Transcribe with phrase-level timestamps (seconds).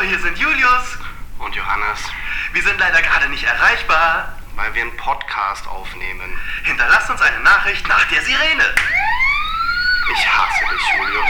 [0.00, 0.98] Hallo, hier sind Julius.
[1.40, 2.00] Und Johannes,
[2.54, 4.34] Wir sind leider gerade nicht erreichbar.
[4.56, 6.38] weil wir einen Podcast aufnehmen.
[6.64, 8.64] Hinterlasst uns eine Nachricht nach der Sirene.
[10.10, 11.28] Ich hasse dich, Julius.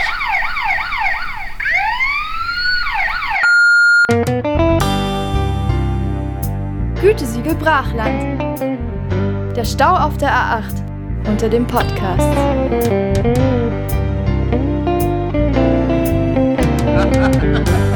[7.01, 8.41] Gütesiegel Brachland.
[9.57, 10.81] Der Stau auf der A8
[11.27, 12.37] unter dem Podcast.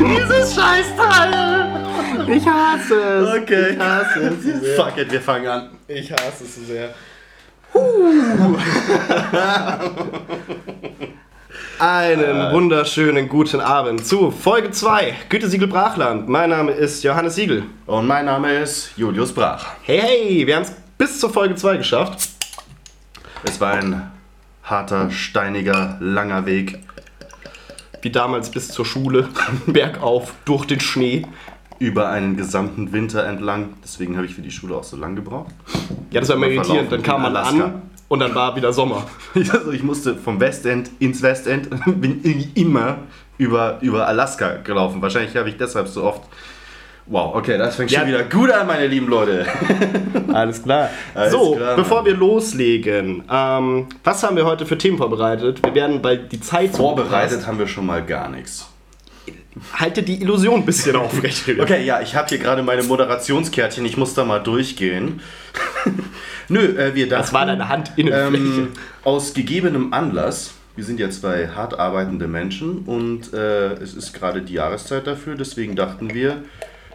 [0.00, 2.28] Dieses Scheißteil!
[2.28, 3.42] Ich hasse es.
[3.42, 3.72] Okay.
[3.72, 4.76] Ich hasse es so sehr.
[4.76, 5.70] Fuck it, wir fangen an.
[5.88, 6.94] Ich hasse es so sehr.
[11.78, 16.28] Einen wunderschönen guten Abend zu Folge 2 Gütesiegel Brachland.
[16.28, 17.64] Mein Name ist Johannes Siegel.
[17.86, 19.66] Und mein Name ist Julius Brach.
[19.82, 22.28] Hey, hey, wir haben es bis zur Folge 2 geschafft.
[23.44, 24.10] Es war ein
[24.62, 26.78] harter, steiniger, langer Weg.
[28.02, 29.28] Wie damals bis zur Schule,
[29.66, 31.26] bergauf, durch den Schnee.
[31.78, 33.70] Über einen gesamten Winter entlang.
[33.82, 35.54] Deswegen habe ich für die Schule auch so lang gebraucht.
[36.10, 36.92] Ja, das war immer irritierend.
[36.92, 39.06] Dann kam man in an und dann war wieder Sommer.
[39.34, 42.98] Also ich musste vom Westend ins Westend, bin irgendwie immer
[43.38, 45.00] über, über Alaska gelaufen.
[45.00, 46.22] Wahrscheinlich habe ich deshalb so oft.
[47.10, 48.00] Wow, okay, das fängt Ja.
[48.00, 49.44] schon wieder gut an, meine lieben Leute.
[50.32, 50.90] Alles klar.
[51.12, 55.60] Alles so, klar, bevor wir loslegen, ähm, was haben wir heute für Themen vorbereitet?
[55.64, 58.68] Wir werden bald die Zeit Vorbereitet haben wir schon mal gar nichts.
[59.74, 61.42] Halte die Illusion ein bisschen aufrecht.
[61.60, 65.20] Okay, ja, ich habe hier gerade meine Moderationskärtchen, ich muss da mal durchgehen.
[66.48, 68.36] Nö, äh, wir dachten, Das war deine Handinnenfläche.
[68.44, 68.68] ähm,
[69.02, 74.42] aus gegebenem Anlass, wir sind ja zwei hart arbeitende Menschen und äh, es ist gerade
[74.42, 76.36] die Jahreszeit dafür, deswegen dachten wir,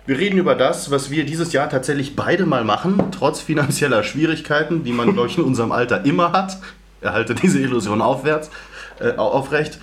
[0.05, 4.83] wir reden über das, was wir dieses Jahr tatsächlich beide mal machen, trotz finanzieller Schwierigkeiten,
[4.83, 6.57] die man, glaube ich, in unserem Alter immer hat.
[7.01, 8.49] Erhalte diese Illusion aufwärts,
[8.99, 9.79] äh, aufrecht.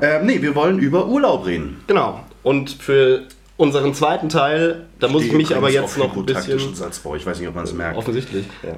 [0.00, 1.82] Ähm, nee, wir wollen über Urlaub reden.
[1.86, 2.20] Genau.
[2.42, 3.22] Und für
[3.56, 6.74] unseren zweiten Teil, da muss ich mich aber jetzt noch ein bisschen...
[6.74, 7.16] Satzbau.
[7.16, 7.96] Ich weiß nicht, ob man es merkt.
[7.96, 8.74] Offensichtlich, ja.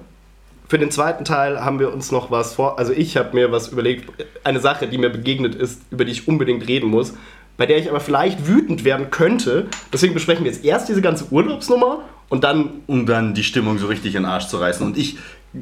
[0.69, 2.79] Für den zweiten Teil haben wir uns noch was vor.
[2.79, 4.13] Also ich habe mir was überlegt,
[4.45, 7.15] eine Sache, die mir begegnet ist, über die ich unbedingt reden muss,
[7.59, 9.67] bei der ich aber vielleicht wütend werden könnte.
[9.93, 13.89] Deswegen besprechen wir jetzt erst diese ganze Urlaubsnummer und dann Um dann die Stimmung so
[13.89, 14.87] richtig in den Arsch zu reißen.
[14.87, 15.19] Und ich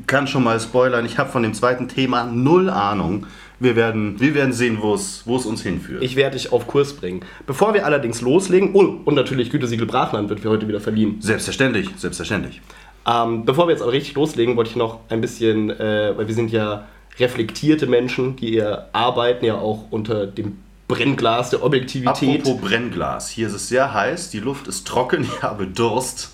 [0.07, 3.27] kann schon mal spoilern, ich habe von dem zweiten Thema null Ahnung.
[3.59, 6.03] Wir werden, wir werden sehen, wo es uns hinführt.
[6.03, 7.21] ich werde dich auf Kurs bringen.
[7.47, 11.17] Bevor wir allerdings loslegen, und, und natürlich Gütesiegel Brachland wird für heute wieder verliehen.
[11.21, 12.61] selbstverständlich, selbstverständlich.
[13.07, 16.35] Ähm, bevor wir jetzt aber richtig loslegen, wollte ich noch ein bisschen, äh, weil wir
[16.35, 16.87] sind ja
[17.19, 20.59] reflektierte Menschen, die ihr arbeiten ja auch unter dem
[20.89, 22.41] Brennglas der Objektivität.
[22.41, 26.31] Apropos Brennglas, hier ist es sehr heiß, die Luft ist trocken, ich habe Durst.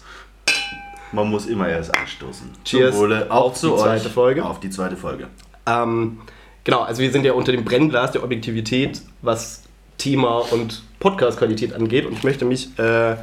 [1.13, 2.51] Man muss immer erst anstoßen.
[2.65, 3.81] Cheers Zum Wohle, auch auf zu die euch.
[3.81, 4.45] zweite Folge.
[4.45, 5.29] Auf die zweite Folge.
[5.67, 6.21] Ähm,
[6.65, 9.63] genau, also wir sind ja unter dem Brennglas der Objektivität, was
[9.99, 12.07] Thema und Podcast-Qualität angeht.
[12.07, 13.17] Und ich möchte mich äh,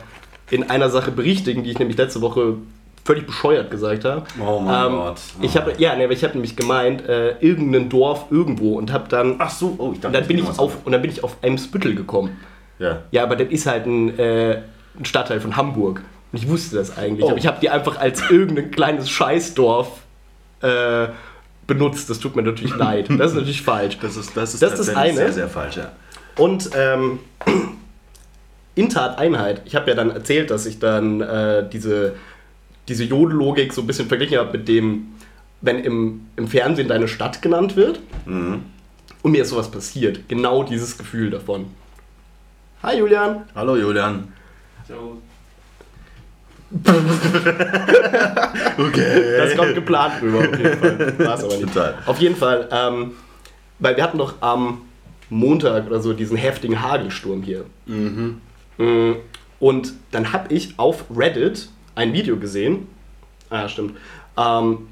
[0.51, 2.57] in einer Sache berichtigen, die ich nämlich letzte Woche
[3.03, 4.23] völlig bescheuert gesagt habe.
[4.39, 5.21] Oh mein ähm, Gott.
[5.41, 9.07] Ich habe ja, nee, aber ich habe nämlich gemeint, äh, irgendein Dorf irgendwo und habe
[9.09, 11.23] dann Ach so, oh, ich dachte, dann bin das ich auf und dann bin ich
[11.23, 12.37] auf Eimsbüttel gekommen.
[12.79, 13.03] Ja.
[13.11, 14.61] Ja, aber das ist halt ein, äh,
[14.97, 16.01] ein Stadtteil von Hamburg.
[16.31, 17.25] Und ich wusste das eigentlich.
[17.25, 17.29] Oh.
[17.29, 19.87] Aber ich habe die einfach als irgendein kleines Scheißdorf
[20.61, 21.07] äh,
[21.67, 22.09] benutzt.
[22.09, 23.07] Das tut mir natürlich leid.
[23.09, 23.97] Das ist natürlich falsch.
[24.01, 25.15] Das ist das, ist Das ist das tatsächlich eine.
[25.15, 25.91] sehr, sehr falsch, ja.
[26.37, 27.19] Und ähm,
[28.75, 32.15] in Tateinheit, ich habe ja dann erzählt, dass ich dann äh, diese,
[32.89, 35.13] diese Jodellogik so ein bisschen verglichen habe mit dem,
[35.61, 38.63] wenn im, im Fernsehen deine Stadt genannt wird Mhm.
[39.21, 40.27] und mir ist sowas passiert.
[40.27, 41.67] Genau dieses Gefühl davon.
[42.83, 43.43] Hi Julian.
[43.55, 44.27] Hallo Julian.
[48.77, 49.37] Okay.
[49.37, 51.13] Das kommt geplant rüber, auf jeden Fall.
[51.19, 51.73] War's aber nicht.
[51.73, 51.95] Total.
[52.05, 53.11] Auf jeden Fall, ähm,
[53.79, 54.81] weil wir hatten doch am
[55.29, 57.65] Montag oder so diesen heftigen Hagelsturm hier.
[57.85, 58.41] Mhm.
[58.77, 59.13] Mm,
[59.59, 61.69] Und dann habe ich auf Reddit
[61.99, 62.87] ein Video gesehen.
[63.49, 63.97] Ah, ja, stimmt.
[64.37, 64.87] Ähm,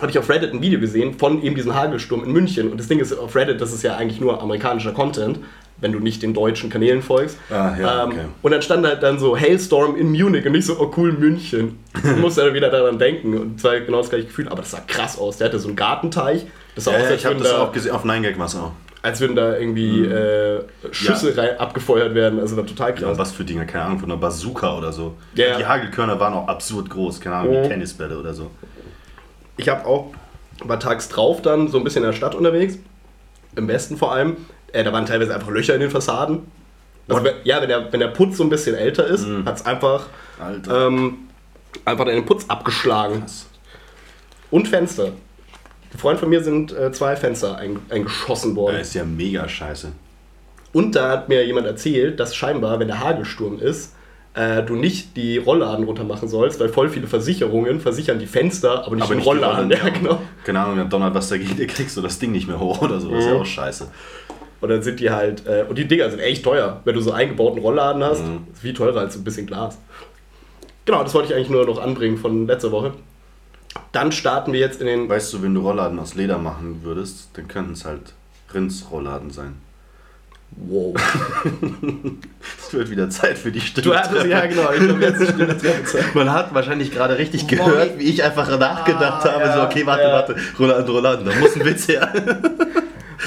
[0.00, 2.70] habe ich auf Reddit ein Video gesehen von eben diesem Hagelsturm in München.
[2.70, 5.40] Und das Ding ist, auf Reddit, das ist ja eigentlich nur amerikanischer Content,
[5.80, 7.38] wenn du nicht den deutschen Kanälen folgst.
[7.50, 8.24] Ah, ja, ähm, okay.
[8.40, 11.78] Und dann stand halt dann so Hailstorm in Munich und nicht so, oh cool, München.
[11.96, 14.80] Ich musste dann wieder daran denken und zwar genau das gleiche Gefühl, aber das sah
[14.86, 15.38] krass aus.
[15.38, 16.46] Der hatte so einen Gartenteich.
[16.74, 17.92] Das sah Ja, aus, ja, ich habe das da, auch gesehen.
[17.92, 18.72] Auf 9gag war es auch.
[19.02, 20.62] Als würden da irgendwie äh,
[20.92, 22.38] Schüsse rein, abgefeuert werden.
[22.38, 23.02] Also war total krass.
[23.02, 25.14] Ja, was für Dinge, keine Ahnung, von einer Bazooka oder so.
[25.34, 25.58] Ja, ja.
[25.58, 27.64] Die Hagelkörner waren auch absurd groß, keine Ahnung, Mhm.
[27.64, 28.50] wie Tennisbälle oder so.
[29.56, 30.12] Ich habe auch,
[30.64, 32.78] war tags drauf dann so ein bisschen in der Stadt unterwegs,
[33.56, 34.36] im Westen vor allem.
[34.72, 36.40] Äh, da waren teilweise einfach Löcher in den Fassaden.
[37.08, 39.66] Also, wenn, ja, wenn der, wenn der Putz so ein bisschen älter ist, hat es
[39.66, 40.06] einfach,
[40.72, 41.18] ähm,
[41.84, 43.24] einfach den Putz abgeschlagen.
[44.52, 45.08] Und Fenster.
[45.92, 48.76] Ein Freund von mir sind äh, zwei Fenster ein, eingeschossen worden.
[48.78, 49.92] Das ist ja mega scheiße.
[50.72, 53.94] Und da hat mir jemand erzählt, dass scheinbar, wenn der Hagelsturm ist,
[54.34, 58.86] äh, du nicht die Rollladen runter machen sollst, weil voll viele Versicherungen versichern die Fenster,
[58.86, 59.70] aber nicht Aber den nicht die Rollladen.
[59.70, 60.22] Ja, genau.
[60.44, 62.98] Keine Ahnung, dann donnert was dagegen, ihr kriegst du das Ding nicht mehr hoch oder
[62.98, 63.10] so.
[63.10, 63.88] Das ist ja auch scheiße.
[64.62, 67.12] Und dann sind die halt, äh, und die Dinger sind echt teuer, wenn du so
[67.12, 68.24] eingebauten Rollladen hast.
[68.24, 68.46] Mhm.
[68.52, 69.76] Ist viel teurer als ein bisschen Glas.
[70.86, 72.92] Genau, das wollte ich eigentlich nur noch anbringen von letzter Woche.
[73.92, 75.08] Dann starten wir jetzt in den.
[75.08, 78.12] Weißt du, wenn du Rollladen aus Leder machen würdest, dann könnten es halt
[78.54, 79.54] Rindsrollladen sein.
[80.54, 80.94] Wow.
[82.58, 83.84] Es wird wieder Zeit für die Stimme.
[83.86, 86.14] Du hattest, ja genau, ich glaube, jetzt Stille Treppezeit.
[86.14, 89.44] Man hat wahrscheinlich gerade richtig Boah, gehört, wie ich einfach nachgedacht Ah, habe.
[89.44, 90.12] ja, so, okay, warte, ja.
[90.12, 90.36] warte.
[90.58, 92.12] Rolladen, Rolladen, da muss ein Witz her.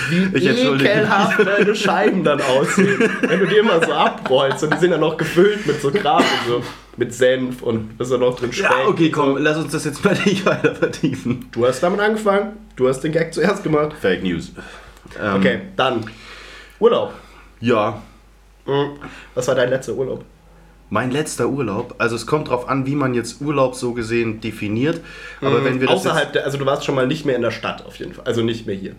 [0.09, 3.09] Wie Ich ekelhaft deine Scheiben dann aussehen.
[3.21, 6.03] Wenn du die immer so abrollst und die sind dann noch gefüllt mit so und
[6.47, 6.63] so.
[6.97, 8.69] Mit Senf und ist da noch drin Speck.
[8.71, 9.38] Ja, okay, komm, So.
[9.39, 11.50] lass uns das jetzt mal nicht weiter vertiefen.
[11.51, 12.53] Du hast damit angefangen.
[12.75, 13.94] Du hast den Gag zuerst gemacht.
[14.00, 14.51] Fake News.
[15.21, 16.06] Ähm, Okay, dann.
[16.80, 17.13] Urlaub.
[17.59, 18.01] Ja,
[18.68, 18.98] Mhm.
[19.36, 20.24] Was war dein letzter Urlaub?
[20.89, 21.95] mein letzter Urlaub.
[21.98, 25.01] Also es kommt drauf an, wie man jetzt Urlaub so gesehen definiert.
[25.41, 26.09] Aber wenn wir das Mhm.
[26.12, 28.24] Außerhalb der, also du warst schon mal nicht mehr in der Stadt auf jeden Fall.
[28.25, 28.95] Also nicht mehr hier.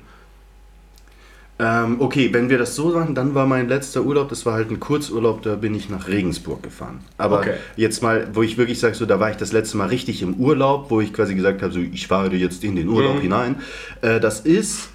[1.59, 4.71] Ähm, okay, wenn wir das so sagen, dann war mein letzter Urlaub, das war halt
[4.71, 7.01] ein Kurzurlaub, da bin ich nach Regensburg gefahren.
[7.17, 7.55] Aber Okay.
[7.77, 10.35] jetzt mal, wo ich wirklich sage, so, da war ich das letzte Mal richtig im
[10.35, 13.21] Urlaub, wo ich quasi gesagt habe, so, ich fahre jetzt in den Urlaub Mhm.
[13.23, 13.57] hinein.
[14.03, 14.91] Äh, das ist,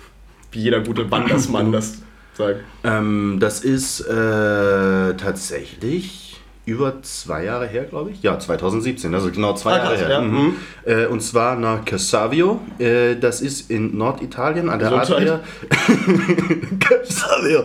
[0.51, 2.03] Wie jeder gute Wandersmann das
[2.37, 2.59] sagt.
[2.83, 6.30] ähm, das ist äh, tatsächlich
[6.65, 8.21] über zwei Jahre her, glaube ich.
[8.21, 10.09] Ja, 2017, also genau zwei Ah, Jahre krass, her.
[10.09, 10.21] ja.
[10.21, 10.55] Mhm.
[10.85, 12.59] Äh, und zwar nach Cassavio.
[12.77, 14.91] Äh, das ist in Norditalien an der.
[14.91, 15.39] Adria.
[16.79, 17.63] Cassavio.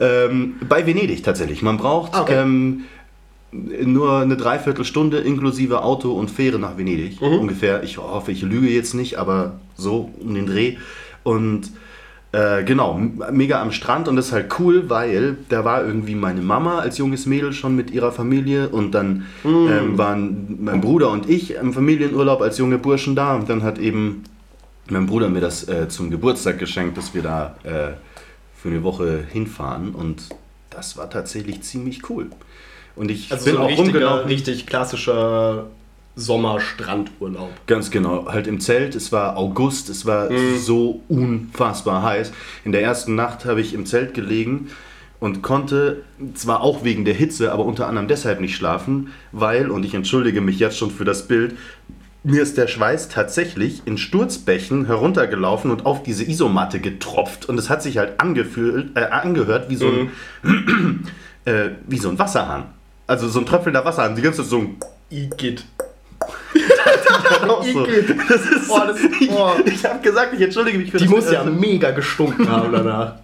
[0.00, 1.62] Ähm, bei Venedig tatsächlich.
[1.62, 2.40] Man braucht Ah, okay.
[2.42, 2.84] ähm,
[3.50, 7.20] nur eine Dreiviertelstunde inklusive Auto und Fähre nach Venedig.
[7.20, 7.38] Mhm.
[7.40, 7.82] Ungefähr.
[7.82, 10.76] Ich hoffe, ich lüge jetzt nicht, aber so um den Dreh.
[11.22, 11.70] Und
[12.32, 13.00] äh, genau,
[13.32, 16.98] mega am Strand und das ist halt cool, weil da war irgendwie meine Mama als
[16.98, 21.72] junges Mädel schon mit ihrer Familie und dann ähm, waren mein Bruder und ich im
[21.72, 24.24] Familienurlaub als junge Burschen da und dann hat eben
[24.90, 27.94] mein Bruder mir das äh, zum Geburtstag geschenkt, dass wir da äh,
[28.54, 30.22] für eine Woche hinfahren und
[30.70, 32.26] das war tatsächlich ziemlich cool.
[32.94, 34.28] Und ich Also bin so auch richtiger, rumgelaufen.
[34.28, 35.66] richtig klassischer
[36.18, 37.50] Sommerstrandurlaub.
[37.66, 38.94] Ganz genau, halt im Zelt.
[38.94, 40.28] Es war August, es war
[40.58, 42.32] so unfassbar heiß.
[42.64, 44.68] In der ersten Nacht habe ich im Zelt gelegen
[45.20, 46.02] und konnte
[46.34, 50.40] zwar auch wegen der Hitze, aber unter anderem deshalb nicht schlafen, weil, und ich entschuldige
[50.40, 51.56] mich jetzt schon für das Bild,
[52.24, 57.48] mir ist der Schweiß tatsächlich in Sturzbächen heruntergelaufen und auf diese Isomatte getropft.
[57.48, 59.86] Und es hat sich halt angefühlt, äh, angehört wie so,
[60.42, 61.04] ein,
[61.44, 62.66] äh, wie so ein Wasserhahn.
[63.06, 64.16] Also so ein tröpfelnder Wasserhahn.
[64.16, 64.76] Die ganze Zeit so ein
[65.10, 65.64] Igitt.
[67.72, 67.86] So.
[67.86, 68.16] Igitt.
[68.28, 69.00] Das ist Oh, das-
[69.30, 69.50] oh.
[69.66, 73.14] Ich habe gesagt, ich entschuldige mich für Die das muss ja mega gestunken haben danach.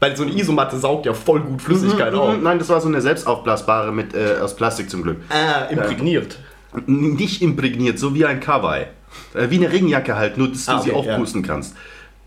[0.00, 2.36] Weil so eine Isomatte saugt ja voll gut Flüssigkeit auf.
[2.36, 5.18] Mhm, Nein, das war so eine selbstaufblasbare mit, äh, aus Plastik zum Glück.
[5.30, 6.38] Ah, imprägniert.
[6.86, 8.86] N- Nicht imprägniert, so wie ein Kawaii.
[9.32, 11.74] Äh, wie eine Regenjacke halt, nur dass du Ah, sie okay, aufpusten kannst.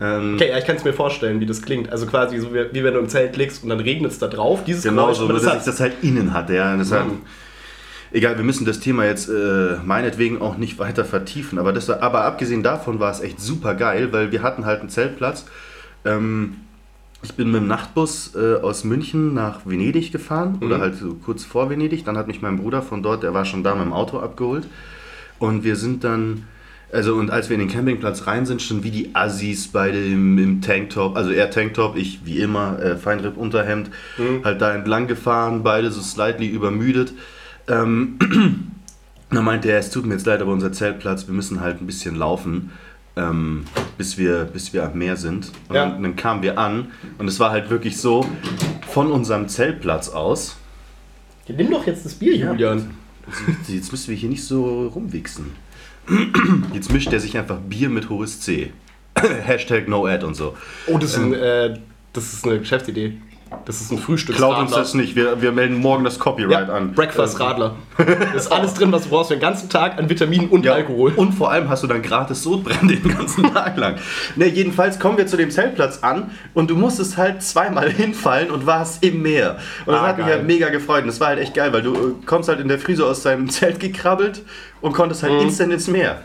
[0.00, 1.90] Ähm, Okay, ja, ich kann es mir vorstellen, wie das klingt.
[1.92, 4.26] Also quasi so wie, wie wenn du im Zelt liegst und dann regnet es da
[4.28, 4.60] drauf.
[4.66, 6.54] Dieses Genau Geräusch, so, nur das dass ich das halt innen hatte.
[6.54, 6.76] Ja.
[6.76, 7.20] Das Mhm.
[8.12, 11.58] Egal, wir müssen das Thema jetzt äh, meinetwegen auch nicht weiter vertiefen.
[11.58, 14.88] Aber, das aber abgesehen davon war es echt super geil, weil wir hatten halt einen
[14.90, 15.46] Zeltplatz.
[16.04, 16.56] Ähm,
[17.22, 20.80] ich bin mit dem Nachtbus äh, aus München nach Venedig gefahren oder Mhm.
[20.82, 22.04] halt so kurz vor Venedig.
[22.04, 24.68] Dann hat mich mein Bruder von dort, der war schon da mit dem Auto abgeholt.
[25.40, 26.44] Und wir sind dann,
[26.92, 30.38] also und als wir in den Campingplatz rein sind, schon wie die Assis beide im,
[30.38, 33.90] im Tanktop, also er Tanktop, ich wie immer, äh, Feinripp-Unterhemd,
[34.44, 37.12] halt da entlang gefahren, beide so slightly übermüdet.
[37.68, 38.18] Ähm,
[39.30, 41.86] dann meinte er, es tut mir jetzt leid, aber unser Zeltplatz, wir müssen halt ein
[41.86, 42.70] bisschen laufen,
[43.16, 43.64] ähm,
[43.96, 45.50] bis, wir, bis wir am Meer sind.
[45.68, 45.86] Und Ja.
[45.88, 48.26] dann, dann kamen wir an und es war halt wirklich so,
[48.88, 50.56] von unserem Zeltplatz aus,
[51.50, 52.90] Nimm doch jetzt das Bier, Julian.
[53.26, 55.46] also, jetzt müssen wir hier nicht so rumwichsen.
[56.74, 58.70] Jetzt mischt er sich einfach Bier mit hohes C.
[59.44, 60.56] Hashtag no ad und so.
[60.86, 61.78] Oh, das ist, ein, äh,
[62.12, 63.18] das ist eine Geschäftsidee.
[63.64, 64.36] Das ist ein Frühstück.
[64.36, 66.92] Klaut uns das nicht, wir, wir melden morgen das Copyright ja, an.
[66.92, 67.74] Breakfast Ähm, Radler.
[67.98, 70.72] Da ist alles drin, was du brauchst für den ganzen Tag an Vitaminen und Ja,
[70.74, 71.12] Alkohol.
[71.16, 73.96] Und vor allem hast du dann gratis Sodbrände den ganzen Tag lang.
[74.36, 78.64] Ne, jedenfalls kommen wir zu dem Zeltplatz an und du musstest halt zweimal hinfallen und
[78.66, 79.58] warst im Meer.
[79.86, 80.36] Und das Ah, hat mich geil.
[80.36, 81.02] halt mega gefreut.
[81.02, 83.06] Und das war halt echt geil, weil du äh, kommst halt in der Früh so
[83.06, 84.42] aus deinem Zelt gekrabbelt
[84.80, 85.40] und konntest halt Mhm.
[85.40, 86.22] instant ins Meer.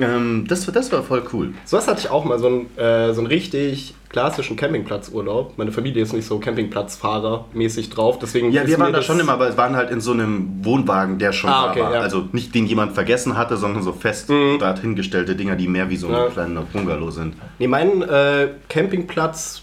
[0.00, 1.54] Ähm, das, das war voll cool.
[1.64, 5.58] So was hatte ich auch mal, so einen, äh, so einen richtig klassischen Campingplatzurlaub.
[5.58, 9.54] Meine Familie ist nicht so Campingplatzfahrer-mäßig drauf, deswegen Ja, wir waren da schon immer, aber
[9.56, 11.94] waren halt in so einem Wohnwagen, der schon Ah, da okay, war.
[11.94, 12.00] ja.
[12.00, 14.58] Also nicht den jemand vergessen hatte, sondern so fest Mhm.
[14.60, 16.26] dorthin gestellte Dinger, die mehr wie so ein Ja.
[16.28, 17.34] kleiner Bungalow sind.
[17.58, 19.62] Nee, mein äh, Campingplatz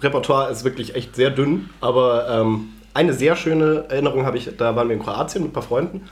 [0.00, 4.74] Repertoire ist wirklich echt sehr dünn, aber ähm, eine sehr schöne Erinnerung habe ich, da
[4.76, 6.02] waren wir in Kroatien mit ein paar Freunden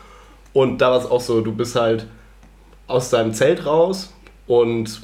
[0.52, 2.06] und da war es auch so, du bist halt
[2.86, 4.12] aus deinem Zelt raus
[4.46, 5.02] und,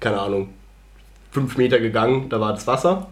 [0.00, 0.48] keine Ahnung,
[1.30, 3.08] fünf Meter gegangen, da war das Wasser.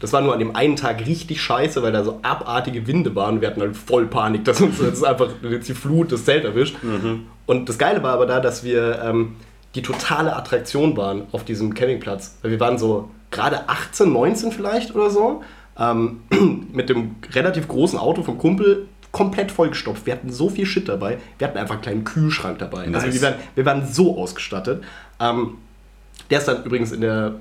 [0.00, 3.42] Das war nur an dem einen Tag richtig scheiße, weil da so abartige Winde waren.
[3.42, 6.76] Wir hatten halt voll Panik, dass uns jetzt einfach jetzt die Flut das Zelt erwischt.
[7.44, 9.36] Und das Geile war aber da, dass wir ähm,
[9.74, 12.38] die totale Attraktion waren auf diesem Campingplatz.
[12.40, 15.42] Weil wir waren so gerade 18, 19 vielleicht oder so,
[15.78, 16.22] ähm,
[16.72, 18.88] mit dem relativ großen Auto vom Kumpel
[19.18, 20.06] komplett vollgestopft.
[20.06, 21.18] Wir hatten so viel Shit dabei.
[21.38, 22.82] Wir hatten einfach einen kleinen Kühlschrank dabei.
[22.82, 23.14] Also Nice.
[23.14, 24.84] wir waren, wir waren so ausgestattet.
[25.18, 25.54] Ähm,
[26.30, 27.34] der ist dann übrigens in der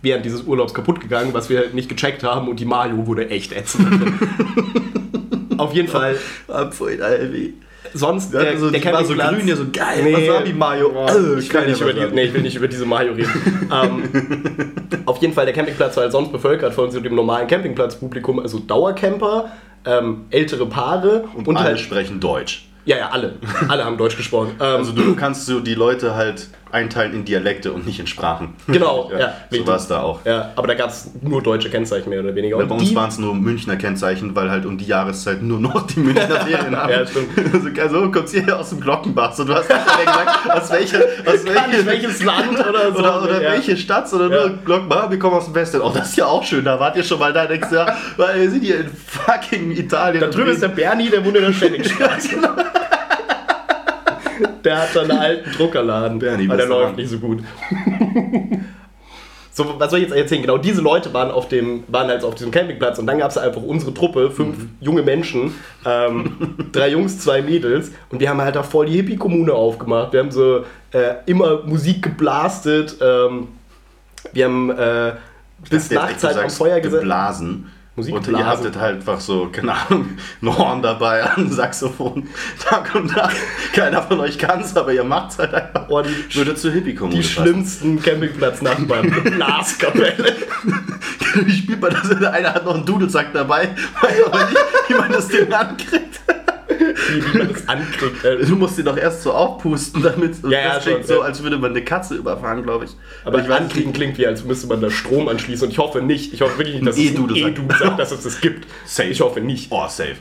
[0.00, 3.52] während dieses Urlaubs kaputt gegangen, was wir nicht gecheckt haben und die Mario wurde echt
[3.52, 3.86] ätzend.
[5.58, 6.16] Auf jeden Fall.
[6.48, 7.54] Alvi.
[7.92, 10.04] Sonst Der, so, die war so grün, ja so geil.
[10.04, 10.28] Nee.
[10.28, 10.92] Wasabi Mayo.
[10.94, 12.86] Oh, Äh, ich, will kann nicht ja über die, nee, ich will nicht über diese
[12.86, 13.68] Mario reden.
[13.72, 18.38] ähm, auf jeden Fall, der Campingplatz war halt sonst bevölkert von so dem normalen Campingplatzpublikum,
[18.38, 19.50] also Dauercamper,
[19.84, 21.80] ähm, ältere Paare und, Und alle halt.
[21.80, 22.66] sprechen Deutsch.
[22.84, 23.34] Ja, ja, alle.
[23.68, 24.52] Alle haben Deutsch gesprochen.
[24.52, 28.54] Ähm, Also du kannst so die Leute halt einteilen in Dialekte und nicht in Sprachen.
[28.66, 29.66] Genau, ja, so richtig.
[29.66, 30.24] war es da auch.
[30.24, 32.56] ja, aber da gab es nur deutsche Kennzeichen mehr oder weniger.
[32.56, 35.58] Bei Und uns die- waren es nur Münchner Kennzeichen, weil halt um die Jahreszeit nur
[35.58, 36.90] noch die Münchner Ferien haben.
[36.92, 37.28] Ja, stimmt.
[37.54, 39.32] Also, also kommst hier aus dem Glockenbach.
[39.34, 42.98] So, du hast nicht gesagt, aus, welcher, aus welche, welches Land oder so.
[42.98, 43.52] oder, oder ja.
[43.52, 44.46] welche Stadt, sondern Ja.
[44.48, 45.10] nur Glockenbach.
[45.10, 45.80] Wir kommen aus dem Westen.
[45.80, 46.64] Oh, das ist ja auch schön.
[46.64, 47.46] Da wart ihr schon mal da.
[47.46, 50.20] Denkst du, ja, weil wir sind hier in fucking Italien.
[50.20, 52.28] Da drüben ist der Bernie, der in der Schwenningstraße.
[54.64, 57.42] Der hat da einen alten Druckerladen, Bernie, weil der läuft nicht so gut.
[59.52, 60.42] So, was soll ich jetzt erzählen?
[60.42, 63.36] Genau, diese Leute waren auf dem, waren halt auf diesem Campingplatz und dann gab es
[63.36, 64.70] einfach unsere Truppe, fünf Mhm.
[64.80, 65.52] junge Menschen,
[65.84, 70.12] ähm, drei Jungs, zwei Mädels und wir haben halt da voll die Hippie-Kommune aufgemacht.
[70.12, 73.48] Wir haben so äh, immer Musik geblastet, ähm,
[74.32, 75.12] wir haben äh,
[75.68, 77.00] bis nachts halt am Feuer gesessen.
[77.00, 77.66] geblasen.
[78.00, 82.28] Musik und ihr hattet halt einfach so, keine Ahnung, ein Horn dabei, ein Saxophon,
[82.58, 83.32] Tag und Tag.
[83.74, 85.86] Keiner von euch kann es, aber ihr macht es halt einfach.
[85.88, 89.10] Oh, die, Würde zur Hippie-Kommune die schlimmsten Campingplatz-Nachbarn.
[89.24, 90.36] Blaskapelle.
[91.44, 92.10] Wie spielt man das?
[92.10, 93.68] Einer hat noch einen Dudelsack dabei,
[94.00, 94.56] weiß aber nicht,
[94.88, 96.20] wie man das Ding ankriegt.
[97.10, 98.24] Wie, wie man das ankriegt.
[98.24, 101.14] Äh, Du musst ihn doch erst so aufpusten, damit Ja, ja, das klingt schon, so,
[101.14, 101.20] ja.
[101.20, 102.90] als würde man eine Katze überfahren, glaube ich.
[103.24, 105.66] Aber ich weiß ankriegen klingt wie, als müsste man da Strom anschließen.
[105.66, 106.32] Und ich hoffe nicht.
[106.32, 107.50] Ich hoffe wirklich nicht, dass Ein es ein E-Dudelsack.
[107.52, 108.66] E-Dudelsack, dass es das gibt.
[108.86, 109.08] Safe.
[109.08, 109.70] Ich hoffe nicht.
[109.70, 110.16] Oh, safe.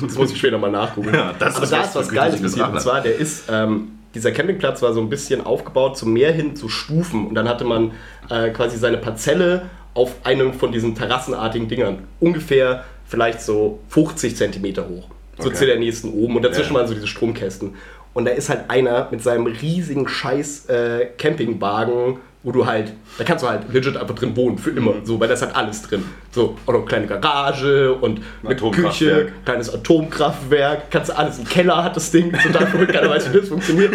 [0.00, 1.14] Das muss ich später mal nachgucken.
[1.14, 2.68] Ja, das Aber ist da was ist was Geiles passiert.
[2.68, 6.54] Und zwar, der ist, ähm, dieser Campingplatz war so ein bisschen aufgebaut zum Meer hin
[6.56, 7.26] zu Stufen.
[7.28, 7.92] Und dann hatte man
[8.28, 12.04] äh, quasi seine Parzelle auf einem von diesen terrassenartigen Dingern.
[12.20, 15.08] Ungefähr vielleicht so 50 Zentimeter hoch.
[15.40, 15.58] So Okay.
[15.58, 16.36] zu der nächsten oben.
[16.36, 16.80] Und dazwischen Ja.
[16.80, 17.74] waren so diese Stromkästen.
[18.12, 23.24] Und da ist halt einer mit seinem riesigen scheiß äh, Campingwagen, wo du halt, da
[23.24, 24.92] kannst du halt legit einfach drin wohnen, für immer.
[24.94, 25.04] Mhm.
[25.04, 26.02] So, weil das hat alles drin.
[26.32, 31.84] So, auch noch kleine Garage und mit Küche, kleines Atomkraftwerk, kannst du alles im Keller
[31.84, 33.92] hat das Ding, total verrückt, keiner weiß, wie das funktioniert.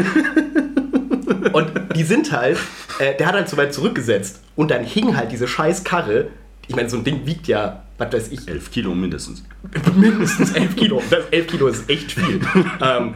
[1.54, 2.58] Und die sind halt,
[3.00, 6.28] äh, der hat halt so weit zurückgesetzt und dann hing halt diese scheiß Karre.
[6.68, 9.44] Ich meine, so ein Ding wiegt ja, was weiß ich, Elf Kilo mindestens.
[9.96, 11.02] mindestens 11 Kilo.
[11.10, 12.42] Das 11 Kilo ist echt viel.
[12.82, 13.16] ähm,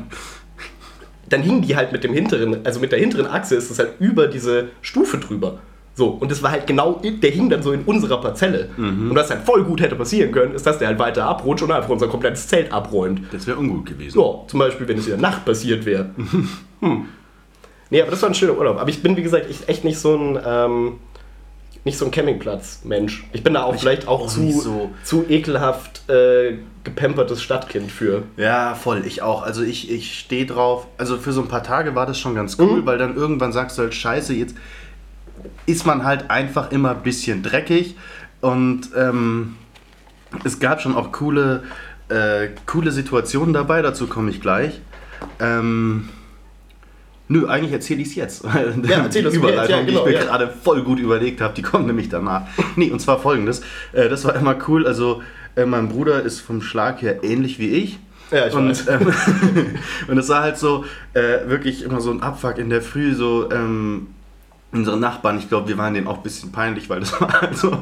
[1.30, 3.94] dann hingen die halt mit dem hinteren, also mit der hinteren Achse ist es halt
[4.00, 5.60] über diese Stufe drüber.
[6.00, 8.70] So, und das war halt genau, der hing dann so in unserer Parzelle.
[8.78, 11.74] Und was halt voll gut hätte passieren können, ist, dass der halt weiter abrutscht und
[11.74, 13.24] einfach unser komplettes Zelt abräumt.
[13.34, 14.18] Das wäre ungut gewesen.
[14.18, 16.12] Ja, zum Beispiel, wenn es in der Nacht passiert wäre.
[16.80, 17.06] hm.
[17.90, 18.80] Nee, aber das war ein schöner Urlaub.
[18.80, 20.92] Aber ich bin, wie gesagt, ich, echt nicht so ein, ähm,
[21.86, 23.26] nicht so ein Campingplatz-Mensch.
[23.32, 24.92] Ich bin da auch vielleicht auch, auch zu, so.
[25.04, 28.24] zu ekelhaft äh, gepampertes Stadtkind für.
[28.38, 29.44] Ja, voll, ich auch.
[29.44, 30.88] Also ich, ich stehe drauf.
[30.98, 32.64] Also für so ein paar Tage war das schon ganz Mhm.
[32.64, 34.56] cool, weil dann irgendwann sagst du halt, scheiße, jetzt
[35.66, 37.96] ist man halt einfach immer ein bisschen dreckig.
[38.42, 39.56] Und ähm,
[40.44, 41.64] es gab schon auch coole,
[42.10, 44.82] äh, coole Situationen dabei, dazu komme ich gleich.
[45.40, 46.10] Ähm,
[47.30, 48.44] nö, eigentlich erzähle ich es jetzt.
[48.44, 50.26] Ja, erzähl die Überleitung, ja, die genau, ich mir ja.
[50.26, 52.44] gerade voll gut überlegt habe, die kommt nämlich danach.
[52.76, 53.62] Nee, und zwar folgendes.
[53.94, 54.86] Äh, das war immer cool.
[54.86, 55.24] Also,
[55.56, 58.00] äh, mein Bruder ist vom Schlag her ähnlich wie ich.
[58.32, 58.88] Ja, ich und, weiß.
[58.90, 59.08] ähm,
[60.08, 63.50] und es war halt so äh, wirklich immer so ein Abfuck in der Früh, so
[63.52, 64.08] ähm,
[64.72, 67.58] unsere Nachbarn, ich glaube, wir waren denen auch ein bisschen peinlich, weil das war halt
[67.58, 67.76] so,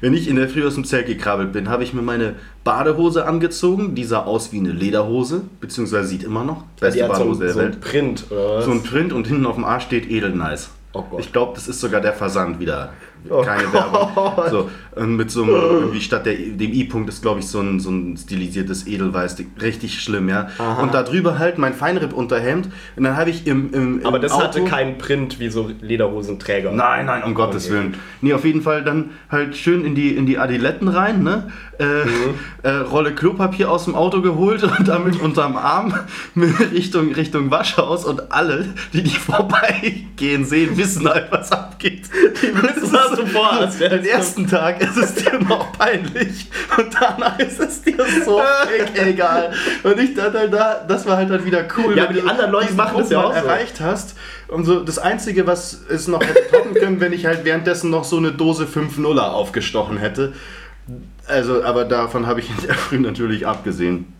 [0.00, 2.34] wenn ich in der Früh aus dem Zelt gekrabbelt bin, habe ich mir meine
[2.64, 7.40] Badehose angezogen, die sah aus wie eine Lederhose, beziehungsweise sieht immer noch, beste so, Badehose
[7.42, 7.80] ein- der so ein Welt.
[7.80, 8.64] Print, oder was?
[8.64, 10.70] So ein Print und hinten auf dem Arsch steht Edelnice.
[10.94, 11.04] Oh.
[11.18, 12.92] Ich glaube, das ist sogar der Versand wieder
[13.28, 14.50] keine Werbung.
[14.50, 17.80] So, und mit so einem, irgendwie statt der, dem I-Punkt ist, glaube ich, so ein,
[17.80, 19.36] so ein stilisiertes Edelweiß.
[19.60, 20.48] Richtig schlimm, ja.
[20.80, 22.68] Und da drüber halt mein Feinripp-Unterhemd.
[22.96, 25.70] Und dann habe ich im, im, im Aber das Auto, hatte keinen Print wie so
[25.80, 26.72] Lederhosenträger.
[26.72, 27.74] Nein, nein, um Gottes Okay.
[27.74, 27.94] Willen.
[28.20, 31.50] Nee, auf jeden Fall dann halt schön in die, in die Adiletten rein, ne?
[31.78, 32.34] Äh, Mhm.
[32.62, 35.94] äh, Rolle Klopapier aus dem Auto geholt und damit unterm Arm
[36.72, 42.02] Richtung, Richtung Waschhaus und alle, die die vorbeigehen sehen, wissen halt, was abgeht.
[42.42, 43.80] Die wissen, was du vorhast.
[43.80, 48.40] Den ersten Tag ist es dir noch peinlich und danach ist es dir so
[48.94, 49.52] egal.
[49.82, 51.96] Und ich dachte halt, da, das war halt dann wieder cool.
[51.96, 53.46] Ja, wenn aber die du anderen Leute machen das ja auch mal so.
[53.46, 54.16] erreicht hast.
[54.48, 58.04] Und so das Einzige, was es noch hätte toppen können, wenn ich halt währenddessen noch
[58.04, 60.32] so eine Dose 5-0er aufgestochen hätte.
[61.26, 64.12] Also, aber davon habe ich in der Früh natürlich abgesehen.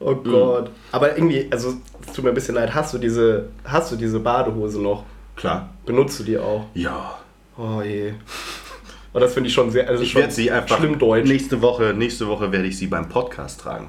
[0.00, 0.70] Oh Gott.
[0.92, 1.74] Aber irgendwie, also
[2.06, 5.04] es tut mir ein bisschen leid, hast du diese, hast du diese Badehose noch?
[5.36, 5.68] Klar.
[5.86, 6.66] Benutzt du die auch?
[6.74, 7.19] Ja.
[7.62, 8.12] Oh je.
[9.12, 11.28] Und das finde ich schon sehr, also Ich werde sie einfach schlimm deutsch.
[11.28, 13.88] nächste Woche, nächste Woche werde ich sie beim Podcast tragen.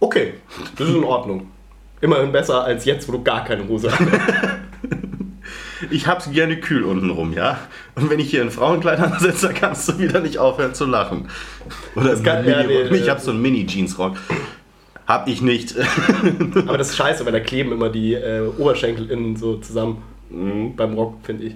[0.00, 0.34] Okay,
[0.76, 1.50] das ist in Ordnung.
[2.00, 4.00] Immerhin besser als jetzt, wo du gar keine Hose hast.
[5.90, 7.58] Ich hab's gerne kühl unten rum, ja?
[7.94, 11.28] Und wenn ich hier in Frauenkleidern sitze, dann kannst du wieder nicht aufhören zu lachen.
[11.94, 14.16] Oder Das kann- Mini ja, nee, ich äh, hab so einen Mini-Jeans-Rock.
[15.06, 15.74] Hab ich nicht.
[16.66, 20.74] Aber das ist scheiße, weil da kleben immer die äh, Oberschenkel innen so zusammen mhm,
[20.74, 21.54] beim Rock, finde ich.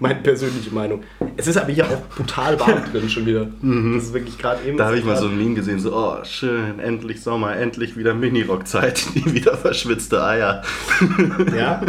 [0.00, 1.02] Meine persönliche Meinung.
[1.36, 3.46] Es ist aber hier auch brutal warm drin schon wieder.
[3.62, 4.76] Das ist wirklich gerade eben.
[4.76, 8.14] Da habe ich mal so ein Meme gesehen, so, oh, schön, endlich Sommer, endlich wieder
[8.14, 10.62] Mini-Rock-Zeit, die wieder verschwitzte Eier.
[11.56, 11.82] Ja.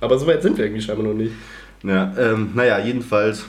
[0.00, 1.32] Aber so weit sind wir irgendwie scheinbar noch nicht.
[1.84, 3.44] Ja, ähm, naja, jedenfalls,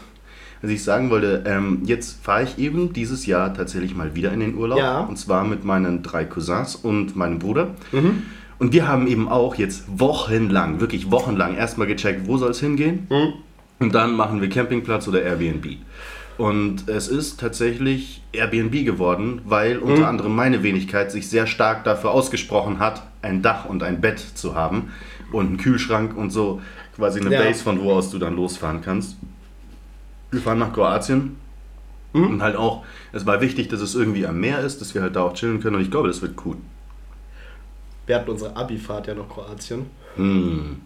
[0.61, 4.39] was ich sagen wollte, ähm, jetzt fahre ich eben dieses Jahr tatsächlich mal wieder in
[4.39, 4.77] den Urlaub.
[4.77, 4.99] Ja.
[5.01, 7.75] Und zwar mit meinen drei Cousins und meinem Bruder.
[7.91, 8.23] Mhm.
[8.59, 13.07] Und wir haben eben auch jetzt wochenlang, wirklich wochenlang erstmal gecheckt, wo soll es hingehen.
[13.09, 13.33] Mhm.
[13.83, 15.75] Und dann machen wir Campingplatz oder Airbnb.
[16.37, 20.03] Und es ist tatsächlich Airbnb geworden, weil unter Mhm.
[20.05, 24.55] anderem meine Wenigkeit sich sehr stark dafür ausgesprochen hat, ein Dach und ein Bett zu
[24.55, 24.93] haben
[25.33, 26.61] und einen Kühlschrank und so
[26.95, 27.41] quasi eine Ja.
[27.41, 29.17] Base, von wo aus du dann losfahren kannst.
[30.31, 31.35] Wir fahren nach Kroatien
[32.13, 32.27] Mhm.
[32.27, 35.17] und halt auch, es war wichtig, dass es irgendwie am Meer ist, dass wir halt
[35.17, 36.55] da auch chillen können und ich glaube, das wird cool.
[38.07, 39.87] Wir hatten unsere Abi-Fahrt ja nach Kroatien.
[40.15, 40.77] Hm.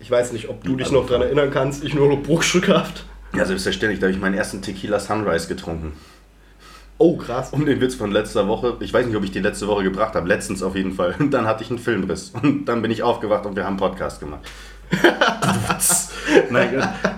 [0.00, 1.10] Ich weiß nicht, ob du dich noch Abi-Fahrt.
[1.10, 1.84] daran erinnern kannst.
[1.84, 3.04] Ich nur noch bruchstückhaft.
[3.36, 5.92] Ja, selbstverständlich, da habe ich meinen ersten Tequila Sunrise getrunken.
[6.98, 7.50] Oh, krass.
[7.52, 10.14] Um den Witz von letzter Woche, ich weiß nicht, ob ich die letzte Woche gebracht
[10.14, 11.14] habe, letztens auf jeden Fall.
[11.18, 12.32] Und dann hatte ich einen Filmriss.
[12.42, 14.40] Und dann bin ich aufgewacht und wir haben einen Podcast gemacht.
[16.50, 16.74] Nein,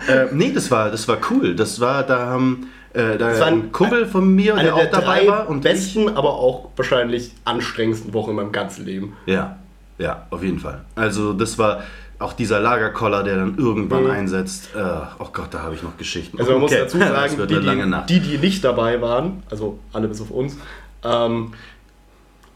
[0.09, 1.55] äh, nee, das war, das war cool.
[1.57, 4.79] Das war, da haben äh, da Das war ein- ein Kumpel von mir, der auch
[4.79, 5.49] der dabei war.
[5.49, 9.17] Und ich, besten, aber auch wahrscheinlich anstrengendsten Wochen in meinem ganzen Leben.
[9.27, 9.57] ja,
[9.99, 10.85] ja, auf jeden Fall.
[10.97, 11.83] Also das war
[12.23, 14.11] auch dieser Lagerkoller, der dann irgendwann Mhm.
[14.11, 14.71] einsetzt.
[14.75, 14.79] Äh,
[15.19, 16.39] oh Gott, da habe ich noch Geschichten.
[16.39, 20.09] Also man Okay, muss dazu sagen, die, die, die, die nicht dabei waren, also alle
[20.09, 20.57] bis auf uns,
[21.05, 21.53] ähm,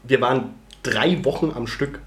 [0.03, 1.99] wir waren drei Wochen am Stück.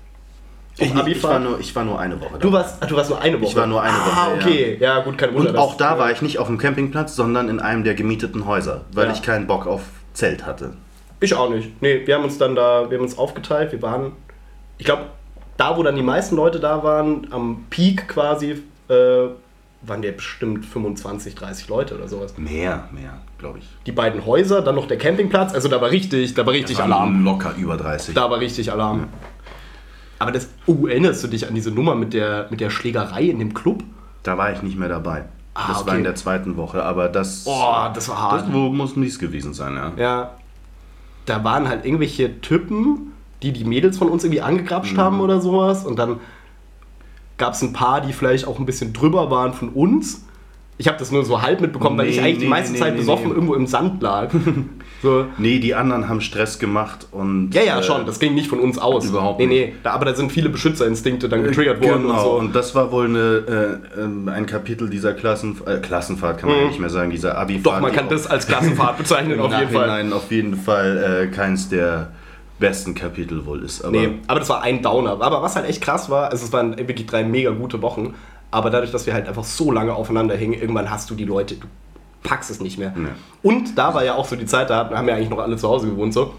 [0.79, 2.39] ich, nicht, ich, war nur, ich war nur eine Woche da.
[2.39, 3.55] Du warst, du warst nur eine Woche.
[3.57, 4.77] war nur eine Ah, Woche, okay.
[4.81, 5.51] Ja, gut, kein Wunder.
[5.51, 8.83] Und auch da war ich nicht auf dem Campingplatz, sondern in einem der gemieteten Häuser,
[8.93, 9.13] weil Ja.
[9.13, 9.83] ich keinen Bock auf
[10.15, 10.73] Zelt hatte.
[11.21, 11.83] Ich auch nicht.
[11.83, 13.73] Nee, wir haben uns dann da, wir haben uns aufgeteilt.
[13.73, 14.13] Wir waren,
[14.79, 15.03] ich glaube,
[15.61, 18.95] da, wo dann die meisten Leute da waren, am Peak quasi, äh,
[19.83, 22.37] waren wir bestimmt 25, 30 Leute oder sowas.
[22.39, 23.69] Mehr, mehr, glaube ich.
[23.87, 25.53] Die beiden Häuser, dann noch der Campingplatz.
[25.53, 27.25] Also da war richtig, da war richtig waren Alarm.
[27.25, 28.15] Locker über 30.
[28.15, 29.09] Da war richtig Alarm.
[30.19, 33.39] Aber das, oh, erinnerst du dich an diese Nummer mit der, mit der Schlägerei in
[33.39, 33.85] dem Club?
[34.23, 35.25] Da war ich nicht mehr dabei.
[35.55, 35.99] Ah, das war okay.
[35.99, 38.43] in der zweiten Woche, aber das, Oh, das war hart.
[38.43, 39.93] das muss mies gewesen sein, ja.
[39.97, 40.31] Ja.
[41.27, 45.01] Da waren halt irgendwelche Typen, die die Mädels von uns irgendwie angegrapscht Mhm.
[45.01, 45.85] haben oder sowas.
[45.87, 46.21] Und dann
[47.39, 50.25] gab es ein paar, die vielleicht auch ein bisschen drüber waren von uns.
[50.77, 52.79] Ich habe das nur so halb mitbekommen, weil Nee, ich eigentlich die nee, meiste nee,
[52.79, 53.35] Zeit nee, besoffen nee.
[53.35, 54.31] irgendwo im Sand lag.
[55.03, 55.27] so.
[55.37, 57.51] Nee, die anderen haben Stress gemacht und.
[57.55, 58.07] Ja, ja, äh, schon.
[58.07, 59.05] Das ging nicht von uns aus.
[59.05, 59.67] Überhaupt nee, nicht.
[59.69, 62.31] Nee, da, aber da sind viele Beschützerinstinkte dann getriggert worden Genau, und so.
[62.39, 66.59] und das war wohl eine, äh, ähm, ein Kapitel dieser Klassen, äh, Klassenfahrt, kann man
[66.59, 67.67] ja nicht mehr sagen, dieser Abi-Fahrt.
[67.77, 69.87] Doch, man die kann das als Klassenfahrt bezeichnen, auf jeden Fall.
[69.87, 72.09] Nachhinein auf jeden Fall äh, keins der
[72.61, 73.83] besten Kapitel wohl ist.
[73.83, 75.21] Aber Nee, aber das war ein Downer.
[75.21, 78.15] Aber was halt echt krass war, also es waren wirklich drei mega gute Wochen,
[78.53, 81.57] aber dadurch, dass wir halt einfach so lange aufeinander hingen, irgendwann hast du die Leute,
[81.57, 81.67] du
[82.23, 82.93] packst es nicht mehr.
[82.95, 83.09] Nee.
[83.43, 85.69] Und da war ja auch so die Zeit, da haben wir eigentlich noch alle zu
[85.69, 86.35] Hause gewohnt, so,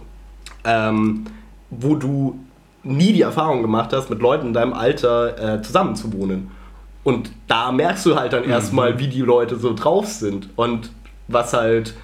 [0.64, 1.26] ähm,
[1.70, 2.40] wo du
[2.84, 6.52] nie die Erfahrung gemacht hast, mit Leuten in deinem Alter äh, zusammen zu wohnen.
[7.04, 10.92] Und da merkst du halt dann erstmal, wie die Leute so drauf sind und
[11.28, 11.96] was halt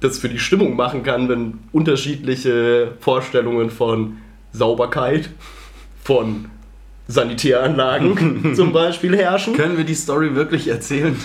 [0.00, 4.18] das für die Stimmung machen kann, wenn unterschiedliche Vorstellungen von
[4.52, 5.30] Sauberkeit,
[6.04, 6.46] von
[7.08, 9.54] Sanitäranlagen zum Beispiel herrschen.
[9.54, 11.16] können wir die Story wirklich erzählen?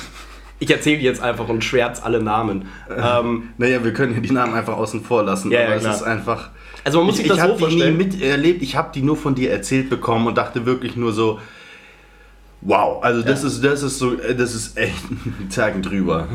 [0.60, 2.66] Ich erzähle jetzt einfach und schwärz alle Namen.
[2.90, 5.82] Ähm, Naja, wir können ja die Namen einfach außen vor lassen, Ja, aber ja, es
[5.82, 5.96] klar.
[5.96, 6.50] ist einfach.
[6.86, 7.98] Also man muss ich sich das ich so habe die nie vorstellen.
[7.98, 11.40] miterlebt, ich habe die nur von dir erzählt bekommen und dachte wirklich nur so,
[12.62, 16.28] wow, also das ist das ist so, äh, das ist echt ein Tagen drüber.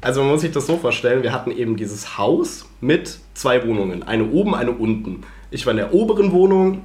[0.00, 4.02] Also man muss sich das so vorstellen, wir hatten eben dieses Haus mit zwei Wohnungen.
[4.02, 5.24] Eine oben, eine unten.
[5.50, 6.82] Ich war in der oberen Wohnung,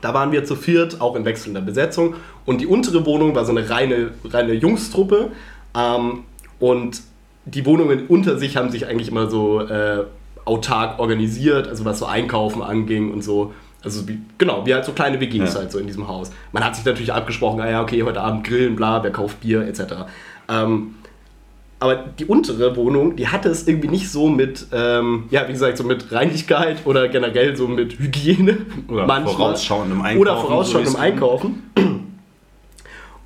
[0.00, 2.14] da waren wir zu viert, auch in wechselnder Besetzung.
[2.44, 5.30] Und die untere Wohnung war so eine reine, reine Jungstruppe.
[5.76, 6.24] Ähm,
[6.58, 7.02] und
[7.44, 10.04] die Wohnungen unter sich haben sich eigentlich immer so äh,
[10.44, 13.52] autark organisiert, also was so Einkaufen anging und so.
[13.82, 15.60] Also wie, genau, wie halt so kleine WGs Ja.
[15.60, 16.32] halt so in diesem Haus.
[16.50, 19.62] Man hat sich natürlich abgesprochen, ah ja, okay, heute Abend grillen, bla, wer kauft Bier,
[19.62, 20.06] etc.
[20.48, 20.96] Ähm,
[21.78, 25.76] aber die untere Wohnung, die hatte es irgendwie nicht so mit, ähm, ja, wie gesagt,
[25.76, 28.58] so mit Reinigkeit oder generell so mit Hygiene.
[28.88, 29.34] Oder manchmal.
[29.34, 31.70] vorausschauendem Einkaufen, Oder vorausschauendem so Einkaufen.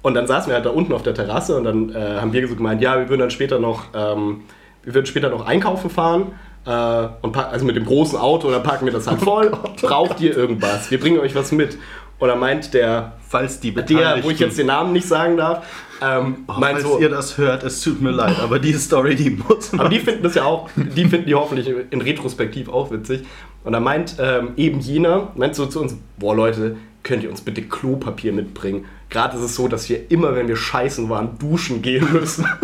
[0.02, 2.48] Und dann saßen wir halt da unten auf der Terrasse und dann äh, haben wir
[2.48, 4.40] so gemeint, ja, wir würden dann später noch, ähm,
[4.82, 6.32] wir würden später noch einkaufen fahren.
[6.64, 9.52] Äh, und pack, also mit dem großen Auto und dann packen wir das halt voll.
[9.82, 10.90] Braucht ihr irgendwas?
[10.90, 11.76] Wir bringen euch was mit.
[12.18, 15.66] Und dann meint der, Falls die der, wo ich jetzt den Namen nicht sagen darf,
[16.00, 19.30] ähm, Oh, falls so, ihr das hört, es tut mir leid, aber die Story, die
[19.30, 23.22] muss aber die finden das ja auch, die finden die hoffentlich in Retrospektiv auch witzig.
[23.64, 27.42] Und da meint ähm, eben jener, meint so zu uns, boah Leute, könnt ihr uns
[27.42, 28.86] bitte Klopapier mitbringen?
[29.10, 32.46] Gerade ist es so, dass wir immer, wenn wir scheißen waren, duschen gehen müssen.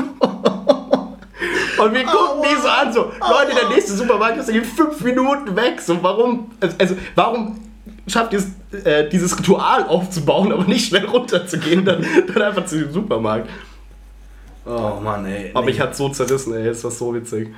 [1.79, 5.55] Und wir gucken die so an, so, Leute, der nächste Supermarkt ist in fünf Minuten
[5.57, 5.81] weg.
[5.81, 7.59] So, warum, also, warum
[8.07, 12.79] schafft ihr es, äh, dieses Ritual aufzubauen, aber nicht schnell runterzugehen, dann, dann einfach zu
[12.79, 13.49] dem Supermarkt?
[14.65, 15.51] Oh Mann, ey.
[15.55, 15.73] Aber nee.
[15.73, 17.49] mich hat so zerrissen, ey, ist das so witzig.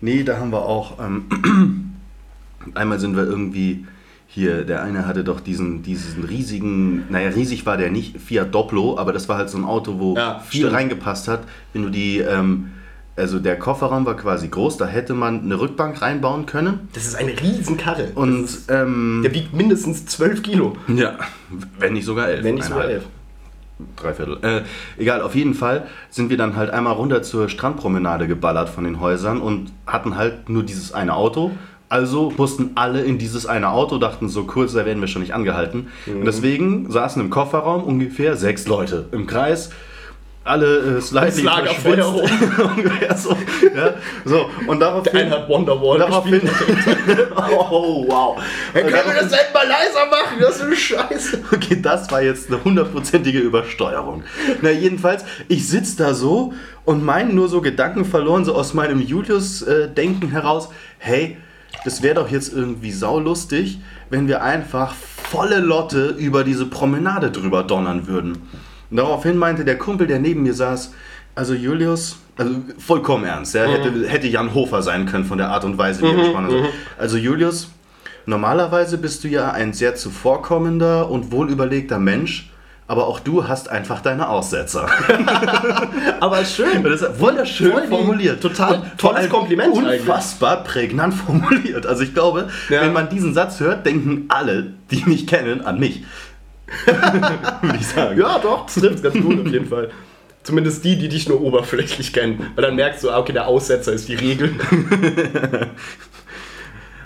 [0.00, 0.98] Nee, da haben wir auch.
[1.00, 1.94] Ähm,
[2.74, 3.86] einmal sind wir irgendwie
[4.26, 8.98] hier, der eine hatte doch diesen, diesen riesigen, naja, riesig war der nicht, Fiat Dopplo,
[8.98, 10.74] aber das war halt so ein Auto, wo Ja, viel stimmt.
[10.74, 11.40] reingepasst hat.
[11.72, 12.72] Wenn du die, ähm,
[13.18, 16.88] also der Kofferraum war quasi groß, da hätte man eine Rückbank reinbauen können.
[16.92, 18.12] Das ist eine Riesenkarre.
[18.14, 20.76] Und ist, ähm, der wiegt mindestens 12 Kilo.
[20.88, 21.18] ja,
[21.78, 22.44] wenn nicht sogar elf.
[22.44, 23.02] Wenn nicht sogar Eineinhalb.
[23.02, 23.10] 11.
[23.96, 24.38] Dreiviertel.
[24.42, 24.62] Äh,
[25.00, 29.00] egal, auf jeden Fall sind wir dann halt einmal runter zur Strandpromenade geballert von den
[29.00, 31.52] Häusern und hatten halt nur dieses eine Auto.
[31.88, 35.32] Also mussten alle in dieses eine Auto, dachten so kurz, da werden wir schon nicht
[35.32, 35.88] angehalten.
[36.06, 39.70] Und deswegen saßen im Kofferraum ungefähr sechs Leute im Kreis.
[40.44, 42.58] Alle äh, slightly Das verschwitzt.
[42.76, 43.36] ungefähr so.
[43.74, 44.48] Ja, so.
[44.66, 45.12] Und daraufhin...
[45.12, 46.40] Der eine hat Wonderwall Daraufhin,
[47.36, 48.42] oh, wow.
[48.72, 50.38] Hey, können wir das denn mal leiser machen?
[50.40, 51.38] Das ist eine Scheiße.
[51.52, 54.22] Okay, das war jetzt eine hundertprozentige Übersteuerung.
[54.62, 59.00] Na, jedenfalls, ich sitze da so und meine nur so Gedanken verloren, so aus meinem
[59.00, 61.36] Julius-Denken heraus, hey,
[61.84, 67.62] das wäre doch jetzt irgendwie saulustig, wenn wir einfach volle Lotte über diese Promenade drüber
[67.62, 68.48] donnern würden.
[68.90, 70.92] Und daraufhin meinte der Kumpel, der neben mir saß,
[71.34, 75.64] also Julius, also vollkommen ernst, der hätte, hätte Jan Hofer sein können von der Art
[75.64, 76.70] und Weise, wie er gesprochen hat.
[76.98, 77.70] Also Julius,
[78.26, 82.50] Normalerweise bist du ja ein sehr zuvorkommender und wohlüberlegter Mensch,
[82.86, 84.86] aber auch du hast einfach deine Aussetzer.
[86.20, 86.82] Aber schön.
[86.84, 88.42] Das ist wunderschön Voll formuliert.
[88.42, 90.00] total tolles Kompliment eigentlich.
[90.00, 91.86] Unfassbar prägnant formuliert.
[91.86, 92.82] Also ich glaube, Ja.
[92.82, 96.04] wenn man diesen Satz hört, denken alle, die mich kennen, an mich.
[97.62, 98.18] Würde ich sagen.
[98.18, 99.90] Ja, doch, das trifft ganz gut auf jeden Fall.
[100.42, 102.46] Zumindest die, die dich nur oberflächlich kennen.
[102.54, 104.54] Weil dann merkst du, ah, okay, der Aussetzer ist die Regel.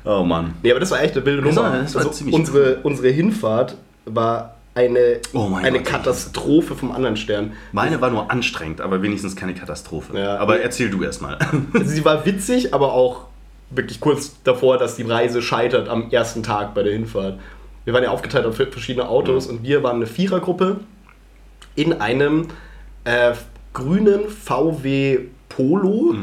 [0.04, 0.54] Oh Mann.
[0.62, 1.70] Nee, aber das war echt eine wilde Das Nummer.
[1.70, 5.86] war- das war also unsere, unsere Hinfahrt war eine, Oh eine Gott.
[5.86, 7.52] Katastrophe vom anderen Stern.
[7.72, 10.18] Meine war nur anstrengend, aber wenigstens keine Katastrophe.
[10.18, 10.38] Ja.
[10.38, 11.38] Aber erzähl du erst mal.
[11.74, 13.26] Also sie war witzig, aber auch
[13.70, 17.38] wirklich kurz davor, dass die Reise scheitert am ersten Tag bei der Hinfahrt.
[17.84, 20.80] Wir waren ja aufgeteilt auf verschiedene Autos und wir waren eine Vierergruppe
[21.74, 22.48] in einem
[23.04, 23.32] äh,
[23.72, 26.14] grünen VW Polo.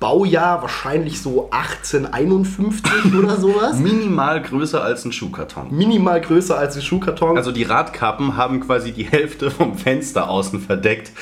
[0.00, 3.76] Baujahr wahrscheinlich so 1851 oder sowas.
[3.76, 5.76] Minimal größer als ein Schuhkarton.
[5.76, 7.36] Minimal größer als die Schuhkarton.
[7.36, 11.12] Also die Radkappen haben quasi die Hälfte vom Fenster außen verdeckt.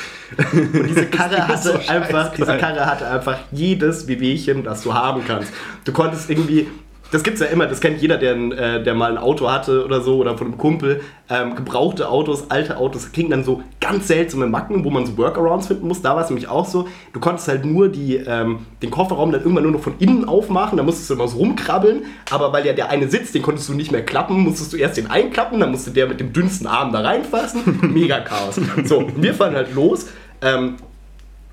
[0.55, 2.37] diese Karre hatte so einfach, scheißgeil.
[2.37, 5.53] diese Karre hatte einfach jedes Wehwehchen, das du haben kannst.
[5.85, 6.69] Du konntest irgendwie,
[7.11, 10.03] das gibt's ja immer, das kennt jeder, der, äh, der mal ein Auto hatte oder
[10.03, 11.01] so oder von einem Kumpel.
[11.31, 15.69] Ähm, gebrauchte Autos, alte Autos, kriegen dann so ganz seltsame Macken, wo man so Workarounds
[15.69, 16.03] finden muss.
[16.03, 16.87] Da war es nämlich auch so.
[17.13, 20.77] Du konntest halt nur die, ähm, den Kofferraum dann irgendwann nur noch von innen aufmachen,
[20.77, 22.05] da musstest du immer so rumkrabbeln.
[22.31, 24.99] Aber weil ja der eine sitzt, den konntest du nicht mehr klappen, musstest du erst
[24.99, 27.79] den einklappen, dann musste der mit dem dünnsten Arm da reinfassen.
[27.95, 28.61] Mega Chaos.
[28.85, 30.09] So, wir fahren halt los.
[30.43, 30.77] Ähm,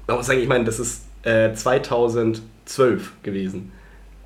[0.07, 3.71] man muss sagen, ich meine, das ist äh, 2012 gewesen.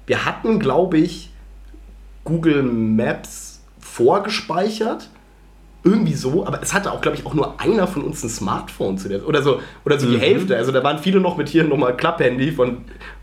[0.10, 1.30] Wir hatten, glaube ich,
[2.24, 5.10] Google Maps vorgespeichert
[5.84, 8.98] Irgendwie so, aber es hatte auch, glaube ich, auch nur einer von uns ein Smartphone
[8.98, 10.58] zu der oder so oder so die Hälfte.
[10.58, 12.80] Also da waren viele noch mit hier nochmal Klapphandy von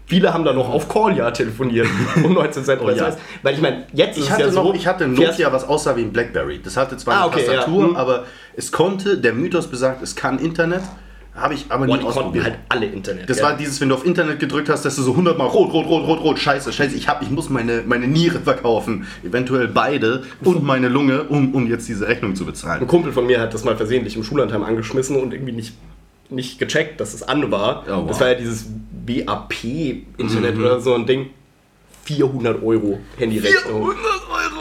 [0.06, 1.88] viele haben da noch auf Call ja telefoniert
[2.22, 2.80] um 19 Cent.
[2.82, 3.14] Oh ja.
[3.42, 5.96] Weil ich meine, jetzt Ich hatte, ja so, noch, ich hatte ein Nokia, was aussah
[5.96, 6.60] wie ein Blackberry.
[6.62, 7.52] Das hatte zwar Ah, eine okay, ja.
[7.54, 7.96] Tastatur, Hm.
[7.96, 10.82] aber es konnte, der Mythos besagt, es kann Internet.
[11.36, 12.44] Habe ich aber Boah, nie ausprobiert.
[12.44, 13.28] halt alle Internet.
[13.28, 13.44] Das ja.
[13.44, 15.86] war dieses, wenn du auf Internet gedrückt hast, dass du so 100 Mal rot, rot,
[15.86, 19.06] rot, rot, rot, scheiße, scheiße, ich, hab, ich muss meine, meine Niere verkaufen.
[19.22, 22.86] Eventuell beide und meine Lunge, um, um jetzt diese Rechnung zu Ein bezahlen.
[22.86, 25.74] Kumpel von mir hat das mal versehentlich im Schullandheim angeschmissen und irgendwie nicht,
[26.30, 27.84] nicht gecheckt, dass es an war.
[27.86, 28.06] Oh, wow.
[28.08, 28.66] Das war ja dieses
[29.06, 31.30] BAP-Internet oder so ein Ding.
[32.06, 33.82] 400 Euro Handyrechnung.
[33.82, 33.94] Euro!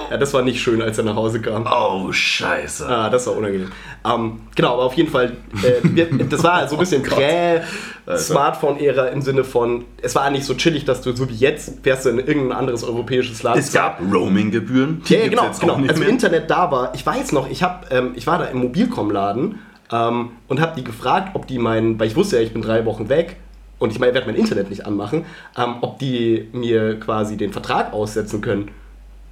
[0.10, 1.67] Ja, das war nicht schön, als er nach Hause kam.
[1.71, 2.88] Oh, scheiße.
[2.88, 3.71] Ah, das war unangenehm.
[4.03, 9.21] Ähm, genau, aber auf jeden Fall, äh, wir, das war so ein bisschen Prä-Smartphone-Ära im
[9.21, 12.17] Sinne von, es war nicht so chillig, dass du so wie jetzt fährst du in
[12.17, 13.58] irgendein anderes europäisches Land.
[13.58, 15.03] Es gab Roaming-Gebühren.
[15.05, 15.75] Ja, genau, genau.
[15.88, 16.10] Als mehr.
[16.10, 19.60] Internet da war, ich weiß noch, ich, hab, ähm, ich war da im Mobilcom-Laden
[19.91, 22.86] ähm, und habe die gefragt, ob die meinen, weil ich wusste ja, ich bin drei
[22.86, 23.38] Wochen weg
[23.79, 25.25] und ich meine, werde mein Internet nicht anmachen,
[25.57, 28.71] ähm, ob die mir quasi den Vertrag aussetzen können.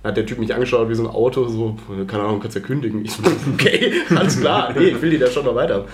[0.02, 1.78] Da hat der Typ mich angeschaut wie so ein Auto, so,
[2.08, 3.06] keine Ahnung, kannst ja kündigen.
[3.06, 5.86] Ich so, okay, alles klar, nee, ich will die da schon noch weiter.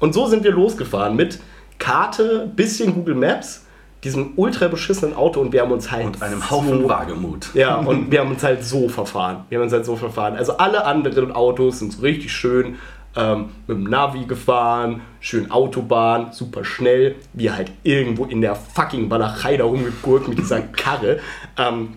[0.00, 1.38] Und so sind wir losgefahren mit
[1.78, 3.64] Karte, bisschen Google Maps,
[4.04, 7.54] diesem ultra beschissenen Auto und wir haben uns halt Und einem so Haufen Wagemut.
[7.54, 9.44] ja, und wir haben uns halt so verfahren.
[9.48, 10.36] Wir haben uns halt so verfahren.
[10.36, 12.76] Also alle anderen Autos sind so richtig schön
[13.16, 17.16] ähm, mit dem Navi gefahren, schön Autobahn, super schnell.
[17.32, 21.20] Wir halt irgendwo in der fucking Walachei da rumgegurkt mit dieser Karre.
[21.56, 21.94] Ähm,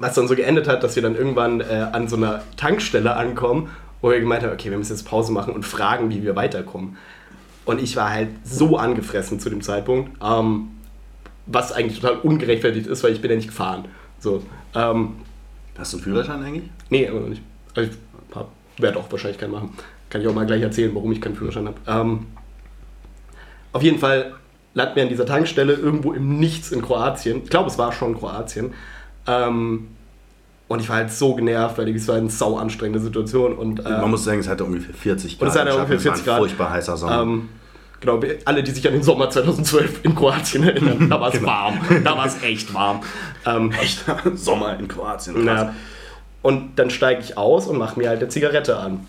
[0.00, 3.70] was dann so geendet hat, dass wir dann irgendwann äh, an so einer Tankstelle ankommen,
[4.00, 6.96] wo wir gemeint haben, okay, wir müssen jetzt Pause machen und fragen, wie wir weiterkommen.
[7.64, 10.70] Und ich war halt so angefressen zu dem Zeitpunkt, ähm,
[11.46, 13.84] was eigentlich total ungerechtfertigt ist, weil ich bin ja nicht gefahren.
[14.18, 14.42] So,
[14.74, 15.14] ähm,
[15.78, 16.70] Hast du einen Führerschein eigentlich?
[16.90, 17.42] Nee, noch nicht.
[17.74, 19.70] Also ich werde auch wahrscheinlich keinen machen.
[20.12, 21.76] Kann ich auch mal gleich erzählen, warum ich keinen Führerschein habe.
[21.86, 22.26] Ähm,
[23.72, 24.34] auf jeden Fall
[24.74, 27.40] landen wir an dieser Tankstelle irgendwo im Nichts in Kroatien.
[27.44, 28.74] Ich glaube, es war schon Kroatien.
[29.26, 29.88] Ähm,
[30.68, 33.54] und ich war halt so genervt, weil es war eine sau anstrengende Situation.
[33.54, 35.48] Und, ähm, Man muss sagen, es hatte ungefähr 40 und Grad.
[35.48, 36.02] es hatte ungefähr Schatten.
[36.02, 36.38] 40 Es war Grad.
[36.40, 37.22] furchtbar heißer Sommer.
[37.22, 37.48] Ähm,
[38.00, 41.46] genau, alle, die sich an den Sommer 2012 in Kroatien erinnern, da war es Genau.
[41.46, 41.78] warm.
[42.04, 43.00] Da war es echt warm.
[43.46, 44.04] Ähm, Echt?
[44.34, 45.36] Sommer in Kroatien.
[45.42, 45.74] Na,
[46.42, 49.06] und dann steige ich aus und mache mir halt eine Zigarette an.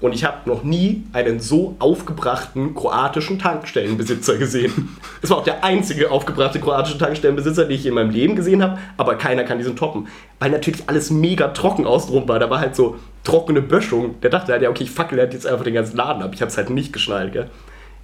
[0.00, 4.96] Und ich habe noch nie einen so aufgebrachten kroatischen Tankstellenbesitzer gesehen.
[5.20, 8.78] Es war auch der einzige aufgebrachte kroatische Tankstellenbesitzer, den ich in meinem Leben gesehen habe,
[8.96, 10.08] aber keiner kann diesen toppen.
[10.38, 12.38] Weil natürlich alles mega trocken außenrum war.
[12.38, 14.18] Da war halt so trockene Böschung.
[14.22, 16.30] Der dachte halt, ja, okay, ich fackel halt jetzt einfach den ganzen Laden ab.
[16.32, 17.50] Ich habe es halt nicht geschnallt, gell.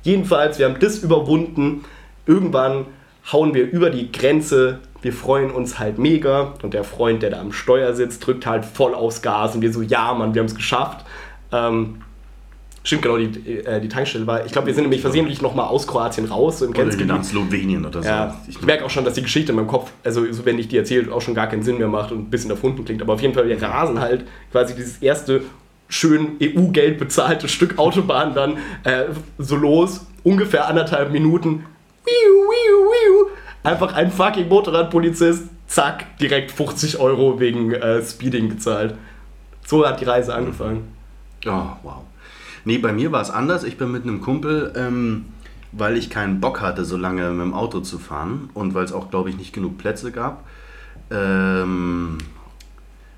[0.02, 1.85] Jedenfalls, wir haben das überwunden.
[2.26, 2.85] Irgendwann
[3.32, 4.80] hauen wir über die Grenze.
[5.00, 6.54] Wir freuen uns halt mega.
[6.62, 9.54] Und der Freund, der da am Steuer sitzt, drückt halt voll aufs Gas.
[9.54, 11.06] Und wir so, ja, Mann, wir haben es geschafft.
[11.52, 11.96] Ähm,
[12.82, 14.44] stimmt, genau, die, äh, die Tankstelle war.
[14.46, 17.24] Ich glaube, wir sind nämlich versehentlich nochmal aus Kroatien raus, so im Oder in Grenzgebiet.
[17.24, 18.09] Slowenien oder so.
[18.09, 20.68] Ja, Ich- merke auch schon, dass die Geschichte in meinem Kopf, also so, wenn ich
[20.68, 23.02] die erzähle, auch schon gar keinen Sinn mehr macht und ein bisschen erfunden klingt.
[23.02, 25.42] Aber auf jeden Fall, wir rasen halt quasi dieses erste
[25.88, 29.04] schön EU-Geld bezahlte Stück Autobahn dann äh,
[29.38, 31.64] so los, ungefähr anderthalb Minuten.
[33.62, 38.94] Einfach ein fucking Motorradpolizist, zack, direkt 50 Euro wegen äh, Speeding gezahlt.
[39.66, 40.88] So hat die Reise angefangen.
[41.46, 42.02] Oh, wow.
[42.64, 43.64] Nee, bei mir war es anders.
[43.64, 45.26] Ich bin mit einem Kumpel, ähm,
[45.72, 48.92] weil ich keinen Bock hatte, so lange mit dem Auto zu fahren und weil es
[48.92, 50.44] auch, glaube ich, nicht genug Plätze gab,
[51.11, 52.18] ähm,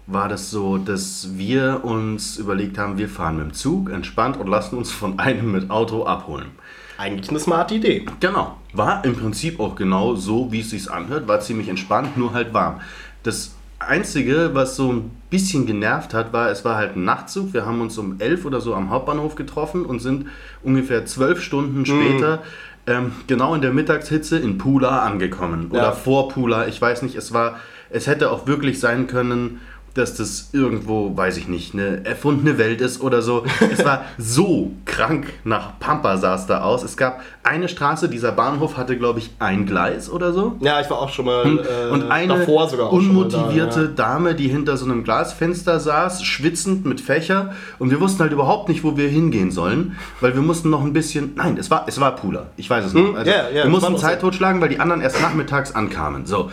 [0.06, 4.46] war das so, dass wir uns überlegt haben, wir fahren mit dem Zug entspannt und
[4.46, 6.48] lassen uns von einem mit Auto abholen.
[6.96, 8.06] Eigentlich eine smarte Idee.
[8.18, 8.56] Genau.
[8.72, 11.28] War im Prinzip auch genau so, wie es sich anhört.
[11.28, 12.80] War ziemlich entspannt, nur halt warm.
[13.22, 17.52] Das Einzige, was so ein bisschen genervt hat, war, es war halt ein Nachtzug.
[17.54, 20.26] Wir haben uns um elf oder so am Hauptbahnhof getroffen und sind
[20.62, 22.42] ungefähr zwölf Stunden später
[22.88, 25.68] ähm, genau in der Mittagshitze in Pula angekommen.
[25.70, 25.92] Oder Ja.
[25.92, 26.66] vor Pula.
[26.66, 27.56] Ich weiß nicht, es war,
[27.90, 29.60] es hätte auch wirklich sein können,
[29.98, 33.44] dass das irgendwo, weiß ich nicht, eine erfundene Welt ist oder so.
[33.72, 36.84] Es war so krank nach Pampa sah es da aus.
[36.84, 40.56] Es gab eine Straße, dieser Bahnhof hatte, glaube ich, ein Gleis oder so.
[40.60, 43.38] Ja, ich war auch schon mal äh, Und eine davor sogar auch schon mal da,
[43.38, 43.86] unmotivierte ja.
[43.88, 47.54] Dame, die hinter so einem Glasfenster saß, schwitzend mit Fächer.
[47.78, 50.92] Und wir wussten halt überhaupt nicht, wo wir hingehen sollen, weil wir mussten noch ein
[50.92, 51.32] bisschen.
[51.34, 52.46] Nein, es war, es war Pula.
[52.56, 53.02] Ich weiß es noch.
[53.02, 56.24] Hm, ja, ja, wir das mussten Zeit totschlagen, weil die anderen erst nachmittags ankamen.
[56.24, 56.50] So.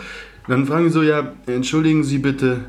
[0.48, 2.66] Dann fragen sie so: Ja, entschuldigen Sie bitte.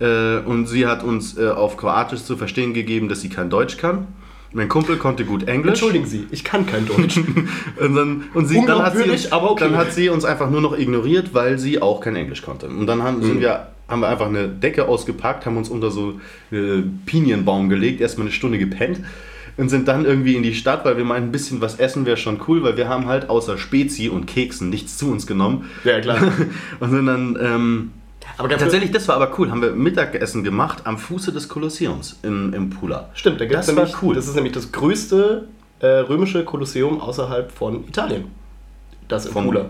[0.00, 3.76] Äh, und sie hat uns äh, auf Kroatisch zu verstehen gegeben, dass sie kein Deutsch
[3.76, 4.08] kann.
[4.52, 5.70] Mein Kumpel konnte gut Englisch.
[5.70, 7.16] Entschuldigen Sie, ich kann kein Deutsch.
[7.80, 9.64] Und, dann, und sie, dann, hat sie, okay.
[9.64, 12.68] dann hat sie uns einfach nur noch ignoriert, weil sie auch kein Englisch konnte.
[12.68, 13.40] Und dann haben, Mhm.
[13.40, 18.26] wir haben wir einfach eine Decke ausgepackt, haben uns unter so einen Pinienbaum gelegt, erstmal
[18.26, 19.00] eine Stunde gepennt
[19.56, 22.16] und sind dann irgendwie in die Stadt, weil wir meinten, ein bisschen was essen wäre
[22.16, 25.68] schon cool, weil wir haben halt außer Spezi und Keksen nichts zu uns genommen.
[25.84, 26.18] Ja, klar.
[26.80, 27.90] und sind dann, ähm,
[28.36, 32.18] Aber ganz tatsächlich, das war aber cool, haben wir Mittagessen gemacht am Fuße des Kolosseums
[32.22, 33.10] im, im Pula.
[33.14, 34.14] Stimmt, da gibt's Das war nämlich, cool.
[34.14, 35.48] Das ist nämlich das größte
[35.80, 38.26] äh, römische Kolosseum außerhalb von Italien.
[39.08, 39.66] Das in Vom- Pula.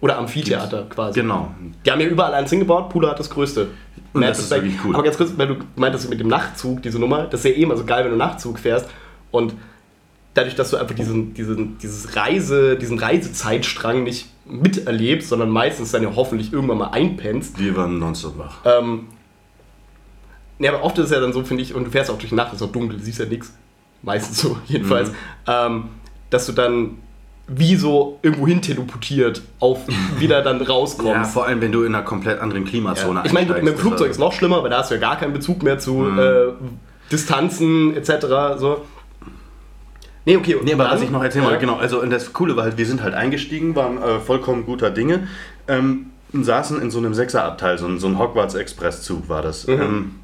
[0.00, 1.20] Oder Amphitheater quasi.
[1.20, 1.52] Genau.
[1.84, 3.66] Die haben ja überall eins hingebaut, Pula hat das größte.
[4.12, 4.94] Und das ist wirklich cool.
[4.94, 7.62] Aber ganz kurz, weil du meintest mit dem Nachtzug, diese Nummer, das ist ja eh
[7.62, 8.88] immer so geil, wenn du Nachtzug fährst
[9.32, 9.54] und
[10.34, 16.02] dadurch, dass du einfach diesen, diesen, dieses Reise, diesen Reisezeitstrang nicht miterlebst, sondern meistens dann
[16.02, 18.56] ja hoffentlich irgendwann mal einpennst, Wir waren nonstop wach.
[18.64, 19.06] ähm,
[20.58, 22.30] ne, aber oft ist es ja dann so, finde ich, und du fährst auch durch
[22.30, 23.52] die Nacht, ist auch dunkel, siehst ja nichts.
[24.02, 25.10] Meistens so, jedenfalls.
[25.10, 25.14] Mhm.
[25.46, 25.84] Ähm,
[26.30, 26.98] dass du dann
[27.50, 29.80] wie so irgendwo hin teleportiert auf
[30.18, 31.32] wieder dann Ja, rauskommst.
[31.32, 34.16] vor allem, wenn du in einer komplett anderen Klimazone ich meine, mit dem Flugzeug ist
[34.16, 36.18] also- noch schlimmer, weil da hast du ja gar keinen Bezug mehr zu Mhm.
[36.18, 36.32] äh,
[37.10, 38.56] Distanzen etc.
[38.58, 38.82] So.
[40.28, 40.56] Nee, okay.
[40.62, 41.50] Nee, aber was ich noch erzählen ja.
[41.50, 44.66] wollte, genau, also und das Coole war halt, wir sind halt eingestiegen, waren äh, vollkommen
[44.66, 45.26] guter Dinge,
[45.68, 49.66] ähm, und saßen in so einem Sechserabteil, so ein, so ein Hogwarts-Express-Zug war das.
[49.66, 49.80] Mhm.
[49.80, 50.14] Ähm,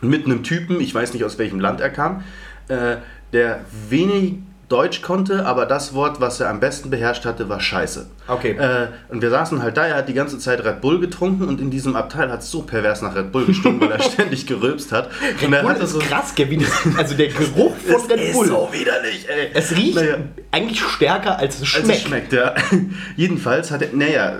[0.00, 2.22] mit einem Typen, ich weiß nicht aus welchem Land er kam,
[2.68, 2.98] äh,
[3.32, 4.34] der wenig
[4.72, 8.06] Deutsch konnte, aber das Wort, was er am besten beherrscht hatte, war Scheiße.
[8.26, 8.52] Okay.
[8.52, 11.60] Äh, und wir saßen halt da, er hat die ganze Zeit Red Bull getrunken und
[11.60, 14.90] in diesem Abteil hat es so pervers nach Red Bull gestunken, weil er ständig gerülpst
[14.90, 15.10] hat.
[15.44, 18.32] Und er Bull hatte ist so krass, das, also der Geruch von es Red ist
[18.32, 18.46] Bull.
[18.46, 19.50] so widerlich, ey.
[19.52, 20.16] Es riecht Naja.
[20.50, 21.90] eigentlich stärker, als es Als schmeckt.
[21.90, 22.54] es schmeckt, ja.
[23.16, 24.38] Jedenfalls hat er, naja,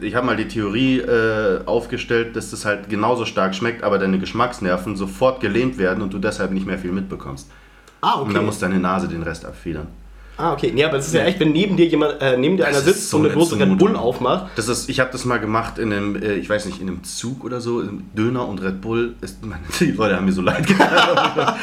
[0.00, 4.18] ich habe mal die Theorie äh, aufgestellt, dass das halt genauso stark schmeckt, aber deine
[4.18, 7.50] Geschmacksnerven sofort gelähmt werden und du deshalb nicht mehr viel mitbekommst.
[8.04, 9.86] Ah, Und dann muss deine Nase den Rest abfedern.
[10.36, 10.72] Ah, okay.
[10.74, 12.84] Nee, aber es ist ja echt, wenn neben dir jemand, äh, neben dir Das einer
[12.84, 13.78] sitzt so und eine Dose Red.
[13.78, 14.46] Bull aufmacht.
[14.56, 17.04] Das ist, ich habe das mal gemacht in einem, äh, ich weiß nicht, in einem
[17.04, 19.14] Zug oder so, im Döner und Red Bull.
[19.20, 20.90] Ist, Mann, die Leute haben mir so leid getan.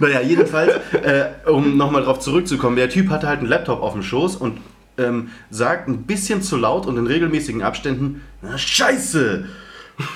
[0.00, 4.02] naja, jedenfalls, äh, um nochmal drauf zurückzukommen, der Typ hatte halt einen Laptop auf dem
[4.02, 4.58] Schoß und
[4.98, 9.44] ähm, sagt ein bisschen zu laut und in regelmäßigen Abständen, na, Scheiße!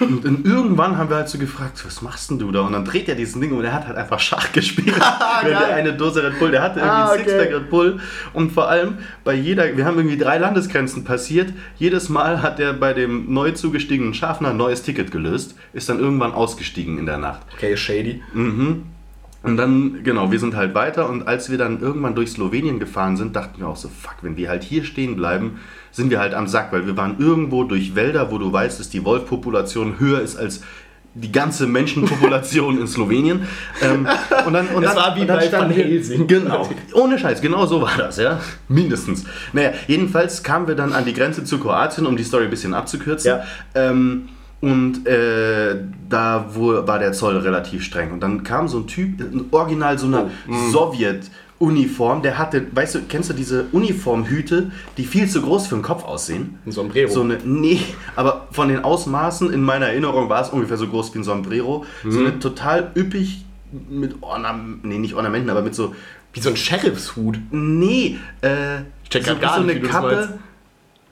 [0.01, 2.61] Und dann irgendwann haben wir halt so gefragt, was machst denn du da?
[2.61, 4.95] Und dann dreht er diesen Ding und er hat halt einfach Schach gespielt.
[5.43, 7.25] Wenn der eine Dose Red Bull, der hatte irgendwie Ah, okay.
[7.25, 8.01] Sixpack Red Bull.
[8.35, 11.53] Und vor allem bei jeder, wir haben irgendwie drei Landesgrenzen passiert.
[11.79, 15.99] Jedes Mal hat er bei dem neu zugestiegenen Schaffner ein neues Ticket gelöst, ist dann
[15.99, 17.41] irgendwann ausgestiegen in der Nacht.
[17.55, 18.23] Okay, shady.
[19.43, 23.17] Und dann, genau, wir sind halt weiter und als wir dann irgendwann durch Slowenien gefahren
[23.17, 25.61] sind, dachten wir auch so, fuck, wenn wir halt hier stehen bleiben,
[25.93, 28.91] sind wir halt am Sack, weil wir waren irgendwo durch Wälder, wo du weißt, dass
[28.91, 30.63] die Wolfpopulation höher ist als
[31.15, 33.43] die ganze Menschenpopulation in Slowenien.
[33.83, 34.07] Ähm,
[34.47, 36.27] und dann, und Es dann, war wie bei Van Helsing.
[36.27, 38.41] Genau, ohne Scheiß, genau so war das, ja.
[38.69, 39.25] Mindestens.
[39.53, 42.75] Naja, jedenfalls kamen wir dann an die Grenze zu Kroatien, um die Story ein bisschen
[42.75, 43.29] abzukürzen.
[43.29, 43.43] Ja.
[43.75, 44.29] Ähm,
[44.61, 45.77] und äh,
[46.09, 48.13] da wo, war der Zoll relativ streng.
[48.13, 50.31] Und dann kam so ein Typ, ein original so eine
[50.73, 55.83] Sowjet-Uniform, der hatte, weißt du, kennst du diese Uniformhüte, die viel zu groß für den
[55.83, 56.59] Kopf aussehen?
[56.67, 57.11] Ein Sombrero.
[57.11, 57.81] So eine, nee,
[58.17, 61.85] aber von den Ausmaßen in meiner Erinnerung war es ungefähr so groß wie ein Sombrero.
[62.07, 63.45] So eine total üppig
[63.89, 65.95] mit Ornamenten, nee, nicht Ornamenten, aber mit so,
[66.33, 67.39] Wie so ein Sheriffshut.
[67.51, 69.93] nee, äh, check so, grad gar so nicht, eine meinst.
[69.93, 70.39] Kappe.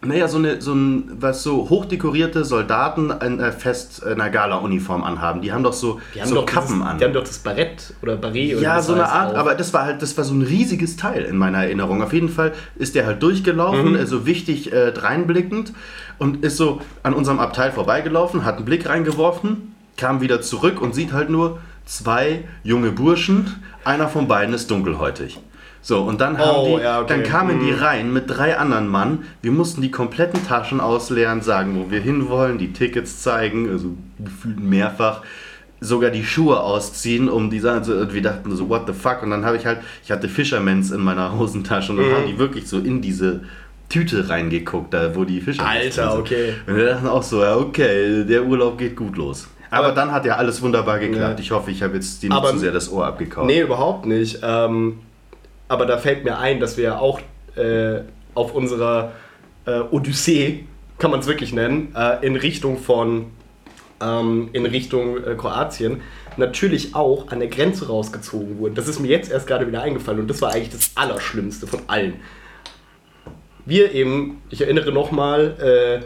[0.00, 5.02] Naja, so eine, so ein, was so hochdekorierte Soldaten in äh, fest in einer Gala-Uniform
[5.02, 5.42] anhaben.
[5.42, 6.98] Die haben doch so, Die haben, so doch Kappen dieses, an.
[6.98, 9.38] die haben doch das Barett oder Barret oder Ja, das so eine Art, auf.
[9.38, 12.00] aber das war halt, das war so ein riesiges Teil in meiner Erinnerung.
[12.00, 13.96] Auf jeden Fall ist der halt durchgelaufen, Mhm.
[13.98, 15.72] also wichtig äh, dreinblickend
[16.18, 20.94] und ist so an unserem Abteil vorbeigelaufen, hat einen Blick reingeworfen, kam wieder zurück und
[20.94, 25.40] sieht halt nur zwei junge Burschen, einer von beiden ist dunkelhäutig.
[25.80, 27.06] So, und dann, haben Oh, die, ja, okay.
[27.08, 27.78] dann kamen die Mhm.
[27.78, 29.20] rein mit drei anderen Mann.
[29.42, 33.88] Wir mussten die kompletten Taschen ausleeren, sagen, wo wir hinwollen, die Tickets zeigen, also
[34.18, 35.22] gefühlt mehrfach
[35.80, 39.22] sogar die Schuhe ausziehen, um die Sachen zu, und wir dachten so, what the fuck?
[39.22, 42.14] Und dann habe ich halt, ich hatte Fishermans in meiner Hosentasche und dann Mhm.
[42.14, 43.42] haben die wirklich so in diese
[43.88, 46.20] Tüte reingeguckt, da wo die Fishermans Alter, sind.
[46.20, 46.54] okay.
[46.66, 49.46] Und wir dachten auch so, ja okay, der Urlaub geht gut los.
[49.70, 51.38] Aber, Aber- dann hat ja alles wunderbar geklappt.
[51.38, 51.42] Ja.
[51.44, 53.46] Ich hoffe, ich habe jetzt dir nicht zu sehr das Ohr abgekaut.
[53.46, 54.40] Nee, überhaupt nicht.
[54.42, 54.94] Ähm,
[55.68, 57.20] aber da fällt mir ein, dass wir ja auch
[57.56, 58.00] äh,
[58.34, 59.12] auf unserer
[59.66, 60.64] äh, Odyssee,
[60.98, 63.26] kann man es wirklich nennen, äh, in Richtung von
[64.00, 66.02] ähm, in Richtung äh, Kroatien
[66.36, 68.74] natürlich auch an der Grenze rausgezogen wurden.
[68.74, 71.80] Das ist mir jetzt erst gerade wieder eingefallen und das war eigentlich das Allerschlimmste von
[71.88, 72.14] allen.
[73.66, 76.04] Wir eben, ich erinnere nochmal, äh,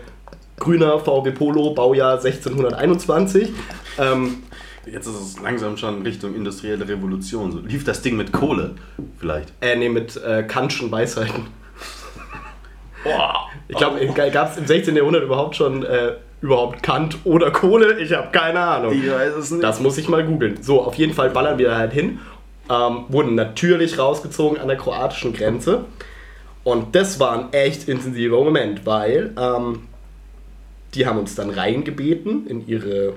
[0.58, 3.50] grüner VW Polo, Baujahr 1621.
[3.98, 4.42] Ähm,
[4.86, 7.52] Jetzt ist es langsam schon Richtung industrielle Revolution.
[7.52, 8.74] So, lief das Ding mit Kohle
[9.18, 9.52] vielleicht?
[9.60, 11.46] Äh, nee, mit äh, Kantschen Weisheiten.
[13.68, 14.94] Ich glaube, gab es im 16.
[14.96, 17.98] Jahrhundert überhaupt schon äh, überhaupt Kant oder Kohle?
[18.00, 18.92] Ich habe keine Ahnung.
[18.92, 19.62] Ich weiß es nicht.
[19.62, 20.62] Das muss ich mal googeln.
[20.62, 22.18] So, auf jeden Fall ballern wir da halt hin.
[22.68, 25.84] Ähm, wurden natürlich rausgezogen an der kroatischen Grenze.
[26.64, 29.88] Und das war ein echt intensiver Moment, weil ähm,
[30.94, 33.14] die haben uns dann reingebeten in ihre,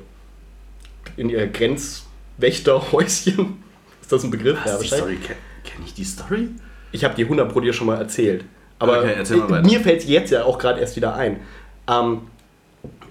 [1.18, 3.64] in ihr Grenzwächterhäuschen.
[4.02, 4.58] Ist das ein Begriff?
[4.64, 5.20] Was, die wahrscheinlich.
[5.20, 6.50] Story, kenne kenn ich die Story?
[6.92, 8.46] Ich habe die 100 Pro dir schon mal erzählt.
[8.80, 11.40] Aber Okay, erzähl mal mir fällt es jetzt ja auch gerade erst wieder ein.
[11.90, 12.22] Ähm,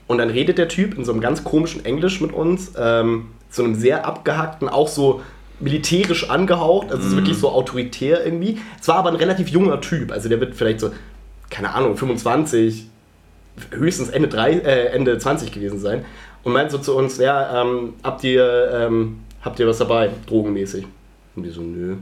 [0.07, 3.65] und dann redet der Typ in so einem ganz komischen Englisch mit uns, ähm, so
[3.65, 5.23] einem sehr abgehackten, auch so
[5.61, 8.61] militärisch angehaucht, also es ist wirklich so autoritär irgendwie.
[8.81, 10.91] Es war aber ein relativ junger Typ, also der wird vielleicht so,
[11.49, 12.87] keine Ahnung, 25,
[13.71, 16.05] höchstens Ende, drei, äh, Ende 20 gewesen sein.
[16.45, 20.87] Und meint so zu uns, ja, ähm, habt ihr, ähm, habt ihr was dabei, drogenmäßig?
[21.37, 21.97] Und die so, nö.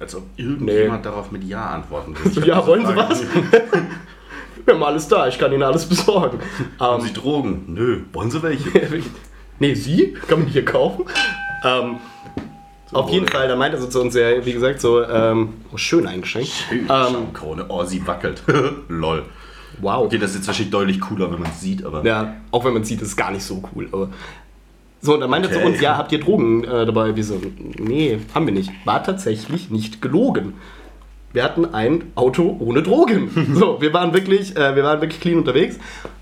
[0.00, 2.48] Als ob irgendjemand darauf mit Ja antworten So, will.
[2.48, 3.22] ja, wollen Sie was?
[4.64, 6.38] Wir haben alles da, ich kann Ihnen alles besorgen.
[6.80, 7.64] Haben Ähm, Sie Drogen?
[7.68, 8.00] Nö.
[8.12, 8.68] Wollen Sie welche?
[9.60, 10.14] nee, Sie?
[10.26, 11.04] Kann man die hier kaufen?
[11.64, 11.96] Ähm,
[12.92, 15.76] auf jeden Fall, da meinte er so zu uns, ja, wie gesagt, so, ähm, oh,
[15.76, 16.50] schön eingeschenkt.
[16.72, 17.64] Ähm, Ähm, Krone.
[17.68, 18.42] Oh, sie wackelt.
[18.88, 19.24] Lol.
[19.80, 20.06] Wow.
[20.06, 22.04] Okay, das ist jetzt wahrscheinlich deutlich cooler, wenn man es sieht, aber.
[22.04, 23.88] Ja, auch wenn man sieht, ist es gar nicht so cool.
[23.92, 24.10] Aber
[25.00, 25.64] so, und dann meinte er Okay.
[25.64, 27.14] zu uns, ja, habt ihr Drogen äh, dabei?
[27.14, 27.40] Wir so,
[27.78, 28.70] nee, haben wir nicht.
[28.84, 30.54] War tatsächlich nicht gelogen.
[31.32, 33.30] Wir hatten ein Auto ohne Drogen.
[33.54, 35.78] so, wir waren wirklich, äh, wir waren wirklich clean unterwegs.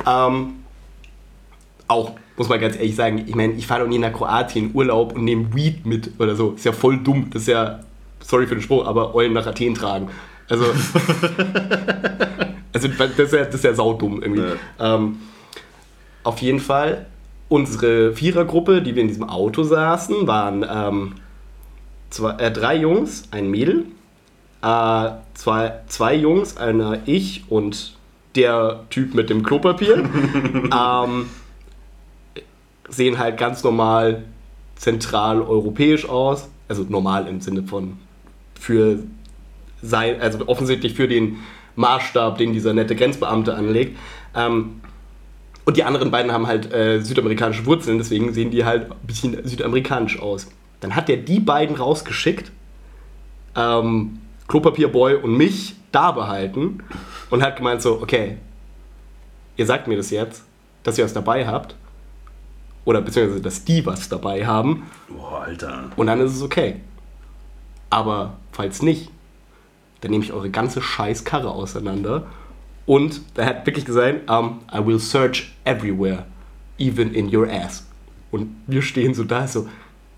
[0.07, 0.55] Ähm,
[1.87, 5.15] auch, muss man ganz ehrlich sagen, ich meine, ich fahre doch nie nach Kroatien Urlaub
[5.15, 6.53] und nehme Weed mit oder so.
[6.53, 7.29] Ist ja voll dumm.
[7.31, 7.81] Das ist ja,
[8.21, 10.09] sorry für den Spruch, aber Eulen nach Athen tragen.
[10.49, 10.64] Also,
[12.72, 14.59] also das ist ja, das ist ja saudumm irgendwie.
[14.78, 15.16] Ähm,
[16.22, 17.07] auf jeden Fall,
[17.49, 21.14] unsere Vierergruppe, die wir in diesem Auto saßen, waren ähm,
[22.11, 23.86] zwei, äh, drei Jungs, ein Mädel,
[24.62, 27.97] äh, zwei, zwei Jungs, einer ich und
[28.34, 29.97] der Typ mit dem Klopapier.
[30.74, 31.26] ähm,
[32.88, 34.24] sehen halt ganz normal
[34.76, 36.49] zentraleuropäisch aus.
[36.68, 37.99] Also normal im Sinne von
[38.59, 39.01] für
[39.85, 41.39] sein, also offensichtlich für den
[41.76, 43.99] Maßstab, den dieser nette Grenzbeamte anlegt.
[44.35, 44.80] Ähm,
[45.64, 49.47] und die anderen beiden haben halt äh, südamerikanische Wurzeln, deswegen sehen die halt ein bisschen
[49.47, 50.49] südamerikanisch aus.
[50.80, 52.53] Dann hat er die beiden rausgeschickt,
[53.57, 56.80] ähm, Klopapierboy und mich da behalten
[57.30, 58.37] und hat gemeint so, okay,
[59.57, 60.45] ihr sagt mir das jetzt,
[60.82, 61.74] dass ihr was dabei habt,
[62.85, 65.85] oder beziehungsweise, dass die was dabei haben, Boah, Alter.
[65.97, 66.76] und dann ist es okay.
[67.89, 69.11] Aber falls nicht,
[70.05, 72.27] dann nehme ich eure ganze scheiß Karre auseinander.
[72.85, 76.27] Und er hat wirklich gesagt, um, I will search everywhere,
[76.79, 77.87] even in your ass.
[78.31, 79.67] Und wir stehen so da, so,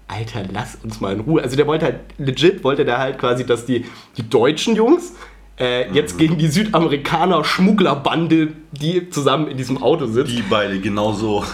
[0.09, 1.41] Alter, lass uns mal in Ruhe.
[1.41, 3.84] Also der wollte halt, legit wollte der halt quasi, dass die,
[4.16, 5.12] die deutschen Jungs
[5.57, 11.45] äh, jetzt gegen die Südamerikaner Schmugglerbande, die zusammen in diesem Auto sitzt, Die beide genauso.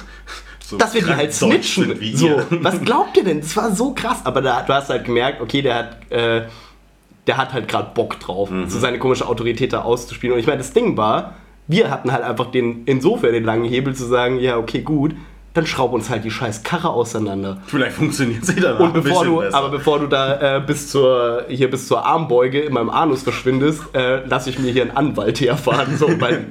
[0.65, 1.99] So dass wir die halt snitchen.
[2.15, 3.43] So, was glaubt ihr denn?
[3.43, 4.25] Das war so krass.
[4.25, 6.47] Aber da, du hast halt gemerkt, okay, der hat, äh,
[7.27, 8.69] der hat halt gerade Bock drauf, Mhm.
[8.69, 10.35] so seine komische Autorität da auszuspielen.
[10.35, 11.35] Und ich meine, das Ding war,
[11.69, 15.15] wir hatten halt einfach den, insofern den langen Hebel zu sagen, ja, okay, gut,
[15.55, 17.59] dann schraub uns halt die scheiß Karre auseinander.
[17.67, 21.71] Vielleicht funktioniert sie dann Und bevor du, aber bevor du da äh, bis zur, hier
[21.71, 25.97] bis zur Armbeuge in meinem Anus verschwindest, äh, lasse ich mir hier einen Anwalt herfahren,
[25.97, 26.47] so, weil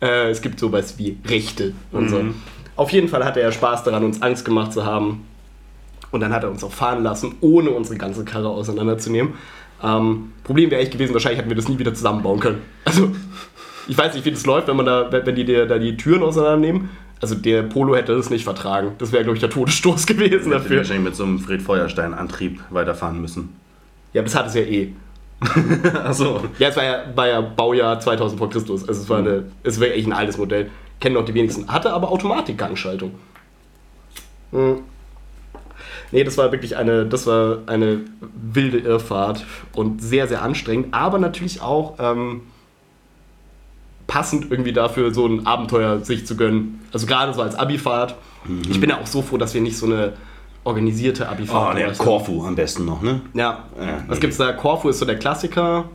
[0.00, 2.20] äh, es gibt sowas wie Rechte und so.
[2.76, 5.26] Auf jeden Fall hatte er Spaß daran, uns Angst gemacht zu haben.
[6.10, 9.34] Und dann hat er uns auch fahren lassen, ohne unsere ganze Karre auseinanderzunehmen.
[9.84, 12.62] Ähm, Problem wäre echt gewesen, wahrscheinlich hätten wir das nie wieder zusammenbauen können.
[12.84, 13.12] Also,
[13.86, 16.88] ich weiß nicht, wie das läuft, wenn man da, wenn die da die Türen auseinandernehmen.
[17.20, 18.92] Also der Polo hätte das nicht vertragen.
[18.98, 20.58] Das wäre, glaube ich, der Todesstoß gewesen dafür.
[20.58, 20.76] dafür.
[20.78, 23.56] wahrscheinlich mit so einem Fred Feuerstein-Antrieb weiterfahren müssen.
[24.12, 24.92] Ja, das hat es ja eh.
[26.04, 26.42] Achso.
[26.58, 28.88] Ja, es war ja, war ja Baujahr 2000 vor Christus.
[28.88, 30.70] Also es war, eine, es war echt ein altes Modell.
[31.00, 31.68] Kennen noch die wenigsten.
[31.68, 33.12] Hatte aber Automatikgangschaltung.
[34.52, 34.78] Hm.
[36.12, 38.00] Nee, das war wirklich eine, das war eine
[38.52, 39.44] wilde Irrfahrt
[39.74, 42.42] und sehr, sehr anstrengend, aber natürlich auch ähm,
[44.06, 46.80] passend irgendwie dafür, so ein Abenteuer sich zu gönnen.
[46.92, 48.14] Also gerade so als Abifahrt.
[48.68, 50.12] Ich bin ja auch so froh, dass wir nicht so eine
[50.64, 52.06] organisierte Oh, Abifahrt der gemacht haben.
[52.06, 53.22] Korfu am besten noch, ne?
[53.32, 53.64] Ja.
[53.80, 54.52] Ja, Was gibt's da?
[54.52, 55.86] Korfu ist so der Klassiker.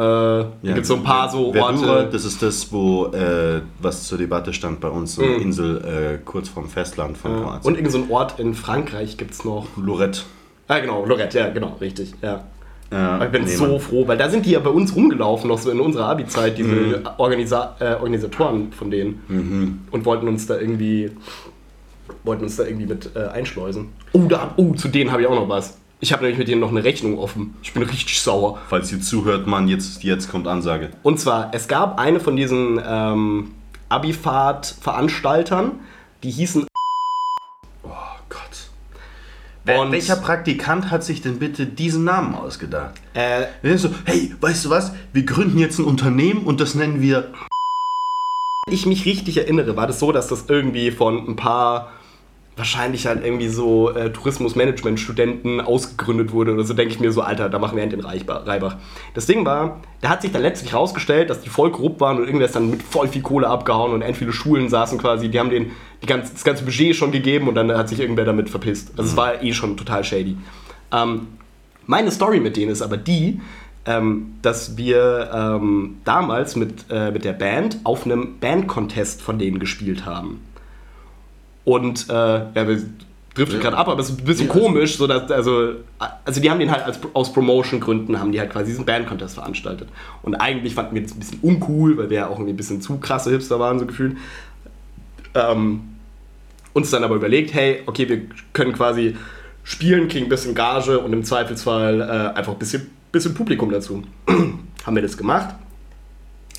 [0.00, 2.08] Äh, da gibt's so ein paar so Verdura, Orte.
[2.12, 5.42] das ist das, wo äh, was zur Debatte stand bei uns, so eine Mhm.
[5.42, 7.40] Insel äh, kurz vorm Festland von Ja.
[7.42, 7.66] Kroatien.
[7.66, 9.66] Und irgend so ein Ort in Frankreich gibt's noch.
[9.76, 10.20] Lorette.
[10.68, 12.14] Ah, genau, Lorette, ja, genau, richtig.
[12.22, 12.44] Ja.
[12.92, 13.78] Ja, ich bin nee, so Mann.
[13.80, 16.68] froh, weil da sind die ja bei uns rumgelaufen, noch so in unserer Abi-Zeit, diese
[16.70, 16.94] Mhm.
[17.18, 19.80] Organisa äh, Organisatoren von denen.
[19.92, 21.10] Und wollten uns da irgendwie
[22.24, 23.90] wollten uns da irgendwie mit äh, einschleusen.
[24.12, 25.78] Oh, da, oh, zu denen habe ich auch noch was.
[26.02, 27.54] Ich habe nämlich mit denen noch eine Rechnung offen.
[27.62, 28.58] Ich bin richtig sauer.
[28.68, 30.90] Falls ihr zuhört, Mann, jetzt, jetzt kommt Ansage.
[31.02, 33.50] Und zwar, es gab eine von diesen ähm,
[33.90, 35.72] Abifahrt-Veranstaltern,
[36.22, 36.66] die hießen
[37.82, 37.88] Oh
[38.30, 39.76] Gott.
[39.78, 42.94] Und- welcher Praktikant hat sich denn bitte diesen Namen ausgedacht?
[43.12, 44.92] äh, Der so, hey, weißt du was?
[45.12, 47.30] Wir gründen jetzt ein Unternehmen und das nennen wir.
[48.70, 51.92] ich mich richtig erinnere, war das so, dass das irgendwie von ein paar
[52.60, 57.48] wahrscheinlich halt irgendwie so äh, Tourismusmanagement-Studenten ausgegründet wurde oder so, denke ich mir so, Alter,
[57.48, 58.76] da machen wir endlich Reichba- Reibach.
[59.14, 62.24] Das Ding war, da hat sich dann letztlich rausgestellt, dass die voll korrupt waren und
[62.24, 65.40] irgendwer ist dann mit voll viel Kohle abgehauen und end viele Schulen saßen quasi, die
[65.40, 65.70] haben den
[66.02, 68.90] die ganze, das ganze Budget schon gegeben und dann hat sich irgendwer damit verpisst.
[68.96, 70.36] Also es war eh schon total shady.
[70.92, 71.28] Ähm,
[71.86, 73.40] meine Story mit denen ist aber die,
[73.86, 79.58] ähm, dass wir ähm, damals mit, äh, mit der Band auf einem Band-Contest von denen
[79.58, 80.40] gespielt haben.
[81.70, 82.82] Und äh, ja, wir
[83.34, 85.74] driften gerade ab, aber es ist ein bisschen Ja, komisch, so dass, also,
[86.24, 89.88] also die haben den halt als, aus Promotion-Gründen haben die halt quasi diesen Band-Contest veranstaltet.
[90.22, 92.80] Und eigentlich fanden wir das ein bisschen uncool, weil wir ja auch irgendwie ein bisschen
[92.80, 94.16] zu krasse Hipster waren, so gefühlt.
[95.36, 95.82] Ähm,
[96.72, 99.16] uns dann aber überlegt, hey, okay, wir können quasi
[99.62, 104.02] spielen, kriegen ein bisschen Gage und im Zweifelsfall äh, einfach ein bisschen, bisschen Publikum dazu.
[104.26, 105.54] haben wir das gemacht.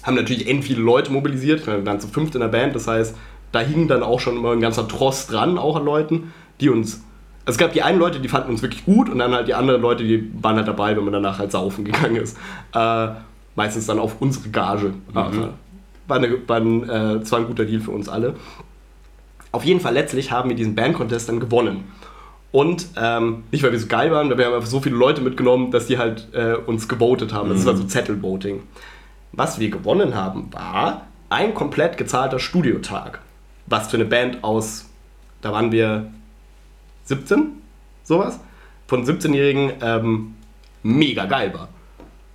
[0.03, 3.14] Haben natürlich end viele Leute mobilisiert, wir waren zu fünft in der Band, das heißt,
[3.52, 7.04] da hing dann auch schon immer ein ganzer Tross dran, auch an Leuten, die uns.
[7.45, 9.54] Also es gab die einen Leute, die fanden uns wirklich gut und dann halt die
[9.54, 12.38] anderen Leute, die waren halt dabei, wenn man danach halt saufen gegangen ist.
[12.74, 13.08] Äh,
[13.56, 14.93] meistens dann auf unsere Gage.
[15.14, 15.49] Also,
[16.08, 18.36] war eine, war ein, äh, zwar ein guter Deal für uns alle.
[19.52, 21.84] Auf jeden Fall letztlich haben wir diesen Band-Contest dann gewonnen.
[22.52, 25.22] Und ähm, nicht, weil wir so geil waren, weil wir haben einfach so viele Leute
[25.22, 27.49] mitgenommen, dass die halt äh, uns gewotet haben.
[27.49, 28.64] Das war so Zettelvoting.
[29.32, 33.20] Was wir gewonnen haben, war ein komplett gezahlter Studiotag.
[33.72, 34.86] Was für eine Band aus,
[35.39, 36.11] da waren wir
[37.05, 37.53] 17,
[38.03, 38.38] sowas,
[38.88, 40.36] von 17-Jährigen ähm,
[40.84, 41.69] mega geil war.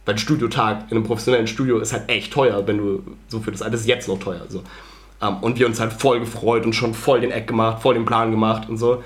[0.06, 3.60] Weil Studiotag in einem professionellen Studio ist halt echt teuer, wenn du so für das
[3.60, 4.46] das ist jetzt noch teuer.
[4.48, 4.62] So.
[5.20, 8.06] Ähm, und wir uns halt voll gefreut und schon voll den Eck gemacht, voll den
[8.06, 9.02] Plan gemacht und so.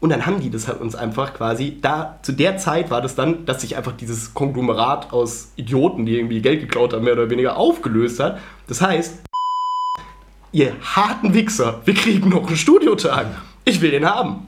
[0.00, 3.14] Und dann haben die das halt uns einfach quasi, da zu der Zeit war das
[3.14, 7.30] dann, dass sich einfach dieses Konglomerat aus Idioten, die irgendwie Geld geklaut haben, mehr oder
[7.30, 8.38] weniger aufgelöst hat.
[8.66, 9.20] Das heißt,
[10.52, 13.26] ihr harten Wichser, wir kriegen noch einen Studiotag.
[13.64, 14.46] Ich will den haben.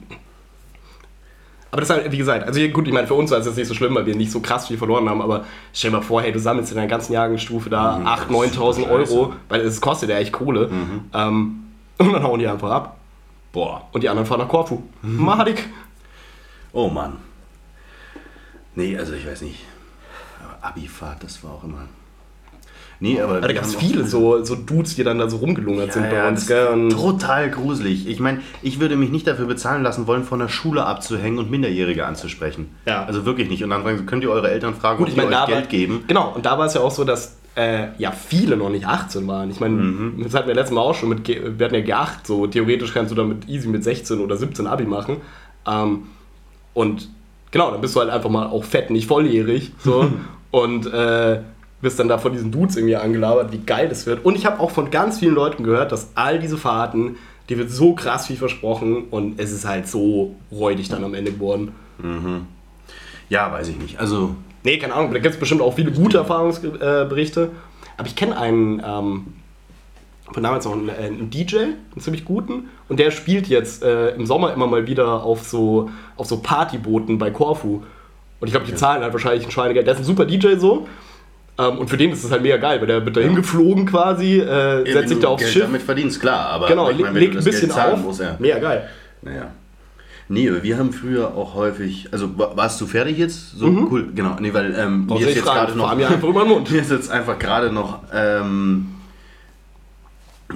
[1.71, 3.57] Aber das ist halt, wie gesagt, also gut, ich meine, für uns war es jetzt
[3.57, 6.03] nicht so schlimm, weil wir nicht so krass viel verloren haben, aber stell dir mal
[6.03, 10.11] vor, hey, du sammelst in deiner ganzen Jahrgangsstufe da 8.000, 9.000 Euro, weil es kostet
[10.11, 10.71] ja echt Kohle.
[11.15, 11.63] Ähm,
[11.97, 12.99] und dann hauen die einfach ab.
[13.53, 13.89] Boah.
[13.93, 14.83] Und die anderen fahren nach Korfu.
[15.03, 15.69] Mahadik.
[16.73, 17.19] Oh Mann.
[18.75, 19.65] Nee, also ich weiß nicht.
[20.43, 21.87] Aber Abifahrt, das war auch immer.
[23.03, 23.41] Nee, aber.
[23.41, 26.11] Da wir gab es viele so, so Dudes, die dann da so rumgelungert sind Ja,
[26.11, 26.89] bei ja, uns, gell?
[26.91, 28.07] total gruselig.
[28.07, 31.51] Ich meine, ich würde mich nicht dafür bezahlen lassen wollen, von der Schule abzuhängen und
[31.51, 32.71] Minderjährige anzusprechen.
[32.87, 33.05] Ja.
[33.05, 33.65] Also wirklich nicht.
[33.65, 35.47] Und dann fragen sie, könnt ihr eure Eltern fragen, Gut, ob ich da euch war,
[35.49, 36.05] Geld geben?
[36.07, 39.27] Genau, und da war es ja auch so, dass äh, ja viele noch nicht 18
[39.27, 39.51] waren.
[39.51, 40.23] Ich meine, Mhm.
[40.23, 42.95] das hatten wir letztes Mal auch schon mit, G- wir hatten ja G8, so theoretisch
[42.95, 45.17] kannst du damit easy mit 16 oder 17 Abi machen.
[45.67, 46.05] Ähm,
[46.73, 47.09] und
[47.51, 49.73] genau, dann bist du halt einfach mal auch fett, nicht volljährig.
[49.81, 50.07] So,
[50.53, 51.41] und äh,
[51.83, 54.24] wirst dann da von diesen Dudes irgendwie angelabert, wie geil das wird.
[54.24, 57.16] Und ich habe auch von ganz vielen Leuten gehört, dass all diese Fahrten,
[57.49, 61.33] die wird so krass viel versprochen und es ist halt so räudig dann am Ende
[61.33, 61.72] geworden.
[63.28, 64.01] Ja, weiß ich nicht.
[64.01, 67.51] Also, Nee, keine Ahnung, da gibt es bestimmt auch viele gute Erfahrungsberichte.
[67.97, 69.35] Aber ich kenne einen, ähm,
[70.33, 74.11] von damals noch einen, äh, einen DJ, einen ziemlich guten, und der spielt jetzt äh,
[74.11, 77.83] im Sommer immer mal wieder auf so, auf so Partybooten bei Corfu.
[78.41, 79.87] Und ich glaube, die zahlen halt wahrscheinlich ein Schweinegeld.
[79.87, 80.87] Der ist ein super DJ so.
[81.59, 84.39] Ähm, und für den ist das halt mega geil, weil der wird da hingeflogen quasi,
[84.41, 85.63] äh, setzt sich da aufs Geld Schiff.
[85.65, 86.47] damit verdienst, klar.
[86.49, 88.03] Aber Genau, ich meine, wenn legt du ein das bisschen Geld zahlen auf.
[88.03, 88.37] musst, ja.
[88.39, 88.89] Mega geil.
[89.21, 89.47] Naja.
[90.29, 93.59] Nee, aber wir haben früher auch häufig, also wa- warst du fertig jetzt?
[93.59, 94.37] So cool, genau.
[94.41, 96.71] Nee, weil ähm, mir ist jetzt gerade noch, mir einfach über den Mund.
[96.71, 98.87] mir ist jetzt einfach gerade noch ähm,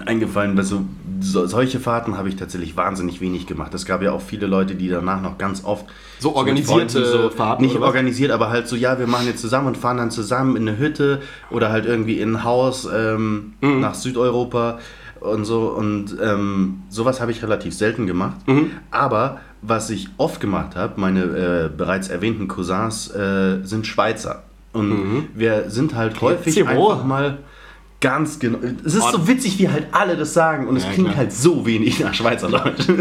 [0.02, 0.84] eingefallen, dass so,
[1.20, 3.72] so, solche Fahrten habe ich tatsächlich wahnsinnig wenig gemacht.
[3.74, 5.86] Es gab ja auch viele Leute, die danach noch ganz oft
[6.18, 9.76] So organisierte Freunden Fahrten nicht organisiert, aber halt so, ja, wir machen jetzt zusammen und
[9.76, 11.20] fahren dann zusammen in eine Hütte
[11.50, 13.80] oder halt irgendwie in ein Haus ähm, Mhm.
[13.80, 14.78] nach Südeuropa
[15.20, 15.68] und so.
[15.68, 18.36] Und ähm, sowas habe ich relativ selten gemacht.
[18.46, 18.70] Mhm.
[18.90, 24.42] Aber was ich oft gemacht habe, meine äh, bereits erwähnten Cousins äh, sind Schweizer.
[24.72, 25.24] Und Mhm.
[25.34, 27.38] wir sind halt häufig einfach mal
[28.00, 28.58] ganz genau.
[28.84, 31.18] Es ist so witzig, wie halt alle das sagen und es Ja, klingt klar.
[31.18, 32.86] halt so wenig nach Schweizerdeutsch.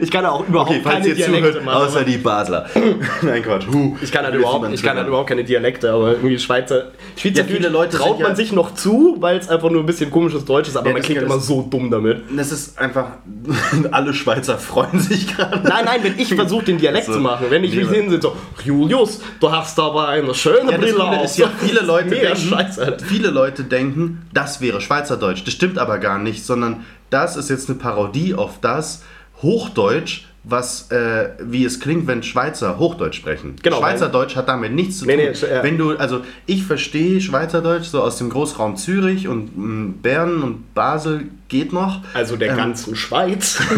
[0.00, 1.82] Ich kann da auch überhaupt Okay, falls keine ihr Dialekte zuhört, machen.
[1.86, 2.66] außer die Basler.
[3.22, 3.66] Nein, Quatsch.
[3.72, 3.96] Huh.
[4.00, 7.68] Ich kann halt überhaupt, ich kann halt überhaupt keine Dialekte, aber irgendwie Schweizer, Schweizer Ja,
[7.68, 10.44] Leute traut sind ja- man sich noch zu, weil es einfach nur ein bisschen komisches
[10.44, 12.22] Deutsch ist, aber Ja, man klingt immer so dumm damit.
[12.36, 13.06] Das ist einfach.
[13.90, 15.66] alle Schweizer freuen sich gerade.
[15.68, 17.14] Nein, nein, wenn ich versuche, den Dialekt So.
[17.14, 21.24] zu machen, wenn ich mich hinsetze, so, Julius, du hast aber eine schöne Brille auf.
[21.24, 25.42] ist ja, viele Leute denken, viele Leute Oder denken, das wäre Schweizerdeutsch.
[25.46, 29.02] Das stimmt aber gar nicht, sondern das ist jetzt eine Parodie auf das
[29.42, 33.56] Hochdeutsch, was, äh, wie es klingt, wenn Schweizer Hochdeutsch sprechen.
[33.62, 35.36] Genau, Schweizerdeutsch hat damit nichts zu Nee, tun.
[35.42, 39.94] nee, äh, wenn du, also ich verstehe Schweizerdeutsch so aus dem Großraum Zürich und mh,
[40.02, 42.00] Bern und Basel geht noch.
[42.14, 43.60] Also der Ähm, ganzen Schweiz.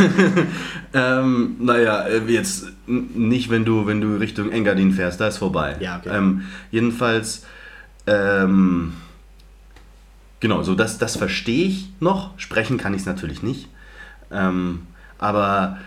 [0.92, 5.76] Ähm, naja, äh, jetzt nicht, wenn du, wenn du Richtung Engadin fährst, da ist vorbei.
[5.78, 6.11] Ja, okay.
[6.16, 6.42] Ähm,
[6.72, 7.44] jedenfalls,
[8.09, 8.94] ähm,
[10.41, 12.30] genau, so das, das verstehe ich noch.
[12.38, 13.68] Sprechen kann ich es natürlich nicht.
[14.32, 14.82] Ähm,
[15.18, 15.78] aber,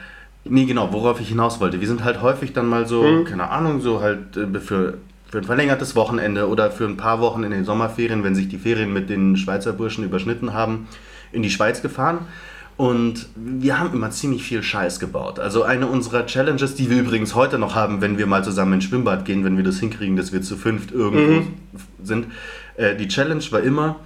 [0.44, 1.80] nee, genau, worauf ich hinaus wollte.
[1.82, 3.26] Wir sind halt häufig dann mal so, Mhm.
[3.26, 4.98] keine Ahnung, so halt äh, für,
[5.30, 8.58] für ein verlängertes Wochenende oder für ein paar Wochen in den Sommerferien, wenn sich die
[8.60, 10.88] Ferien mit den Schweizer Burschen überschnitten haben,
[11.32, 12.20] in die Schweiz gefahren.
[12.76, 15.40] Und wir haben immer ziemlich viel Scheiß gebaut.
[15.40, 18.86] Also eine unserer Challenges, die wir übrigens heute noch haben, wenn wir mal zusammen ins
[18.86, 21.44] Schwimmbad gehen, wenn wir das hinkriegen, dass wir zu fünft irgendwo
[22.04, 22.28] sind.
[22.76, 23.98] Äh, die Challenge war immer,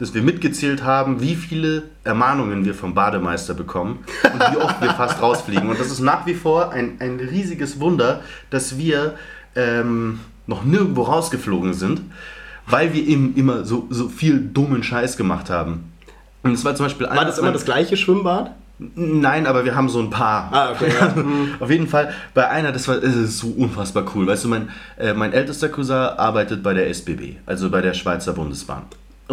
[0.00, 3.98] dass wir mitgezählt haben, wie viele Ermahnungen wir vom Bademeister bekommen
[4.32, 5.68] und wie oft wir fast rausfliegen.
[5.68, 9.16] Und das ist nach wie vor ein, ein riesiges Wunder, dass wir
[9.54, 12.00] ähm, noch nirgendwo rausgeflogen sind,
[12.66, 15.92] weil wir eben immer so, so viel dummen Scheiß gemacht haben.
[16.42, 18.52] Und es war zum Beispiel War das immer das gleiche Schwimmbad?
[18.78, 20.48] Nein, aber wir haben so ein paar.
[20.50, 21.14] Ah, okay, ja.
[21.60, 24.26] Auf jeden Fall, bei einer, das war das ist so unfassbar cool.
[24.26, 28.32] Weißt du, mein, äh, mein ältester Cousin arbeitet bei der SBB, also bei der Schweizer
[28.32, 28.84] Bundesbahn.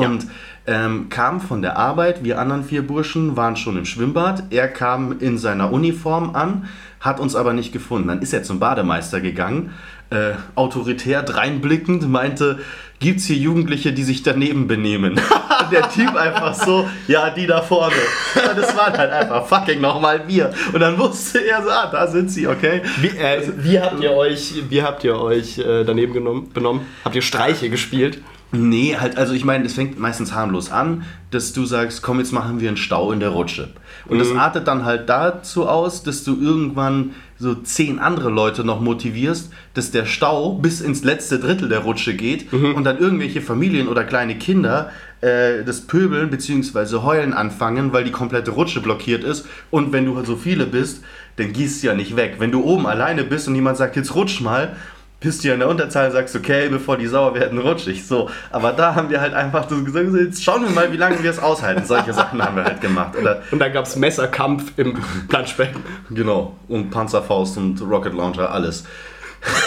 [0.06, 0.28] Und
[0.68, 4.44] ähm, kam von der Arbeit, wir anderen vier Burschen waren schon im Schwimmbad.
[4.50, 6.68] Er kam in seiner Uniform an,
[7.00, 8.10] hat uns aber nicht gefunden.
[8.10, 9.74] Dann ist er zum Bademeister gegangen,
[10.10, 12.60] äh, autoritär dreinblickend, meinte,
[13.00, 15.20] gibt's hier Jugendliche, die sich daneben benehmen?
[15.72, 17.96] der Typ einfach so, ja, die da vorne.
[18.36, 20.54] Und das waren halt einfach fucking nochmal wir.
[20.74, 22.82] Und dann wusste er so, ah, da sind sie, okay?
[23.00, 26.82] Wie, äh, wie habt ihr euch, wie habt ihr euch äh, daneben genommen, benommen?
[27.06, 28.20] Habt ihr Streiche gespielt?
[28.52, 32.32] Nee, halt, also ich meine, es fängt meistens harmlos an, dass du sagst, komm, jetzt
[32.32, 33.70] machen wir einen Stau in der Rutsche.
[34.06, 38.80] Und das artet dann halt dazu aus, dass du irgendwann so zehn andere Leute noch
[38.80, 43.90] motivierst, dass der Stau bis ins letzte Drittel der Rutsche geht und dann irgendwelche Familien
[43.90, 44.92] oder kleine Kinder
[45.22, 47.02] äh, das Pöbeln bzw.
[47.04, 49.46] Heulen anfangen, weil die komplette Rutsche blockiert ist.
[49.72, 51.04] Und wenn du halt so viele bist,
[51.36, 52.36] dann gehst du ja nicht weg.
[52.40, 54.76] Wenn du oben alleine bist und jemand sagt, jetzt rutsch mal,
[55.20, 58.06] bist du ja in der Unterzahl und sagst, okay, bevor die sauer werden, rutsch ich.
[58.06, 58.30] So.
[58.52, 61.32] Aber da haben wir halt einfach so gesagt, jetzt schauen wir mal, wie lange wir
[61.32, 61.86] es aushalten.
[61.86, 63.16] Solche Sachen haben wir halt gemacht.
[63.20, 64.98] Oder, Und dann gab es Messerkampf im
[65.28, 65.82] Planschbecken.
[66.12, 66.56] genau.
[66.68, 68.86] Und Panzerfaust und Rocket Launcher, alles.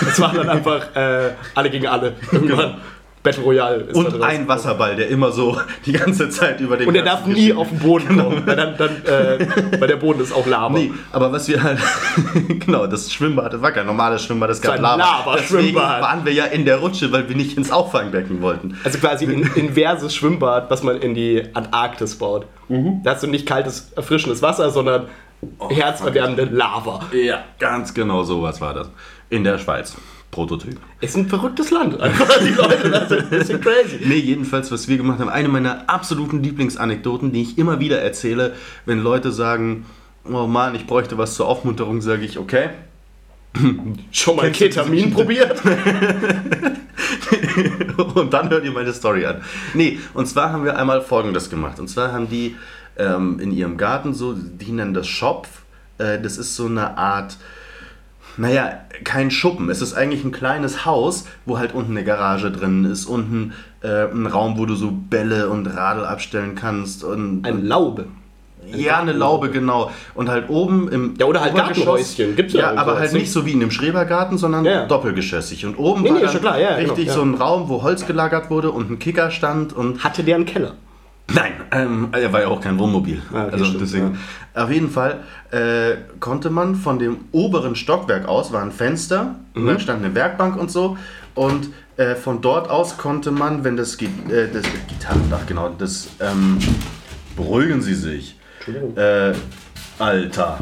[0.01, 2.15] Das waren dann einfach äh, alle gegen alle.
[2.33, 2.77] Irgendwann
[3.23, 6.95] Battle Royale ist Und ein Wasserball, der immer so die ganze Zeit über den Und
[6.95, 9.47] der darf nie auf den Boden kommen, weil, dann, dann, äh,
[9.79, 10.79] weil der Boden ist auch Lava.
[10.79, 11.79] Nee, aber was wir halt,
[12.49, 14.97] genau, das Schwimmbad, das war kein normales Schwimmbad, das gab Lava.
[14.97, 15.41] Lava-Schwimmbad.
[15.41, 18.79] Deswegen waren wir ja in der Rutsche, weil wir nicht ins Auffangbecken wollten.
[18.85, 22.47] Also quasi ein inverses Schwimmbad, was man in die Antarktis baut.
[22.69, 25.07] Da hast du nicht kaltes, erfrischendes Wasser, sondern
[25.69, 27.01] herzerwärmende Lava.
[27.13, 28.91] Ja, ganz genau sowas war das.
[29.29, 29.97] In der Schweiz.
[30.31, 30.79] Prototyp.
[31.01, 32.01] Es ist ein verrücktes Land.
[32.01, 34.01] Einfach die Leute, das sind ein bisschen crazy.
[34.05, 38.55] Nee, jedenfalls, was wir gemacht haben, eine meiner absoluten Lieblingsanekdoten, die ich immer wieder erzähle,
[38.87, 39.87] wenn Leute sagen,
[40.25, 42.71] oh Mann, ich bräuchte was zur Aufmunterung, sage ich, okay.
[44.13, 45.61] Schon mal Ketamin probiert?
[48.15, 49.43] und dann hört ihr meine Story an.
[49.75, 51.81] Nee, und zwar haben wir einmal Folgendes gemacht.
[51.81, 52.55] Und zwar haben die
[52.97, 55.49] ähm, in ihrem Garten so, die nennen das Schopf.
[55.99, 57.37] Äh, das ist so eine Art,
[58.41, 59.69] naja, kein Schuppen.
[59.69, 64.07] Es ist eigentlich ein kleines Haus, wo halt unten eine Garage drin ist, unten äh,
[64.11, 67.05] ein Raum, wo du so Bälle und Radl abstellen kannst.
[67.05, 68.07] Und, Ein Laube.
[68.75, 69.91] ja, eine Laube, genau.
[70.15, 72.35] Und halt oben im Ja, oder halt Gartenhäuschen.
[72.35, 73.19] Gibt's ja aber halt du?
[73.19, 75.67] nicht so wie in einem Schrebergarten, sondern Ja, doppelgeschossig.
[75.67, 77.15] Und oben Nee, war nee, klar, ja, richtig genau, ja.
[77.15, 80.47] so ein Raum, wo Holz gelagert wurde und ein Kicker stand und Hatte der einen
[80.47, 80.73] Keller?
[81.33, 83.23] Nein, ähm, er war ja auch kein Wohnmobil.
[83.33, 84.19] Ah, okay, also stimmt, deswegen.
[84.55, 85.21] Auf jeden Fall
[85.51, 89.67] äh, konnte man von dem oberen Stockwerk aus, war ein Fenster, Mhm.
[89.67, 90.97] da stand eine Werkbank und so.
[91.35, 94.09] Und äh, von dort aus konnte man, wenn das, äh,
[94.53, 96.59] das Gitarrendach, genau, das, ähm,
[97.37, 98.37] beruhigen Sie sich.
[98.59, 98.97] Entschuldigung.
[98.97, 99.33] Äh,
[99.99, 100.59] Alter.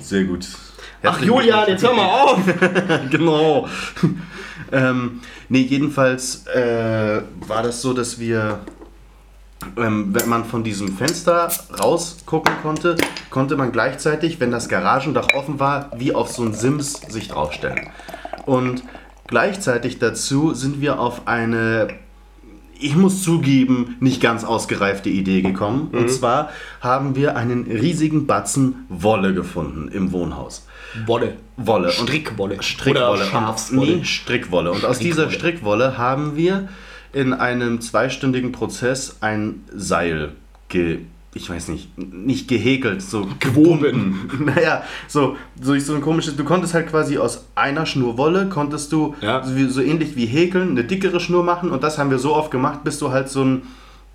[0.00, 0.46] Sehr gut.
[1.02, 2.40] Ach Herzlichen Julian, jetzt hör mal auf!
[3.10, 3.68] genau.
[4.72, 8.60] Ähm, nee, jedenfalls äh, war das so, dass wir,
[9.76, 11.48] ähm, wenn man von diesem Fenster
[11.80, 12.96] rausgucken konnte,
[13.30, 17.88] konnte man gleichzeitig, wenn das Garagendach offen war, wie auf so ein Sims sich draufstellen.
[18.46, 18.82] Und
[19.26, 21.88] gleichzeitig dazu sind wir auf eine
[22.78, 25.88] ich muss zugeben, nicht ganz ausgereifte Idee gekommen.
[25.92, 26.50] Und zwar
[26.80, 30.66] haben wir einen riesigen Batzen Wolle gefunden im Wohnhaus.
[31.06, 31.36] Wolle.
[31.56, 31.88] Wolle.
[31.88, 32.62] Und Strickwolle.
[32.62, 33.10] Strickwolle.
[33.12, 33.96] Oder Schafswolle.
[33.96, 34.72] Nee, Strickwolle.
[34.72, 36.68] Und aus dieser Strickwolle haben wir
[37.12, 40.32] in einem zweistündigen Prozess ein Seil
[40.68, 41.00] ge
[41.36, 44.30] ich weiß nicht, nicht gehäkelt, so Gewoben.
[44.38, 48.92] Naja, so, so, so ein komisches, du konntest halt quasi aus einer Schnur Wolle, konntest
[48.92, 49.42] du Ja.
[49.42, 52.52] so, so ähnlich wie häkeln, eine dickere Schnur machen und das haben wir so oft
[52.52, 53.62] gemacht, bis du halt so ein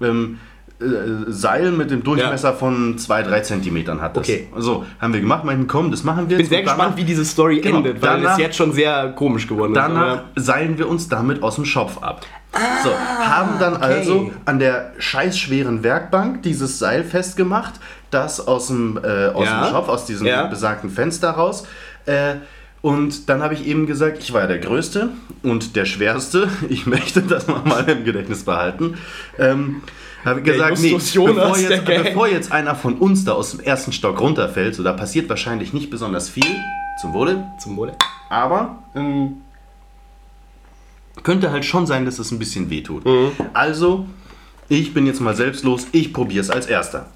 [0.02, 0.49] ähm, äh,
[1.28, 4.30] Seil mit dem Durchmesser von 2-3 Zentimetern hattest.
[4.30, 4.48] Okay.
[4.58, 6.50] So, haben wir gemacht, meinten, komm, das machen wir Ich bin jetzt.
[6.50, 9.46] sehr danach- gespannt, wie diese Story Genau, endet, weil danach- es jetzt schon sehr komisch
[9.48, 9.78] geworden ist.
[9.78, 12.26] Danach seilen wir uns damit aus dem Schopf ab.
[12.84, 12.90] so,
[13.26, 17.74] haben dann also an der scheißschweren Werkbank dieses Seil festgemacht,
[18.10, 19.66] das aus dem, äh, aus Ja.
[19.66, 20.46] dem Schopf, aus diesem Ja.
[20.48, 21.68] besagten Fenster raus.
[22.08, 22.36] Äh,
[22.82, 25.10] und dann habe ich eben gesagt, ich war ja der Größte
[25.44, 26.50] und der Schwerste.
[26.70, 28.98] Ich möchte das mal im Gedächtnis behalten.
[29.38, 29.82] Ähm,
[30.24, 34.20] habe gesagt, nee, bevor jetzt, bevor jetzt einer von uns da aus dem ersten Stock
[34.20, 36.44] runterfällt, so da passiert wahrscheinlich nicht besonders viel.
[37.02, 37.46] Zum Wohle.
[37.60, 37.96] Zum Wohle.
[38.30, 39.38] Aber ähm,
[41.24, 43.04] könnte halt schon sein, dass es ein bisschen wehtut.
[43.54, 44.06] Also,
[44.68, 47.08] ich bin jetzt mal selbstlos, ich probiere es als erster.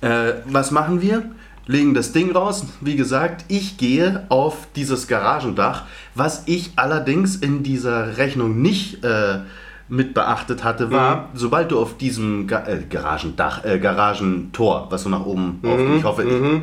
[0.00, 1.30] Äh, was machen wir?
[1.66, 2.64] Legen das Ding raus.
[2.80, 5.84] Wie gesagt, ich gehe auf dieses Garagendach,
[6.14, 9.40] was ich allerdings in dieser Rechnung nicht äh,
[9.88, 15.08] mit beachtet hatte, war, sobald du auf diesem Ga äh, Garagendach, äh, Garagentor, was so
[15.08, 16.62] nach oben aufgeht, ich hoffe, ich,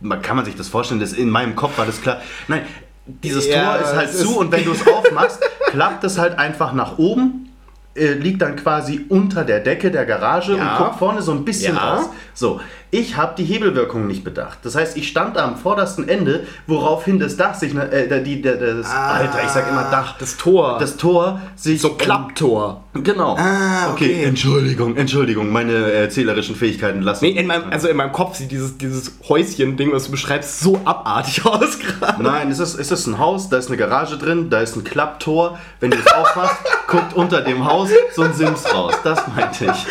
[0.00, 2.20] man, kann man sich das vorstellen, das in meinem Kopf war das klar.
[2.48, 2.62] Nein,
[3.06, 6.38] dieses Ja, Tor ist halt zu ist- und wenn du es aufmachst, klappt es halt
[6.38, 7.50] einfach nach oben,
[7.94, 10.72] äh, liegt dann quasi unter der Decke der Garage Ja.
[10.78, 11.94] und guckt vorne so ein bisschen Ja.
[11.94, 12.10] raus.
[12.34, 12.60] So,
[12.98, 14.58] ich habe die Hebelwirkung nicht bedacht.
[14.62, 19.44] Das heißt, ich stand am vordersten Ende, woraufhin das Dach sich, äh, die, das, Alter,
[19.44, 20.78] ich sag immer Dach, Das Tor.
[20.78, 22.84] das Tor sich so Klapptor.
[22.94, 23.36] Genau.
[23.38, 24.24] Ah, okay.
[24.24, 27.26] Entschuldigung, Entschuldigung, meine erzählerischen Fähigkeiten lassen.
[27.26, 30.80] Nee, in meinem, also in meinem Kopf sieht dieses, dieses Häuschen-Ding, was du beschreibst, so
[30.84, 32.22] abartig aus gerade.
[32.22, 34.84] Nein, es ist, es ist ein Haus, da ist eine Garage drin, da ist ein
[34.84, 35.58] Klapptor.
[35.80, 36.56] Wenn du es aufmachst,
[36.88, 38.94] guckt unter dem Haus so ein Sims raus.
[39.04, 39.86] Das meinte ich.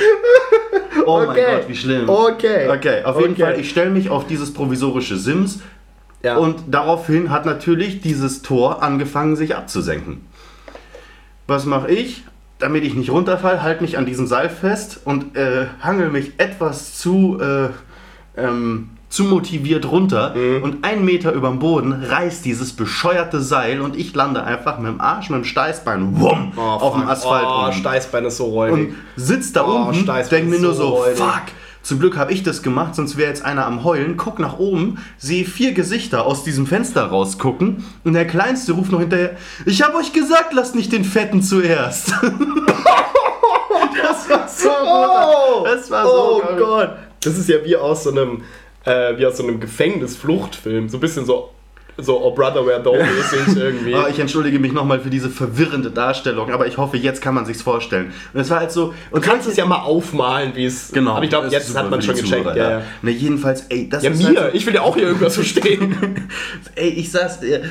[1.06, 1.46] Oh mein Okay.
[1.60, 2.10] Gott, wie schlimm.
[2.10, 2.70] Okay.
[2.70, 3.42] Okay, auf jeden Okay.
[3.44, 5.60] Fall, ich stelle mich auf dieses provisorische Sims
[6.24, 6.38] Ja.
[6.38, 10.22] und daraufhin hat natürlich dieses Tor angefangen, sich abzusenken.
[11.48, 12.24] Was mache ich?
[12.60, 16.98] Damit ich nicht runterfall, halte mich an diesem Seil fest und äh, hangel mich etwas
[16.98, 17.70] zu, äh,
[18.42, 20.36] ähm, zu motiviert runter.
[20.36, 20.62] Mhm.
[20.62, 24.92] Und einen Meter über dem Boden reißt dieses bescheuerte Seil und ich lande einfach mit
[24.92, 27.08] dem Arsch, mit dem Steißbein wumm, Oh, auf dem.
[27.08, 27.46] Asphalt.
[27.48, 28.90] Oh, unten Steißbein ist so räudig.
[28.90, 31.44] und sitzt da Oh, unten, Steißbein denk mir nur so so, fuck.
[31.82, 34.18] Zum Glück habe ich das gemacht, sonst wäre jetzt einer am Heulen.
[34.18, 39.00] Guck nach oben, sehe vier Gesichter aus diesem Fenster rausgucken und der Kleinste ruft noch
[39.00, 42.10] hinterher, ich habe euch gesagt, lasst nicht den Fetten zuerst.
[44.02, 45.64] das war so Oh.
[45.64, 46.56] Das war so oh.
[46.58, 46.90] Gott.
[47.22, 48.42] Das ist ja wie aus so einem,
[48.86, 50.90] äh, wie aus so einem Gefängnisfluchtfilm.
[50.90, 51.50] So ein bisschen so,
[51.98, 53.94] so Oh Brother Where Thou mäßig irgendwie.
[53.96, 57.46] Ah, ich entschuldige mich nochmal für diese verwirrende Darstellung, aber ich hoffe, jetzt kann man
[57.46, 58.12] sich's vorstellen.
[58.34, 58.94] Und es war halt so.
[59.14, 60.92] Du kannst es ja mal aufmalen, wie es.
[60.92, 61.12] Genau.
[61.14, 62.44] Aber ich glaube, jetzt hat man schon gecheckt.
[62.44, 62.82] Zuhörer, Ja, ja.
[63.02, 64.40] Ne, jedenfalls, ey, das ja ist mir.
[64.42, 66.28] halt so- Ich will ja auch hier irgendwas verstehen.
[66.76, 67.64] Ey, ich sag's dir,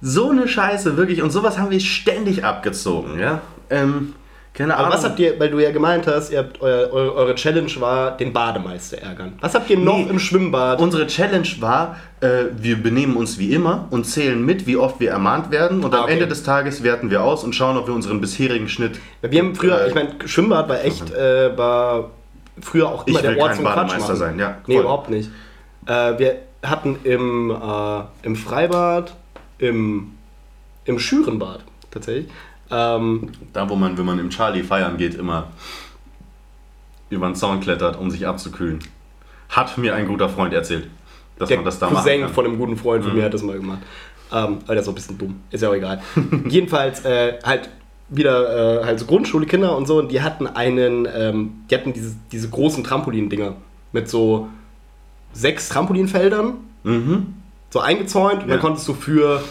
[0.00, 1.22] so eine Scheiße, wirklich.
[1.22, 3.42] Und sowas haben wir ständig abgezogen, ja.
[3.70, 4.14] Ähm,
[4.58, 4.86] keine Ahnung.
[4.86, 7.70] Aber was habt ihr, weil du ja gemeint hast, ihr habt, euer, eu- eure Challenge
[7.78, 9.34] war, den Bademeister ärgern.
[9.40, 10.06] Was habt ihr noch Nee.
[10.10, 10.80] im Schwimmbad?
[10.80, 15.10] Unsere Challenge war, äh, wir benehmen uns wie immer und zählen mit, wie oft wir
[15.12, 15.82] ermahnt werden.
[15.84, 16.14] Und Ah, am okay.
[16.14, 18.98] Ende des Tages werten wir aus und schauen, ob wir unseren bisherigen Schnitt.
[19.22, 22.10] wir haben früher, Äh, ich meine, Schwimmbad war echt, äh, war
[22.60, 24.82] früher auch immer Ich der Ort zum Bademeister sein, ja, Nee, voll.
[24.82, 25.30] überhaupt nicht.
[25.86, 29.14] Äh, wir hatten im, äh, im Freibad,
[29.58, 30.12] im,
[30.84, 32.26] im Schürenbad tatsächlich,
[32.70, 35.48] ähm, Da, wo man, wenn man im Charlie feiern geht, immer
[37.10, 38.80] über den Zaun klettert, um sich abzukühlen.
[39.48, 40.88] Hat mir ein guter Freund erzählt,
[41.38, 42.34] dass man das da Cousin machen kann.
[42.34, 43.78] von einem guten Freund von mir hat das mal gemacht.
[44.30, 45.40] Ähm, aber der ist auch ein bisschen dumm.
[45.50, 46.02] Ist ja auch egal.
[46.48, 47.70] Jedenfalls äh, halt
[48.10, 52.14] wieder äh, halt so Grundschule-Kinder und so und die hatten einen, ähm, die hatten diese,
[52.32, 53.54] diese großen Trampolin-Dinger
[53.92, 54.48] mit so
[55.32, 56.54] sechs Trampolinfeldern,
[56.84, 57.34] Mhm.
[57.70, 58.54] so eingezäunt und Ja.
[58.54, 59.42] dann konntest du für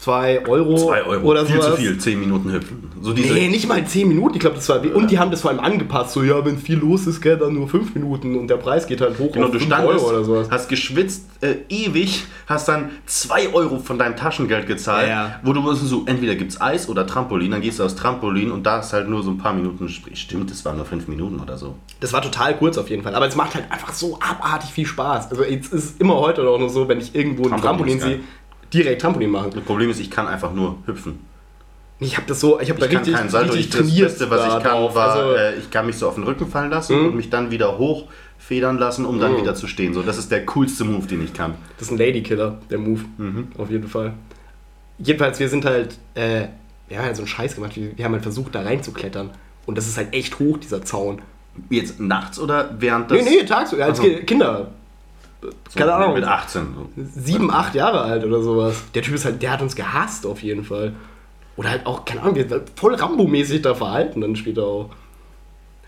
[0.00, 1.26] zwei Euro, 2 Euro.
[1.26, 1.74] oder viel sowas.
[1.74, 1.98] zu viel.
[1.98, 2.90] 10 Minuten hüpfen.
[3.02, 4.34] So diese Nee, nicht mal 10 Minuten.
[4.34, 4.82] Ich glaube, das war.
[4.94, 6.12] Und die haben das vor allem angepasst.
[6.12, 9.00] So, ja, wenn viel los ist, gell, dann nur 5 Minuten und der Preis geht
[9.00, 10.48] halt hoch Genau, auf du 5 standest, Euro oder sowas.
[10.50, 15.40] hast geschwitzt äh, ewig, hast dann 2 Euro von deinem Taschengeld gezahlt, Ja, ja.
[15.42, 18.64] wo du musst so, entweder gibt's Eis oder Trampolin, dann gehst du aufs Trampolin und
[18.64, 21.56] da ist halt nur so ein paar Minuten, stimmt, das waren nur 5 Minuten oder
[21.56, 21.74] so.
[22.00, 23.14] Das war total kurz auf jeden Fall.
[23.14, 25.30] Aber es macht halt einfach so abartig viel Spaß.
[25.30, 28.20] Also, es ist immer heute auch noch so, wenn ich irgendwo ein Trampolin Trampolin sehe,
[28.72, 29.50] direkt Trampolin machen.
[29.54, 31.20] Das Problem ist, ich kann einfach nur hüpfen.
[32.02, 33.52] Ich habe das so, ich habe da Ich kann richtig, keinen Salto.
[33.52, 34.08] richtig Ich, das trainiert.
[34.08, 36.70] Beste, was ich kann, war, Also, äh, ich kann mich so auf den Rücken fallen
[36.70, 37.06] lassen Mhm.
[37.08, 39.92] und mich dann wieder hochfedern lassen, um dann wieder zu stehen.
[39.92, 41.54] So, das ist der coolste Move, den ich kann.
[41.78, 43.02] Das ist ein Ladykiller, der Move.
[43.18, 43.48] Mhm.
[43.58, 44.14] Auf jeden Fall.
[44.98, 46.46] Jedenfalls, wir sind halt, äh,
[46.88, 49.30] wir haben halt so einen Scheiß gemacht, wir, wir haben halt versucht, da reinzuklettern.
[49.66, 51.20] Und das ist halt echt hoch, dieser Zaun.
[51.68, 53.24] Jetzt nachts oder während des...
[53.24, 54.08] Nee, nee, tagsüber, als Ach so.
[54.08, 54.70] Ki- Kinder.
[55.42, 56.14] So keine Ahnung.
[56.14, 56.66] Mit 18.
[56.74, 57.02] so.
[57.14, 58.82] Sieben, acht Jahre alt oder sowas.
[58.94, 60.92] Der Typ ist halt, der hat uns gehasst auf jeden Fall.
[61.56, 64.90] Oder halt auch, keine Ahnung, wir sind voll Rambo-mäßig da verhalten dann später auch.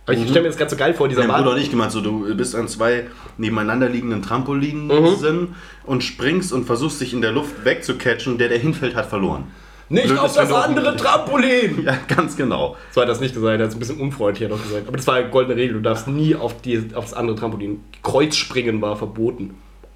[0.04, 1.92] Aber ich stelle mir das gerade so geil vor, dieser Mein Bruder und ich gemeint,
[1.92, 3.06] so du bist an zwei
[3.38, 5.54] nebeneinander liegenden Trampolinen Mhm.
[5.84, 8.36] und springst und versuchst dich in der Luft wegzucatchen.
[8.36, 9.44] Der, der hinfällt, hat verloren.
[9.92, 11.84] Nicht Blöd auf das andere Trampolin!
[11.84, 12.76] Ja, ganz genau.
[12.92, 14.88] So hat er das nicht gesagt, er hat es ein bisschen unfreundlicher noch gesagt.
[14.88, 17.84] Aber das war eine goldene Regel, du darfst nie auf, die, auf das andere Trampolin.
[18.02, 19.54] Kreuzspringen war verboten.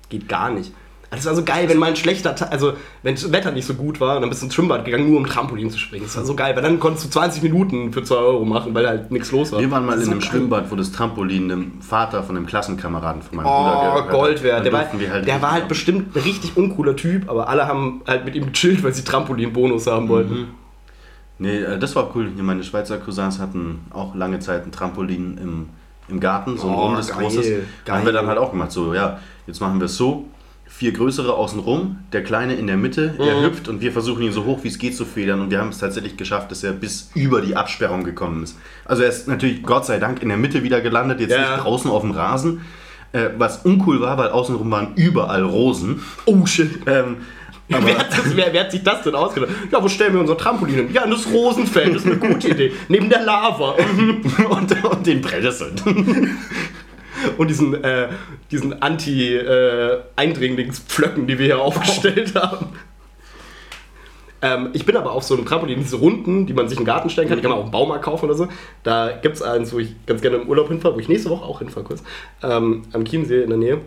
[0.09, 0.73] Geht gar nicht.
[1.11, 2.73] Das war so geil, wenn mal ein schlechter Tag, also
[3.05, 5.19] wenn das Wetter nicht so gut war und dann bist du ins Schwimmbad gegangen, nur
[5.19, 6.05] um Trampolin zu springen.
[6.05, 8.89] Das war so geil, weil dann konntest du 20 Minuten für 2 Euro machen, weil
[8.89, 9.61] halt nichts los war.
[9.61, 10.23] Wir waren mal in einem so geil.
[10.23, 14.11] Schwimmbad, wo das Trampolin dem Vater von einem Klassenkameraden von meinem Oh, Bruder gehört hat.
[14.11, 14.65] Gold wert.
[14.65, 17.69] Der, war, durften wir halt der war halt bestimmt ein richtig uncooler Typ, aber alle
[17.69, 20.49] haben halt mit ihm gechillt, weil sie Trampolin-Bonus haben wollten.
[21.39, 22.31] Nee, äh, das war cool.
[22.35, 25.69] Hier meine Schweizer Cousins hatten auch lange Zeit ein Trampolin im,
[26.09, 27.47] im Garten, so ein Oh, rundes, geil, großes.
[27.85, 27.97] geil.
[27.97, 28.73] Haben wir dann halt auch gemacht.
[28.73, 30.25] So, ja, jetzt machen wir es so.
[30.69, 33.25] Vier größere außenrum, der kleine in der Mitte, Mhm.
[33.25, 35.59] er hüpft und wir versuchen ihn so hoch wie es geht zu federn und wir
[35.59, 38.59] haben es tatsächlich geschafft, dass er bis über die Absperrung gekommen ist.
[38.85, 41.53] Also er ist natürlich Gott sei Dank in der Mitte wieder gelandet, jetzt Ja.
[41.57, 42.61] nicht draußen auf dem Rasen.
[43.13, 46.03] Äh, was uncool war, weil außenrum waren überall Rosen.
[46.27, 46.81] Oh shit.
[46.87, 47.19] Ähm,
[47.73, 49.51] aber Wer hat, das, wer, wer hat sich das denn ausgedacht?
[49.73, 50.89] Ja, wo stellen wir unser Trampolin hin?
[50.93, 52.73] Ja, in das Rosenfeld, das ist eine gute Idee.
[52.89, 53.75] Neben der Lava.
[54.51, 55.73] und, und den Brennnesseln.
[57.39, 58.09] Und diesen, äh,
[58.51, 62.67] diesen Anti-Eindringlingspflöcken, die wir hier aufgestellt haben.
[64.43, 67.11] Ähm, ich bin aber auf so einem Trampolin, diese Runden, die man sich im Garten
[67.11, 68.49] stellen kann, die kann man auch im Baumarkt kaufen oder so.
[68.83, 71.45] Da gibt es eins, wo ich ganz gerne im Urlaub hinfahre, wo ich nächste Woche
[71.45, 72.03] auch hinfahre kurz,
[72.43, 73.81] ähm, am Chiemsee in der Nähe.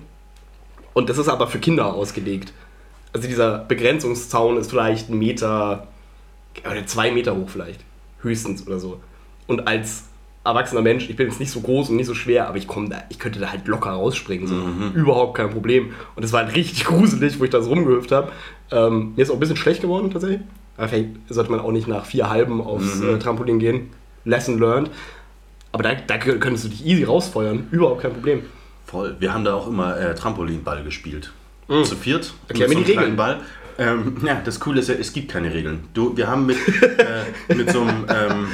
[0.93, 2.51] Und das ist aber für Kinder ausgelegt.
[3.13, 5.87] Also dieser Begrenzungszaun ist vielleicht ein Meter,
[6.65, 7.81] oder zwei Meter hoch vielleicht,
[8.21, 8.99] höchstens oder so.
[9.47, 10.08] Und als
[10.43, 12.89] erwachsener Mensch, ich bin jetzt nicht so groß und nicht so schwer, aber ich komme
[12.89, 14.55] da, ich könnte da halt locker rausspringen, so.
[14.93, 15.93] überhaupt kein Problem.
[16.15, 18.31] Und es war halt richtig gruselig, wo ich da so rumgehüpft habe.
[18.71, 20.41] Ähm, mir ist auch ein bisschen schlecht geworden tatsächlich.
[20.77, 23.89] Aber vielleicht sollte man auch nicht nach vier halben aufs äh, Trampolin gehen.
[24.23, 24.89] Lesson learned.
[25.71, 28.43] Aber da, da könntest du dich easy rausfeuern, überhaupt kein Problem.
[28.85, 29.15] Voll.
[29.19, 31.31] Wir haben da auch immer äh, Trampolinball gespielt.
[31.67, 32.33] Zu viert.
[32.33, 32.47] Mhm.
[32.47, 33.15] Erklär mir so die Regeln.
[33.15, 33.41] Ball.
[33.77, 35.81] Ähm, ja, das Coole ist ja, es gibt keine Regeln.
[35.93, 38.47] Du, wir haben mit, äh, mit so einem ähm,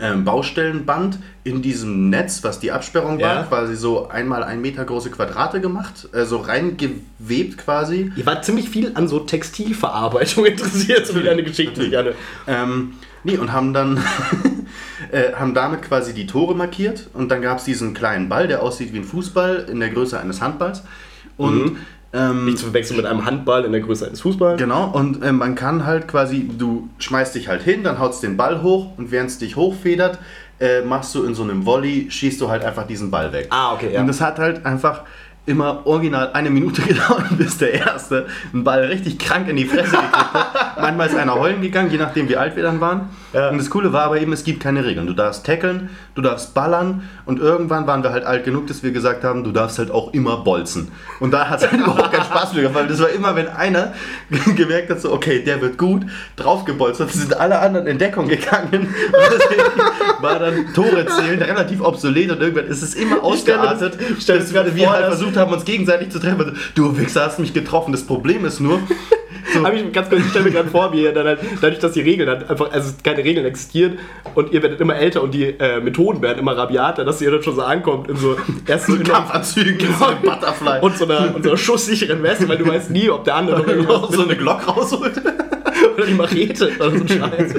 [0.00, 3.28] ähm, Baustellenband in diesem Netz, was die Absperrung Ja.
[3.28, 8.10] war, quasi so einmal ein Meter große Quadrate gemacht, äh, so reingewebt quasi.
[8.16, 12.14] Ihr wart ziemlich viel an so Textilverarbeitung interessiert, so wie deine Geschichte gerne.
[12.46, 13.98] Ähm, nee, und haben dann
[15.12, 18.62] äh, haben damit quasi die Tore markiert und dann gab es diesen kleinen Ball, der
[18.62, 20.82] aussieht wie ein Fußball in der Größe eines Handballs.
[21.36, 21.78] Und
[22.14, 24.60] ähm, Nicht zu verwechseln mit einem Handball in der Größe eines Fußballs.
[24.60, 28.36] Genau, und äh, man kann halt quasi, du schmeißt dich halt hin, dann haust den
[28.36, 30.18] Ball hoch und während es dich hochfedert,
[30.60, 33.48] äh, machst du in so einem Volley, schießt du halt einfach diesen Ball weg.
[33.50, 34.00] Ah, okay, ja.
[34.00, 35.02] Und das hat halt einfach
[35.46, 39.90] immer original eine Minute gedauert, bis der Erste einen Ball richtig krank in die Fresse
[39.90, 40.80] gekriegt hat.
[40.80, 43.10] Manchmal ist einer heulen gegangen, je nachdem wie alt wir dann waren.
[43.32, 43.50] Ja.
[43.50, 45.06] Und das Coole war aber eben, es gibt keine Regeln.
[45.06, 48.92] Du darfst tackeln, du darfst ballern und irgendwann waren wir halt alt genug, dass wir
[48.92, 50.90] gesagt haben, du darfst halt auch immer bolzen.
[51.20, 53.48] Und da hat es halt überhaupt keinen Spaß mehr gemacht, weil das war immer, wenn
[53.48, 53.92] einer
[54.56, 56.02] gemerkt hat, so, okay, der wird gut,
[56.36, 58.70] draufgebolzt hat, sind alle anderen in Deckung gegangen.
[58.72, 59.62] Und deswegen
[60.20, 64.52] war dann Tore zählen relativ obsolet und irgendwann ist es immer ausgeartet, stell mir dass
[64.52, 66.56] das grad wir halt dass- versucht haben, uns gegenseitig zu treffen.
[66.74, 67.92] Du Wichser hast mich getroffen.
[67.92, 68.80] Das Problem ist nur,
[69.52, 71.78] so, Habe ich ganz kurz, ich stelle mir gerade vor, wie ihr dann halt, dadurch,
[71.78, 73.98] dass die Regeln halt einfach, also keine Regeln existieren
[74.34, 77.42] und ihr werdet immer älter und die äh, Methoden werden immer rabiater, dass ihr dann
[77.42, 80.80] schon so ankommt in so erst so in Kampfanzügen, so ein Butterfly.
[80.80, 83.76] und so einer, und so einer schusssicheren Weste, weil du weißt nie, ob der andere
[83.82, 85.20] noch so eine Glock rausholt.
[85.96, 87.54] oder die Machete oder so ein Scheiß.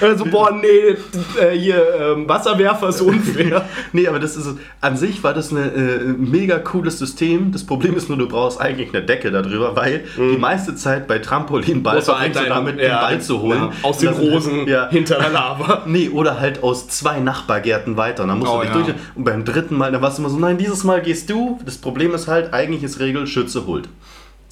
[0.00, 0.96] Oder so, boah, nee,
[1.40, 3.64] äh, hier, ähm, Wasserwerfer ist unfair.
[3.92, 4.48] Nee, aber das ist
[4.80, 7.52] an sich war das ein äh, mega cooles System.
[7.52, 11.18] Das Problem ist nur, du brauchst eigentlich eine Decke darüber, weil die meiste Zeit bei
[11.18, 13.58] Trampolinball Musst du halt damit, deinen- den Ball zu holen.
[13.60, 14.88] ja, aus den Rosen Ja.
[14.90, 15.82] hinter der Lava.
[15.86, 18.22] Nee, oder halt aus zwei Nachbargärten weiter.
[18.24, 18.82] Und dann musst Oh, du dich ja.
[18.82, 18.94] durch.
[19.14, 21.58] Und beim dritten Mal, da warst du immer so, nein, dieses Mal gehst du.
[21.64, 23.88] Das Problem ist halt, eigentlich ist Regel, Schütze holt.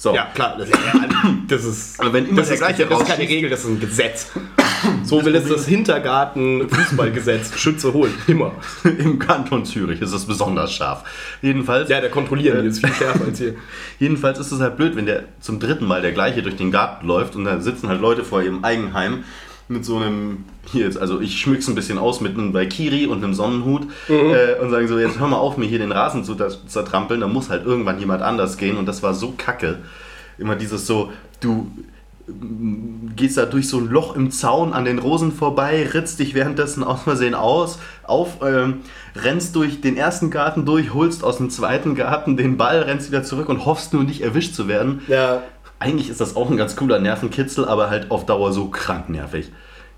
[0.03, 0.13] So.
[0.13, 0.77] Ja, klar, das ist,
[1.47, 3.79] das ist, Aber wenn immer das ist, gleiche das ist keine Regel, das ist ein
[3.79, 4.31] Gesetz.
[5.05, 7.57] So will es das Hintergarten-Fußballgesetz.
[7.57, 8.51] Schütze holen, immer.
[8.83, 11.05] Im Kanton Zürich ist es besonders scharf.
[11.41, 13.55] Jedenfalls, Ja, der Kontrollieren hier ist viel schärfer als hier.
[13.99, 17.07] jedenfalls ist es halt blöd, wenn der zum dritten Mal der gleiche durch den Garten
[17.07, 19.23] läuft und da sitzen halt Leute vor ihrem Eigenheim
[19.67, 23.23] mit so einem, hier jetzt, also ich schmück's ein bisschen aus mit einem Valkyrie und
[23.23, 26.35] einem Sonnenhut äh, und sagen so, jetzt hör mal auf, mir hier den Rasen zu
[26.35, 29.79] zertrampeln, da muss halt irgendwann jemand anders gehen und das war so kacke.
[30.37, 31.71] Immer dieses so, du
[33.15, 36.83] gehst da durch so ein Loch im Zaun an den Rosen vorbei, ritzt dich währenddessen
[36.83, 38.81] aus Versehen aus, auf, ähm,
[39.15, 43.23] rennst durch den ersten Garten durch, holst aus dem zweiten Garten den Ball, rennst wieder
[43.23, 45.01] zurück und hoffst nur nicht erwischt zu werden.
[45.07, 45.43] Ja.
[45.79, 49.51] Eigentlich ist das auch ein ganz cooler Nervenkitzel, aber halt auf Dauer so krank nervig.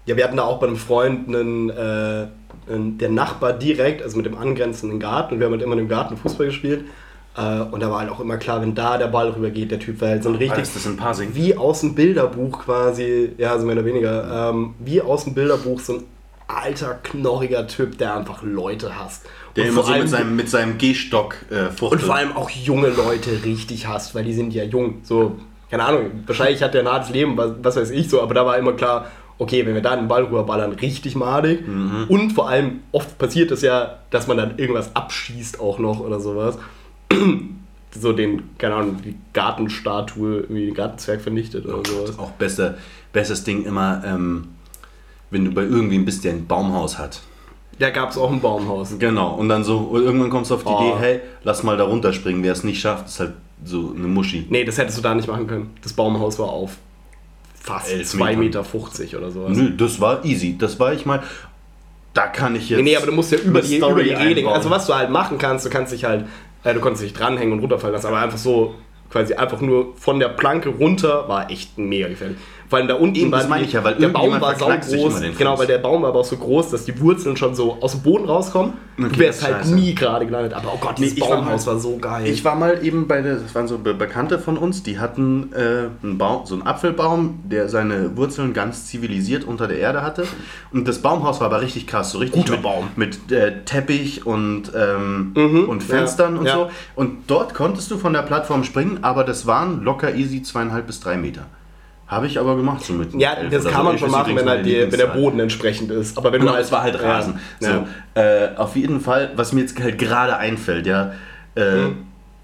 [0.06, 2.28] Ja, wir hatten da auch bei einem Freund einen, äh,
[2.68, 6.18] der Nachbar direkt, also mit dem angrenzenden Garten, und wir haben halt immer im Garten
[6.18, 6.86] Fußball gespielt.
[7.38, 10.02] Äh, und da war halt auch immer klar, wenn da der Ball rübergeht, der Typ
[10.02, 10.60] war halt so ein richtig.
[10.60, 11.32] Heißt das in Parsing?
[11.34, 15.80] Wie aus dem Bilderbuch quasi, ja, also mehr oder weniger, ähm, wie aus dem Bilderbuch
[15.80, 16.04] so ein
[16.48, 19.26] alter, knorriger Typ, der einfach Leute hasst.
[19.56, 22.36] Der Und immer vor so mit allem- seinem, mit seinem Gehstock äh, und vor allem
[22.38, 25.00] auch junge Leute richtig hasst, weil die sind ja jung.
[25.04, 25.38] So,
[25.70, 28.46] keine Ahnung, wahrscheinlich hat der ein hartes Leben, was, was weiß ich so, aber da
[28.46, 29.08] war immer klar,
[29.38, 31.68] okay, wenn wir da den Ball rüberballern, richtig madig.
[31.68, 32.06] Mhm.
[32.08, 36.20] Und vor allem, oft passiert es ja, dass man dann irgendwas abschießt auch noch oder
[36.20, 36.58] sowas.
[37.92, 42.20] so den, keine Ahnung, die Gartenstatue, irgendwie den Gartenzwerg vernichtet oder sowas.
[42.20, 42.76] Auch besser,
[43.12, 44.50] bestes Ding immer, ähm,
[45.32, 47.22] wenn du bei irgendwem bist, der ein Baumhaus hat.
[47.80, 48.98] Da gab es auch ein Baumhaus.
[49.00, 50.94] Genau, und dann so, und irgendwann kommst du auf die Oh.
[50.96, 52.42] Idee, hey, lass mal da runterspringen.
[52.42, 53.34] Wer es nicht schafft, ist halt
[53.64, 54.46] so eine Muschi.
[54.50, 55.72] Nee, das hättest du da nicht machen können.
[55.82, 56.78] Das Baumhaus war auf
[57.56, 58.40] fast Elf 2,50 Metern.
[58.40, 59.58] Meter oder sowas.
[59.58, 60.58] Nö, das war easy.
[60.58, 61.24] Das war ich mal.
[62.14, 62.78] Da kann ich jetzt.
[62.78, 64.48] Nee, nee, aber du musst ja über die, Story über die Reling.
[64.48, 66.26] Also was du halt machen kannst, du kannst dich halt,
[66.64, 68.76] äh, du konntest dich dranhängen und runterfallen lassen, aber einfach so
[69.10, 72.38] quasi einfach nur von der Planke runter war echt mega gefährlich.
[72.68, 75.20] Vor allem da unten Eben, war das meine ich ja, weil der Baum war saugroß.
[75.22, 77.78] den Genau, weil der Baum war aber auch so groß, dass die Wurzeln schon so
[77.80, 78.74] aus dem Boden rauskommen.
[78.98, 79.76] du Okay, wärst das ist halt scheiße.
[79.76, 80.54] nie gerade gelandet.
[80.54, 82.26] Aber oh Gott, dieses Nee, ich war Baumhaus mal- war so geil.
[82.28, 85.52] Ich war mal eben bei der, das waren so Be Bekannte von uns, die hatten
[85.54, 90.24] äh, einen Baum, so einen Apfelbaum, der seine Wurzeln ganz zivilisiert unter der Erde hatte.
[90.74, 92.88] Und das Baumhaus war aber richtig krass, so richtig Guter mit, Baum.
[92.96, 96.54] mit äh, Teppich und, ähm, Mhm, und Fenstern ja, und ja.
[96.56, 96.70] so.
[96.96, 101.00] Und dort konntest du von der Plattform springen, aber das waren locker easy zweieinhalb bis
[101.00, 101.46] drei Meter.
[102.08, 103.84] Habe ich aber gemacht, so mit ja, das kann so.
[103.84, 105.08] man schon machen, wenn, halt die, wenn der.
[105.08, 106.18] Boden entsprechend ist.
[106.18, 107.40] Aber wenn Genau, du halt, es war halt Rasen.
[107.60, 107.86] Ja.
[108.14, 111.14] So, äh, auf jeden Fall, was mir jetzt halt gerade einfällt, ja,
[111.56, 111.88] äh,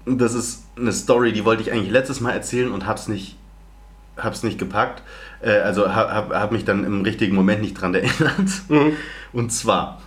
[0.04, 0.18] Mhm.
[0.18, 3.36] das ist eine Story, die wollte ich eigentlich letztes Mal erzählen und hab's nicht,
[4.16, 5.02] hab's nicht gepackt.
[5.42, 8.50] Äh, also hab, hab, hab mich dann im richtigen Moment nicht dran erinnert.
[8.68, 8.96] Mhm.
[9.32, 10.00] Und zwar,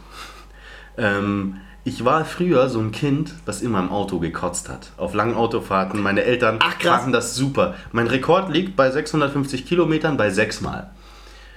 [0.97, 1.57] ähm,
[1.87, 4.89] ich war früher so ein Kind, was immer im Auto gekotzt hat.
[4.97, 6.01] Auf langen Autofahrten.
[6.01, 6.97] Meine Eltern Ach, krass.
[6.97, 7.75] fanden das super.
[7.91, 10.89] Mein Rekord liegt bei 650 Kilometern bei sechsmal.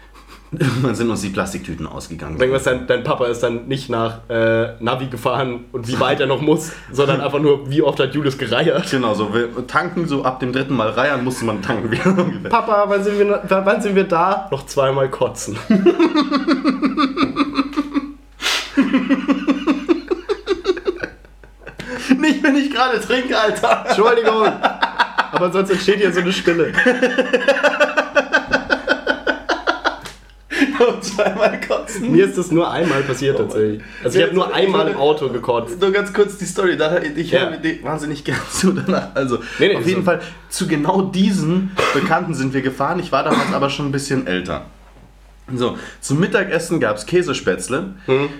[0.52, 2.38] Irgendwann sind uns die Plastiktüten ausgegangen.
[2.38, 6.26] Irgendwas, dein, dein Papa ist dann nicht nach äh, Navi gefahren und wie weit er
[6.26, 8.90] noch muss, sondern einfach nur, wie oft hat Julius gereiert.
[8.90, 12.14] Genau, so wir tanken, so ab dem dritten Mal Reihen musste man tanken wieder.
[12.50, 14.48] Papa, wann sind, wir, wann sind wir da?
[14.50, 15.56] Noch zweimal kotzen.
[22.48, 23.84] Wenn ich gerade trinke, Alter.
[23.86, 24.46] Entschuldigung.
[25.32, 26.72] Aber sonst entsteht hier so eine Stille.
[30.78, 32.10] Und zweimal kotzen.
[32.12, 33.82] Mir ist das nur einmal passiert tatsächlich.
[34.02, 35.78] Also ich habe nur einmal im Auto gekotzt.
[35.80, 36.78] Nur ganz kurz die Story,
[37.16, 37.40] ich Ja.
[37.40, 39.08] höre mir die wahnsinnig gern zu danach.
[39.14, 42.98] Also, Nee, nee, auf so- jeden Fall, zu genau diesen Bekannten sind wir gefahren.
[43.00, 44.66] Ich war damals aber schon ein bisschen älter.
[45.54, 47.94] So, zum Mittagessen gab es Käsespätzle.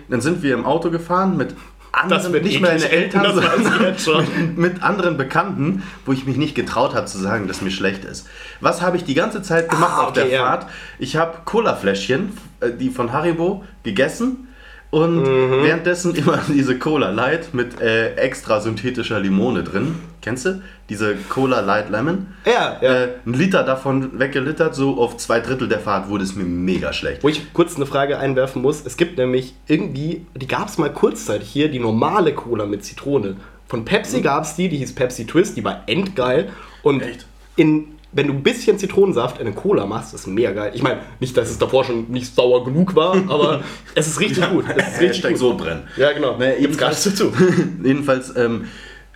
[0.09, 1.57] Dann sind wir im Auto gefahren mit Mhm.
[2.03, 2.89] Anderen, nicht meine.
[2.89, 3.35] Eltern,
[3.97, 8.05] sondern mit anderen Bekannten, wo ich mich nicht getraut habe zu sagen, dass mir schlecht
[8.05, 8.27] ist.
[8.61, 10.43] Was habe ich die ganze Zeit gemacht Ah, auf der okay, ja.
[10.47, 10.67] Fahrt?
[10.99, 14.49] Ich habe Colafläschchen, äh, die von Haribo, gegessen
[14.91, 15.63] und Mhm.
[15.65, 19.97] währenddessen immer diese Cola Light mit äh, extra synthetischer Limone drin.
[20.23, 20.63] Kennst du?
[20.89, 22.29] Diese Cola Light Lemon.
[22.47, 22.95] Ja, ja.
[22.95, 26.93] Äh, ein Liter davon weggelittert, so auf zwei Drittel der Fahrt wurde es mir mega
[26.95, 27.23] schlecht.
[27.23, 28.85] Wo ich kurz eine Frage einwerfen muss.
[28.87, 33.37] Es gibt nämlich irgendwie, die gab es mal kurzzeitig hier, die normale Cola mit Zitrone.
[33.67, 36.49] Von Pepsi gab es die, die hieß Pepsi Twist, die war endgeil.
[36.83, 37.27] Und Echt?
[37.57, 40.73] in, wenn du ein bisschen Zitronensaft in eine Cola machst, ist mega geil.
[40.75, 43.63] Ich meine, nicht, dass es davor schon nicht sauer genug war, aber
[43.95, 44.65] es ist richtig gut.
[44.75, 45.39] Es ist richtig gut.
[45.39, 45.83] Sodbrennen.
[45.99, 46.39] Ja, genau.
[46.39, 47.31] Ne, Gibt's gar nichts dazu.
[47.85, 48.69] Jedenfalls ähm,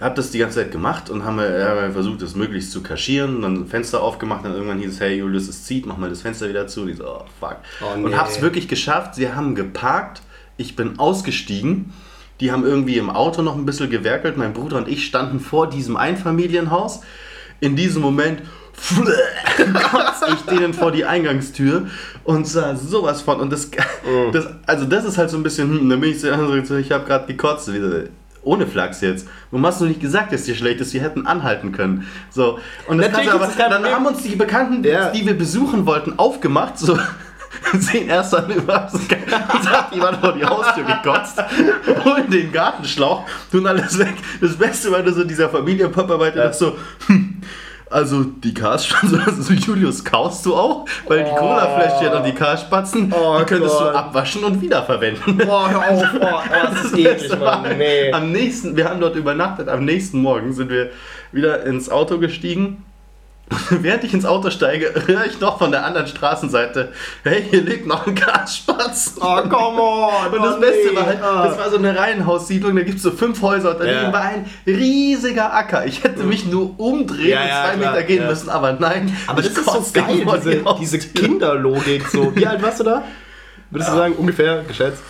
[0.03, 3.43] habe das die ganze Zeit gemacht und haben wir versucht, das möglichst zu kaschieren.
[3.43, 6.49] Dann Fenster aufgemacht, dann irgendwann hieß es, hey Julius, es zieht, mach mal das Fenster
[6.49, 6.83] wieder zu.
[6.83, 7.57] Und ich so, oh fuck.
[7.81, 8.17] Oh, Und nee.
[8.17, 9.15] habe es wirklich geschafft.
[9.15, 10.23] Sie haben geparkt,
[10.57, 11.93] ich bin ausgestiegen.
[12.41, 14.37] Die haben irgendwie im Auto noch ein bisschen gewerkelt.
[14.37, 17.03] Mein Bruder und ich standen vor diesem Einfamilienhaus.
[17.61, 18.43] In diesem Moment
[18.75, 21.87] kotze ich denen vor die Eingangstür
[22.25, 23.39] und sah sowas von.
[23.39, 23.71] Und das,
[24.33, 26.29] das also das ist halt so ein bisschen, hm, dann bin ich so,
[26.65, 27.73] so, ich habe gerade gekotzt.
[27.73, 28.05] Wieder.
[28.43, 29.29] Ohne Flachs jetzt.
[29.51, 30.91] Warum hast du nicht gesagt, dass dir schlecht ist?
[30.91, 32.07] Sie hätten anhalten können.
[32.31, 32.59] So.
[32.89, 35.11] Und das Natürlich aber, dann haben uns die Bekannten, Ja.
[35.11, 36.79] die wir besuchen wollten, aufgemacht.
[36.79, 36.99] So.
[37.75, 41.39] Sehen erst dann über und sagt, jemand vor die Haustür gekotzt,
[42.05, 44.15] holen den Gartenschlauch, tun alles weg.
[44.41, 46.77] Das Beste war nur so dieser Familienpapa weiter so,
[47.07, 47.32] hm,
[47.93, 50.87] Also die Karspatzen, also Julius, kaust du auch?
[51.07, 53.93] Weil die Colafläschchen und die Karspatzen, Oh die könntest Gott.
[53.93, 55.37] du abwaschen und wiederverwenden.
[55.39, 56.41] Boah, hör auf, oh, oh,
[56.73, 57.77] das ist eklig, Mann.
[57.77, 58.11] Nee.
[58.13, 60.91] Am nächsten, wir haben dort übernachtet, am nächsten Morgen sind wir
[61.33, 62.85] wieder ins Auto gestiegen.
[63.71, 67.87] Während ich ins Auto steige, höre ich noch von der anderen Straßenseite, hey, hier liegt
[67.87, 69.17] noch ein Gasspatz.
[69.21, 70.33] Oh, come on.
[70.33, 70.97] Und das oh, Beste nee.
[70.97, 71.47] war halt, Ah.
[71.47, 74.13] das war so eine Reihenhaussiedlung, da gibt es so fünf Häuser und daneben Ja.
[74.13, 75.85] war ein riesiger Acker.
[75.87, 78.29] Ich hätte mich nur umdrehen Ja, und ja, zwei klar, Meter gehen ja.
[78.29, 79.15] müssen, aber nein.
[79.27, 80.99] Aber das ist so geil, diese, die diese.
[80.99, 82.09] Kinderlogik.
[82.09, 82.35] So.
[82.35, 83.03] Wie alt warst du da?
[83.71, 85.03] Würdest du sagen, ungefähr geschätzt?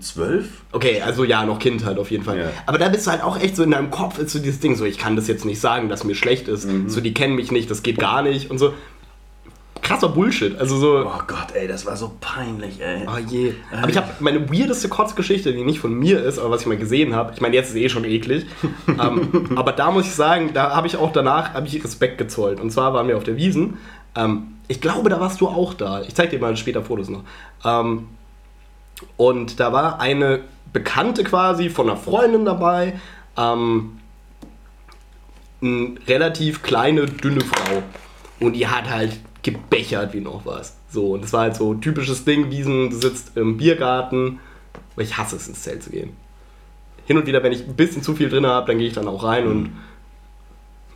[0.00, 0.62] Zwölf?
[0.72, 2.38] Okay, also ja, noch Kind halt auf jeden Fall.
[2.38, 2.50] Ja.
[2.66, 4.76] Aber da bist du halt auch echt so in deinem Kopf, ist so dieses Ding,
[4.76, 6.66] so ich kann das jetzt nicht sagen, dass mir schlecht ist.
[6.66, 6.88] Mhm.
[6.88, 8.74] So, die kennen mich nicht, das geht gar nicht und so.
[9.84, 10.58] Krasser Bullshit.
[10.58, 11.04] Also so.
[11.06, 13.06] Oh Gott, ey, das war so peinlich, ey.
[13.06, 13.52] Oh je.
[13.70, 16.78] Aber ich habe meine weirdeste Kotzgeschichte, die nicht von mir ist, aber was ich mal
[16.78, 17.32] gesehen habe.
[17.34, 18.46] Ich meine, jetzt ist eh schon eklig.
[18.88, 22.60] ähm, aber da muss ich sagen, da habe ich auch danach hab ich Respekt gezollt.
[22.60, 23.76] Und zwar waren wir auf der Wiesen.
[24.16, 26.00] Ähm, ich glaube, da warst du auch da.
[26.00, 27.22] Ich zeige dir mal später Fotos noch.
[27.64, 28.06] Ähm,
[29.16, 30.40] und da war eine
[30.72, 32.98] Bekannte quasi von einer Freundin dabei.
[33.36, 33.98] Ähm,
[35.62, 37.82] eine relativ kleine, dünne Frau.
[38.40, 40.76] Und die hat halt gebechert wie noch was.
[40.90, 44.40] So, und das war halt so typisches Ding, Wiesen, du sitzt im Biergarten.
[44.94, 46.16] Aber ich hasse es, ins Zelt zu gehen.
[47.06, 49.08] Hin und wieder, wenn ich ein bisschen zu viel drin habe, dann gehe ich dann
[49.08, 49.72] auch rein und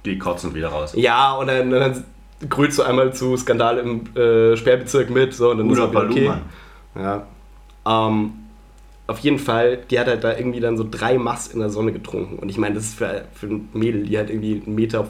[0.04, 0.92] Die kotzen wieder raus.
[0.96, 2.04] ja, und dann, dann
[2.48, 6.00] grölst du einmal zu Skandal im äh, Sperrbezirk mit, so, und dann Oder ist wieder
[6.00, 6.40] Balloon,
[6.94, 7.26] Ja.
[7.88, 8.32] Ähm,
[9.06, 11.92] auf jeden Fall, die hat halt da irgendwie dann so drei Mass in der Sonne
[11.92, 12.38] getrunken.
[12.38, 15.06] Und ich meine, das ist für, für ein Mädel, die halt irgendwie 1,50 Meter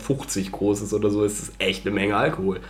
[0.52, 2.60] groß ist oder so, ist das echt eine Menge Alkohol.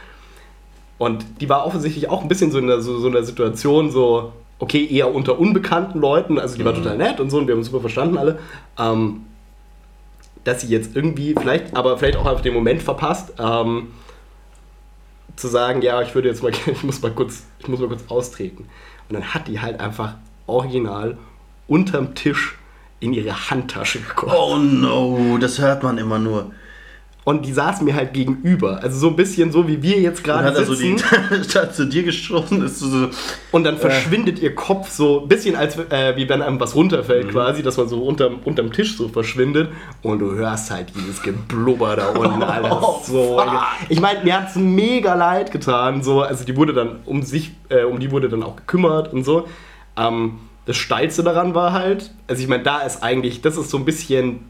[0.96, 3.90] Und die war offensichtlich auch ein bisschen so in der, so, so in der Situation,
[3.90, 7.52] so, okay, eher unter unbekannten Leuten, also die war total nett und so und wir
[7.52, 8.38] haben uns super verstanden alle.
[8.78, 9.26] Ähm,
[10.44, 13.88] dass sie jetzt irgendwie, vielleicht, aber vielleicht auch auf den Moment verpasst, ähm,
[15.36, 18.04] zu sagen, ja, ich würde jetzt mal, ich muss mal kurz, ich muss mal kurz
[18.08, 18.66] austreten.
[19.08, 20.14] Und dann hat die halt einfach
[20.46, 21.16] original
[21.66, 22.58] unterm Tisch
[23.00, 24.34] in ihre Handtasche gekommen.
[24.36, 26.52] Oh no, das hört man immer nur.
[27.24, 28.80] Und die saß mir halt gegenüber.
[28.82, 31.04] Also so ein bisschen so, wie wir jetzt Dann gerade hat er so sitzen.
[31.30, 33.10] die zu dir geschossen, ist so, so
[33.52, 37.30] und dann verschwindet ihr Kopf so ein bisschen, als äh, wie wenn einem was runterfällt
[37.30, 39.68] quasi, dass man so unterm, unterm Tisch so verschwindet.
[40.02, 42.38] Und du hörst halt dieses Geblubber da unten.
[42.48, 43.40] Das ist so.
[43.88, 46.02] Ich meine, mir hat es mega leid getan.
[46.02, 46.22] So.
[46.22, 49.46] Also die wurde dann um sich, äh, um die wurde dann auch gekümmert und so.
[49.96, 50.38] Ähm,
[50.68, 53.84] das Steilste daran war halt, also ich meine, da ist eigentlich, das ist so ein
[53.86, 54.40] bisschen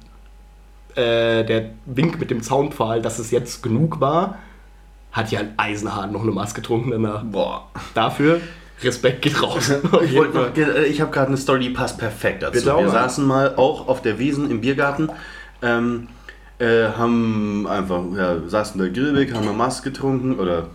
[0.99, 4.39] äh, der Wink mit dem Zaunpfahl, dass es jetzt genug war,
[5.13, 7.23] hat die halt eisenhart noch eine Maske getrunken danach.
[7.25, 7.69] boah.
[7.95, 8.41] Dafür
[8.83, 9.73] Respekt geht raus.
[10.03, 12.53] Ich, ich habe gerade eine Story, die passt perfekt dazu.
[12.53, 15.11] Bitte Wir saßen mal auch auf der Wiesen im Biergarten,
[15.63, 16.09] ähm,
[16.59, 20.67] äh, haben einfach, ja, saßen da grillweg, haben eine Maske getrunken oder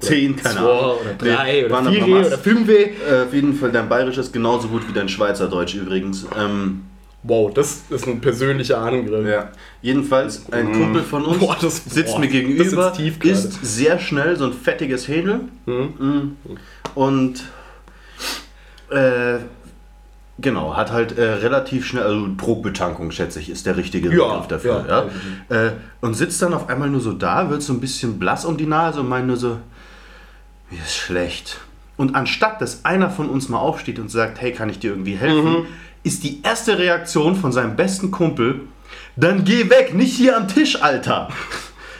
[0.00, 0.96] zehn, keine Zwei Ahnung.
[1.00, 2.68] oder drei Nee, oder waren aber vier Mas- oder fünf.
[2.68, 2.90] Äh,
[3.26, 6.26] auf jeden Fall, dein Bayerisch ist genauso gut wie dein Schweizerdeutsch übrigens.
[6.38, 6.82] Ähm,
[7.26, 9.26] Wow, das ist ein persönlicher Angriff.
[9.26, 9.50] ja.
[9.80, 14.44] Jedenfalls, ein Kumpel von uns Boah, das- sitzt boah, mir gegenüber, ist sehr schnell, so
[14.46, 15.40] ein fettiges Hähnel.
[15.64, 16.36] Mhm.
[16.94, 17.44] Und
[18.90, 19.38] äh,
[20.38, 24.48] genau, hat halt äh, relativ schnell, also Druckbetankung, schätze ich, ist der richtige Ja, Begriff
[24.48, 24.84] dafür.
[24.88, 25.04] ja,
[25.50, 28.44] Ja, Äh, und sitzt dann auf einmal nur so da, wird so ein bisschen blass
[28.44, 29.58] um die Nase und meint nur so,
[30.70, 31.58] mir ist schlecht.
[31.96, 35.14] Und anstatt, dass einer von uns mal aufsteht und sagt, hey, kann ich dir irgendwie
[35.16, 35.66] helfen, Mhm.
[36.04, 38.60] Ist die erste Reaktion von seinem besten Kumpel,
[39.16, 41.28] dann geh weg, nicht hier am Tisch, Alter.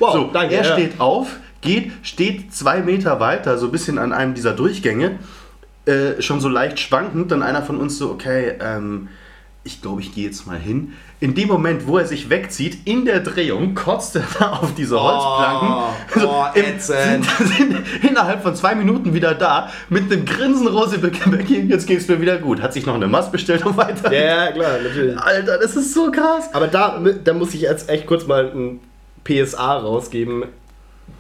[0.01, 0.73] Wow, so, danke, er ja.
[0.73, 5.21] steht auf, geht, steht zwei Meter weiter, so ein bisschen an einem dieser Durchgänge,
[5.87, 9.09] äh, schon so leicht schwankend, dann einer von uns so, okay, ähm,
[9.67, 10.93] ich glaube, ich gehe jetzt mal hin.
[11.21, 15.01] In dem Moment, wo er sich wegzieht, in der Drehung, kotzt er da auf diese
[15.01, 16.21] Holzplanken.
[16.21, 17.25] So, oh, im- sind,
[17.57, 17.77] sind
[18.07, 21.01] innerhalb von zwei Minuten wieder da, mit einem Grinsen Rose
[21.69, 22.61] jetzt geht's mir wieder gut.
[22.61, 24.13] Hat sich noch eine Maß bestellt und weiter.
[24.13, 25.19] Ja, ja, klar, natürlich.
[25.19, 26.51] Alter, das ist so krass.
[26.53, 28.81] Aber da, da muss ich jetzt echt kurz mal ein
[29.25, 30.45] PSA rausgeben.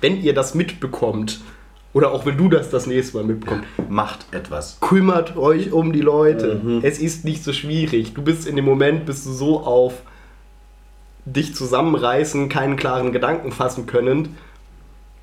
[0.02, 1.40] Wenn ihr das mitbekommt,
[1.94, 4.78] oder auch wenn du das das nächste Mal mitbekommst, Macht etwas.
[4.80, 6.60] kümmert euch um die Leute.
[6.82, 8.12] Es ist nicht so schwierig.
[8.12, 10.02] Du bist in dem Moment, bist du so auf
[11.24, 14.36] dich zusammenreißen, keinen klaren Gedanken fassen können.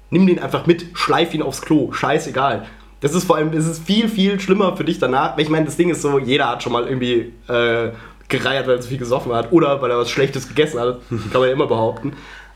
[0.10, 2.65] Nimm den einfach mit, schleif ihn aufs Klo, scheißegal.
[3.02, 5.38] Das ist vor allem, es ist viel, viel schlimmer für dich danach.
[5.38, 7.91] Ich meine, das Ding ist so, jeder hat schon mal irgendwie äh,
[8.30, 11.02] gereiert, weil er zu viel gesoffen hat oder weil er was Schlechtes gegessen hat.
[11.10, 12.14] Kann man ja immer behaupten.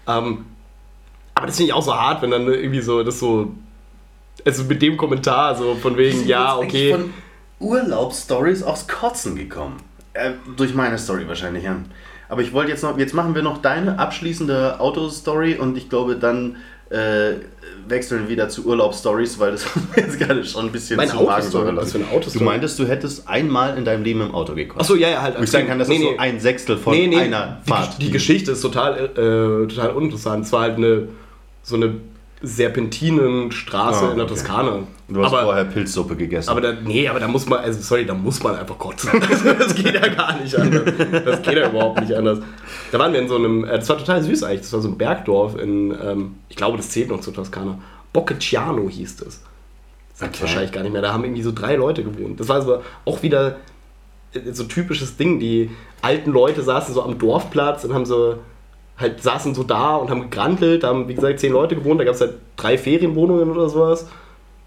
[0.08, 0.46] Ähm,
[1.34, 3.52] aber das finde ich auch so hart, wenn dann irgendwie so, das so,
[4.46, 6.92] also mit dem Kommentar so von wegen, ja, okay.
[6.92, 7.14] Von
[7.60, 9.78] Urlaubsstories aufs Kotzen gekommen.
[10.14, 11.78] Äh, durch meine Story wahrscheinlich, ja.
[12.30, 16.16] Aber ich wollte jetzt noch, jetzt machen wir noch deine abschließende Autostory und ich glaube,
[16.16, 16.58] dann
[16.90, 17.34] äh,
[17.88, 21.12] wechseln wir wieder zu Urlaubsstories, weil das hat mir jetzt gerade schon ein bisschen Meine
[21.12, 21.76] zu Autostory?
[21.76, 22.08] Was für eine.
[22.10, 22.40] Autostory?
[22.40, 24.82] Du meintest, du hättest einmal in deinem Leben im Auto gekotzt.
[24.82, 25.38] Achso, ja, ja, halt.
[25.38, 26.12] Wo ich sagen kann, das Nee, ist nee.
[26.14, 28.02] so ein Sechstel von nee, nee, einer die, Fahrt.
[28.02, 30.46] Die Geschichte ist total, äh, total uninteressant.
[30.46, 31.08] Es war halt eine,
[31.64, 31.96] so eine
[32.46, 34.34] Serpentinenstraße Ah, in der okay.
[34.36, 34.80] Toskana.
[35.08, 36.50] Du hast aber, vorher Pilzsuppe gegessen.
[36.50, 39.12] aber da, nee, aber da muss man, also sorry, da muss man einfach kotzen.
[39.60, 40.84] das geht ja gar nicht anders.
[41.26, 42.40] Das geht ja überhaupt nicht anders.
[42.92, 44.88] Da waren wir in so einem, äh, das war total süß eigentlich, das war so
[44.90, 47.78] ein Bergdorf in, ähm, ich glaube, das zählt noch zur Toskana.
[48.14, 49.42] Boccacciano hieß das.
[50.14, 50.44] Sagt Okay.
[50.44, 51.02] wahrscheinlich gar nicht mehr.
[51.02, 52.40] Da haben irgendwie so drei Leute gewohnt.
[52.40, 53.58] Das war so auch wieder
[54.34, 55.40] äh, so typisches Ding.
[55.40, 55.70] Die
[56.02, 58.38] alten Leute saßen so am Dorfplatz und haben so
[58.98, 60.84] halt saßen so da und haben gegrantelt.
[60.84, 62.00] Da haben, wie gesagt, zehn Leute gewohnt.
[62.00, 64.08] Da gab es halt drei Ferienwohnungen oder sowas.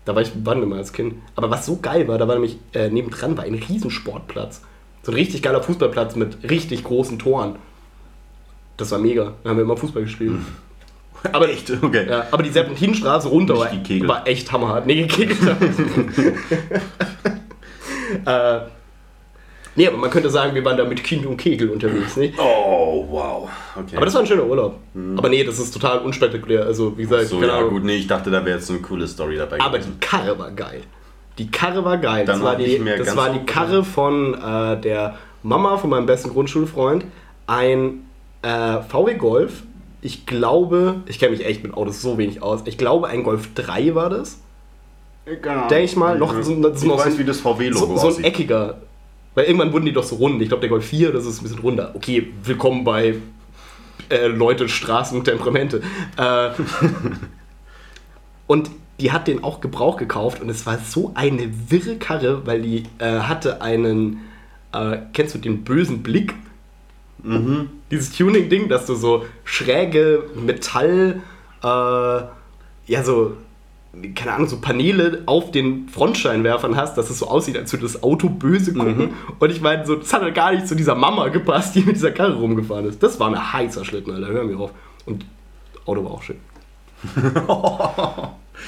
[0.04, 1.14] Da war ich wann immer als Kind.
[1.36, 4.62] Aber was so geil war, da war nämlich äh, nebendran war ein Riesensportplatz.
[5.02, 7.56] So ein richtig geiler Fußballplatz mit richtig großen Toren.
[8.76, 9.34] Das war mega.
[9.42, 10.36] Da haben wir immer Fußball gespielt.
[11.32, 12.08] Aber echt, Okay.
[12.08, 13.72] Ja, aber die Serpentinenstraße runter war,
[14.06, 14.86] war echt hammerhart.
[14.86, 15.40] Nee, gekegelt.
[18.24, 18.60] äh,
[19.78, 22.38] nee, aber man könnte sagen, wir waren da mit Kind und Kegel unterwegs, nicht?
[22.38, 23.48] oh, wow.
[23.76, 23.96] Okay.
[23.96, 24.74] Aber das war ein schöner Urlaub.
[25.16, 26.64] Aber nee, das ist total unspektakulär.
[26.66, 27.70] Also, wie gesagt, so, keine ja Ahnung.
[27.70, 29.94] gut, nee, ich dachte, da wäre jetzt eine coole Story dabei Aber gewesen.
[29.94, 30.82] die Karre war geil.
[31.38, 32.26] Die Karre war geil.
[32.26, 35.90] Das Dann war noch die, das war so die Karre von äh, der Mama von
[35.90, 37.04] meinem besten Grundschulfreund.
[37.46, 38.04] Ein
[38.42, 39.62] äh, VW Golf.
[40.02, 42.62] Ich glaube, ich kenne mich echt mit Autos so wenig aus.
[42.64, 44.40] Ich glaube, ein Golf 3 war das.
[45.26, 46.18] Denke ich mal.
[46.18, 48.24] Noch, so, das ist ich noch weiß, so, wie das VW-Logo so, so ein aussieht.
[48.24, 48.78] eckiger.
[49.38, 50.42] Weil irgendwann wurden die doch so rund.
[50.42, 51.92] Ich glaube, der Golf 4, das ist ein bisschen runder.
[51.94, 53.14] Okay, willkommen bei
[54.08, 55.80] äh, Leute, Straßen und Temperamente.
[56.16, 56.50] Äh,
[58.48, 62.62] und die hat den auch Gebrauch gekauft und es war so eine wirre Karre, weil
[62.62, 64.22] die äh, hatte einen,
[64.72, 66.34] äh, kennst du den bösen Blick?
[67.22, 67.68] Mhm.
[67.92, 71.22] Dieses Tuning-Ding, dass du so schräge Metall,
[71.62, 73.36] äh, ja so,
[74.14, 78.02] keine Ahnung, so Paneele auf den Frontscheinwerfern hast, dass es so aussieht, als würde das
[78.02, 78.98] Auto böse gucken.
[78.98, 79.10] Mhm.
[79.38, 81.96] Und ich meine, so, das hat halt gar nicht zu dieser Mama gepasst, die mit
[81.96, 83.02] dieser Karre rumgefahren ist.
[83.02, 84.70] Das war ein heißer Schlitten, Alter, hör mir auf.
[85.06, 85.24] Und
[85.86, 86.36] Auto war auch schön.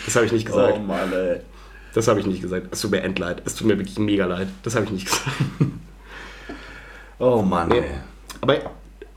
[0.07, 0.79] Das habe ich nicht gesagt.
[0.79, 1.41] Oh Mann, ey.
[1.95, 2.69] Das habe ich nicht gesagt.
[2.71, 3.43] Es tut mir endleid.
[3.45, 4.47] Es tut mir wirklich mega leid.
[4.63, 5.27] Das habe ich nicht gesagt.
[7.19, 7.79] Oh Mann, Nee.
[7.81, 7.85] ey.
[8.41, 8.57] Aber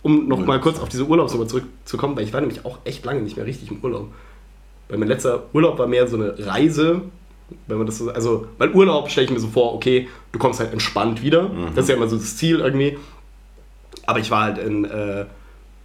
[0.02, 3.22] um noch mal kurz auf diese Urlaubsnummer zurückzukommen, weil ich war nämlich auch echt lange
[3.22, 4.12] nicht mehr richtig im Urlaub.
[4.90, 7.02] Weil mein letzter Urlaub war mehr so eine Reise,
[7.68, 10.60] wenn man das so, also, weil Urlaub stelle ich mir so vor, okay, du kommst
[10.60, 11.50] halt entspannt wieder.
[11.76, 12.98] Das ist ja immer so das Ziel irgendwie.
[14.06, 15.26] Aber ich war halt in, äh,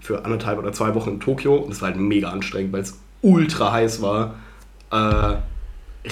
[0.01, 2.99] für anderthalb oder zwei Wochen in Tokio und es war halt mega anstrengend, weil es
[3.23, 4.35] ultra heiß war.
[4.91, 5.37] Äh,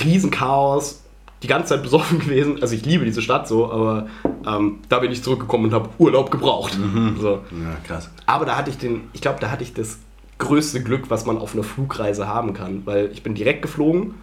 [0.05, 1.03] Riesenchaos,
[1.43, 2.61] die ganze Zeit besoffen gewesen.
[2.61, 4.09] Also ich liebe diese Stadt so, aber
[4.47, 6.79] ähm, da bin ich zurückgekommen und habe Urlaub gebraucht.
[7.21, 7.43] So.
[7.51, 8.11] Ja, krass.
[8.27, 9.99] Aber da hatte ich den, ich glaube, da hatte ich das
[10.39, 14.15] größte Glück, was man auf einer Flugreise haben kann, weil ich bin direkt geflogen.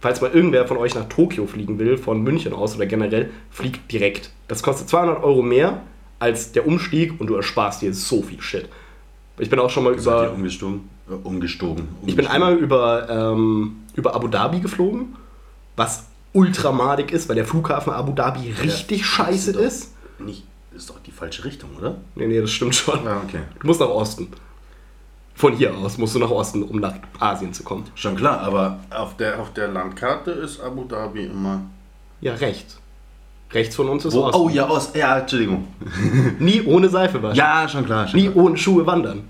[0.00, 3.90] Falls mal irgendwer von euch nach Tokio fliegen will, von München aus oder generell, fliegt
[3.90, 4.30] direkt.
[4.48, 5.82] Das kostet 200 Euro mehr
[6.18, 8.68] als der Umstieg und du ersparst dir so viel Shit.
[9.38, 10.88] Ich bin auch schon mal ihr über, umgestogen?
[11.08, 11.88] Äh, umgestogen.
[12.06, 15.16] ich bin einmal über, ähm, über Abu Dhabi geflogen,
[15.76, 19.92] was ultramadig ist, weil der Flughafen Abu Dhabi richtig scheiße ist.
[20.18, 20.44] Nicht,
[20.74, 21.96] ist doch die falsche Richtung, oder?
[22.14, 23.04] Nee, nee, das stimmt schon.
[23.04, 23.40] Ja, okay.
[23.58, 24.28] Du musst nach Osten.
[25.34, 27.84] Von hier aus musst du nach Osten, um nach Asien zu kommen.
[27.96, 31.60] Schon klar, aber auf der, auf der Landkarte ist Abu Dhabi immer.
[32.20, 32.78] Ja, rechts.
[33.52, 34.40] Rechts von uns ist Wo, Osten.
[34.40, 34.96] oh ja, Ost.
[34.96, 35.66] Ja, Entschuldigung.
[36.38, 37.36] Nie ohne Seife waschen.
[37.36, 38.06] Ja, schon klar.
[38.08, 38.44] Schon Nie klar.
[38.44, 39.24] ohne Schuhe wandern.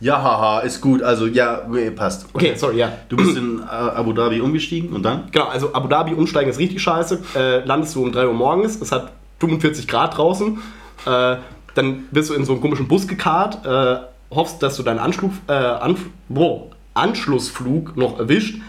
[0.00, 1.00] Ja, haha, ist gut.
[1.02, 1.60] Also, ja,
[1.94, 2.26] passt.
[2.32, 2.92] Okay, sorry, ja.
[3.08, 5.28] Du bist in äh, Abu Dhabi umgestiegen und dann?
[5.30, 7.20] Genau, also Abu Dhabi umsteigen ist richtig scheiße.
[7.36, 10.58] Äh, landest du um 3 Uhr morgens, es hat 45 Grad draußen.
[11.06, 11.36] Äh,
[11.74, 14.00] dann wirst du in so einen komischen Bus gekarrt, äh,
[14.34, 18.60] hoffst, dass du deinen Anschlug, äh, Anf wow, Anschlussflug noch erwischt.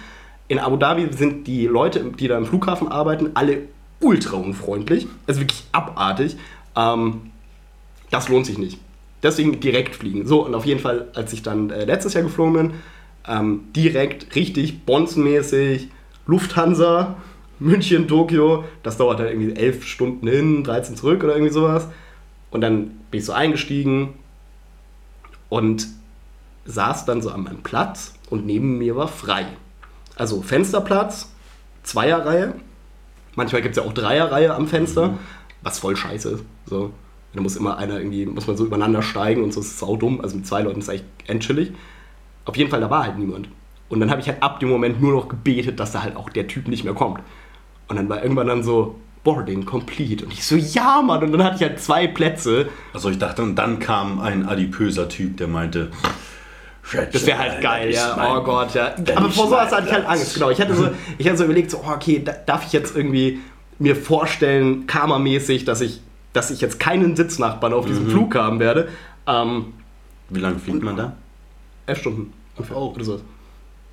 [0.47, 3.63] In Abu Dhabi sind die Leute, die da im Flughafen arbeiten, alle
[3.99, 5.07] ultra unfreundlich.
[5.27, 6.37] Also wirklich abartig.
[6.75, 7.31] Ähm,
[8.11, 8.79] das lohnt sich nicht.
[9.21, 10.27] Deswegen direkt fliegen.
[10.27, 12.73] So, und auf jeden Fall, als ich dann äh, letztes Jahr geflogen bin,
[13.27, 15.87] ähm, direkt richtig bonzenmäßig
[16.27, 17.15] Lufthansa,
[17.59, 18.65] München, Tokio.
[18.83, 21.87] Das dauert dann irgendwie 11 Stunden hin, 13 zurück oder irgendwie sowas.
[22.51, 24.09] Und dann bin ich so eingestiegen
[25.53, 25.87] und
[26.65, 29.45] saß dann so an meinem Platz und neben mir war frei.
[30.15, 31.31] Also Fensterplatz,
[31.83, 32.55] Zweierreihe.
[33.35, 35.19] Manchmal gibt es ja auch Dreierreihe am Fenster,
[35.61, 36.43] was voll scheiße ist.
[36.65, 36.91] So.
[37.33, 39.95] Da muss immer einer irgendwie, muss man so übereinander steigen und so ist es sau
[39.95, 40.21] dumm.
[40.21, 41.71] Also mit zwei Leuten ist es echt endchillig.
[42.45, 43.47] Auf jeden Fall, da war halt niemand.
[43.89, 46.31] Und dann habe ich halt ab dem Moment nur noch gebetet, dass da halt auch
[46.31, 47.21] der Typ nicht mehr kommt.
[47.89, 50.25] Und dann war irgendwann dann so, Boarding complete.
[50.25, 51.23] Und ich so, ja, Mann.
[51.23, 52.67] Und dann hatte ich halt zwei Plätze.
[52.93, 55.91] Also ich dachte, und dann kam ein adipöser Typ, der meinte,
[57.11, 58.35] Das wäre halt geil, ja.
[58.37, 58.93] Oh Gott, ja.
[59.15, 60.49] Aber vor sowas hatte ich halt Angst, genau.
[60.49, 63.39] Ich hatte so, ich hatte so überlegt, so, oh, okay, da, darf ich jetzt irgendwie
[63.79, 66.01] mir vorstellen, karmamäßig, dass ich,
[66.33, 68.89] dass ich jetzt keinen Sitznachbarn auf diesem Flug haben werde.
[69.25, 69.73] Ähm,
[70.29, 71.13] Wie lange fliegt man da?
[71.85, 72.33] elf Stunden.
[72.55, 72.93] ungefähr, Oh.
[72.95, 73.21] Oder sowas.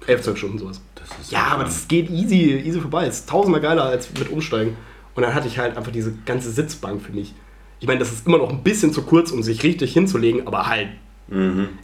[0.06, 0.80] Elf, zwölf Stunden sowas.
[1.28, 3.06] Ja, aber das geht easy, easy vorbei.
[3.06, 4.76] Das ist tausendmal geiler als mit Umsteigen.
[5.20, 7.34] Und dann hatte ich halt einfach diese ganze Sitzbank für mich.
[7.78, 10.66] Ich meine, das ist immer noch ein bisschen zu kurz, um sich richtig hinzulegen, aber
[10.66, 10.88] halt.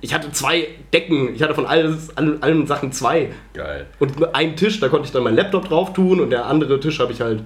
[0.01, 3.29] Ich hatte zwei Decken, ich hatte von alles, allen, allen Sachen zwei.
[3.53, 3.85] geil.
[3.99, 6.99] Und einen Tisch, da konnte ich dann meinen Laptop drauf tun und der andere Tisch
[6.99, 7.43] habe ich halt,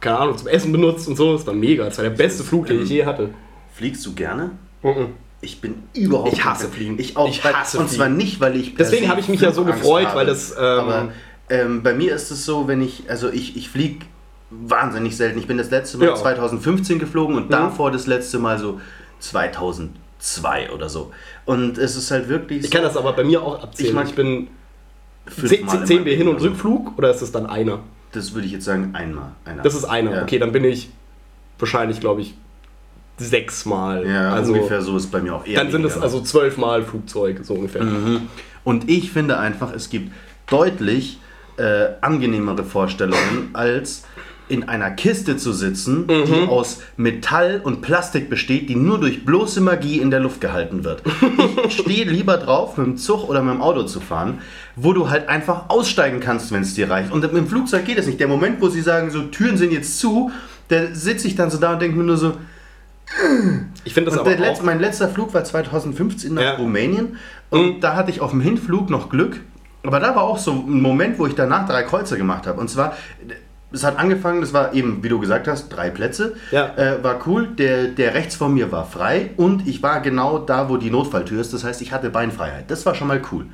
[0.00, 1.34] keine Ahnung, zum Essen benutzt und so.
[1.34, 1.84] Das war mega.
[1.84, 3.28] Das war der beste Flug, den ich je hatte.
[3.74, 4.52] Fliegst du gerne?
[4.82, 5.08] Mhm.
[5.42, 6.98] Ich bin überhaupt Ich hasse Fliegen.
[6.98, 7.28] Ich auch.
[7.28, 8.74] Ich hasse und zwar nicht, weil ich.
[8.74, 10.20] Deswegen habe ich mich ja so gefreut, habe.
[10.20, 11.12] weil das, ähm, Aber
[11.50, 13.10] ähm, bei mir ist es so, wenn ich.
[13.10, 14.06] Also ich, ich fliege
[14.66, 15.38] wahnsinnig selten.
[15.38, 16.14] Ich bin das letzte Mal Ja.
[16.14, 17.50] 2015 geflogen und Mhm.
[17.52, 18.80] davor das letzte Mal so
[19.20, 21.12] 2002 oder so.
[21.44, 22.64] Und es ist halt wirklich.
[22.64, 23.86] Ich kann das aber bei mir auch abzählen.
[23.96, 24.48] Ich Ich, mag- bin.
[25.26, 26.48] fünfmal in Zählen meinem wir Hin- und so.
[26.48, 27.80] Rückflug oder ist es dann einer?
[28.12, 29.32] Das würde ich jetzt sagen, einmal.
[29.44, 29.62] Einer.
[29.62, 30.12] Das ist einer.
[30.12, 30.22] Ja.
[30.22, 30.90] Okay, dann bin ich
[31.58, 32.34] wahrscheinlich, glaube ich,
[33.18, 34.06] sechsmal.
[34.06, 35.58] Ja, also, ungefähr so ist bei mir auch eher.
[35.62, 37.84] Dann sind es also zwölfmal Flugzeug, so ungefähr.
[37.84, 38.22] Mhm.
[38.64, 40.12] Und ich finde einfach, es gibt
[40.48, 41.18] deutlich
[41.58, 44.04] äh, angenehmere Vorstellungen, als
[44.52, 46.24] in einer Kiste zu sitzen, Mhm.
[46.26, 50.84] die aus Metall und Plastik besteht, die nur durch bloße Magie in der Luft gehalten
[50.84, 51.02] wird.
[51.66, 54.38] Ich stehe lieber drauf, mit dem Zug oder mit dem Auto zu fahren,
[54.76, 57.10] wo du halt einfach aussteigen kannst, wenn es dir reicht.
[57.12, 58.20] Und mit dem Flugzeug geht es nicht.
[58.20, 60.30] Der Moment, wo sie sagen, so Türen sind jetzt zu,
[60.68, 62.34] da sitze ich dann so da und denke mir nur so,
[63.84, 64.50] Ich finde das und aber der auch.
[64.50, 66.54] letzte, mein letzter Flug war 2015 nach Ja.
[66.56, 67.16] Rumänien
[67.50, 67.80] und Mhm.
[67.80, 69.40] da hatte ich auf dem Hinflug noch Glück.
[69.84, 72.60] Aber da war auch so ein Moment, wo ich danach drei Kreuze gemacht habe.
[72.60, 72.96] Und zwar,
[73.72, 76.34] es hat angefangen, das war eben, wie du gesagt hast, drei Plätze.
[76.50, 76.74] Ja.
[76.76, 77.46] Äh, war cool.
[77.48, 81.40] Der, der rechts von mir war frei und ich war genau da, wo die Notfalltür
[81.40, 81.52] ist.
[81.52, 82.70] Das heißt, ich hatte Beinfreiheit.
[82.70, 83.46] Das war schon mal cool.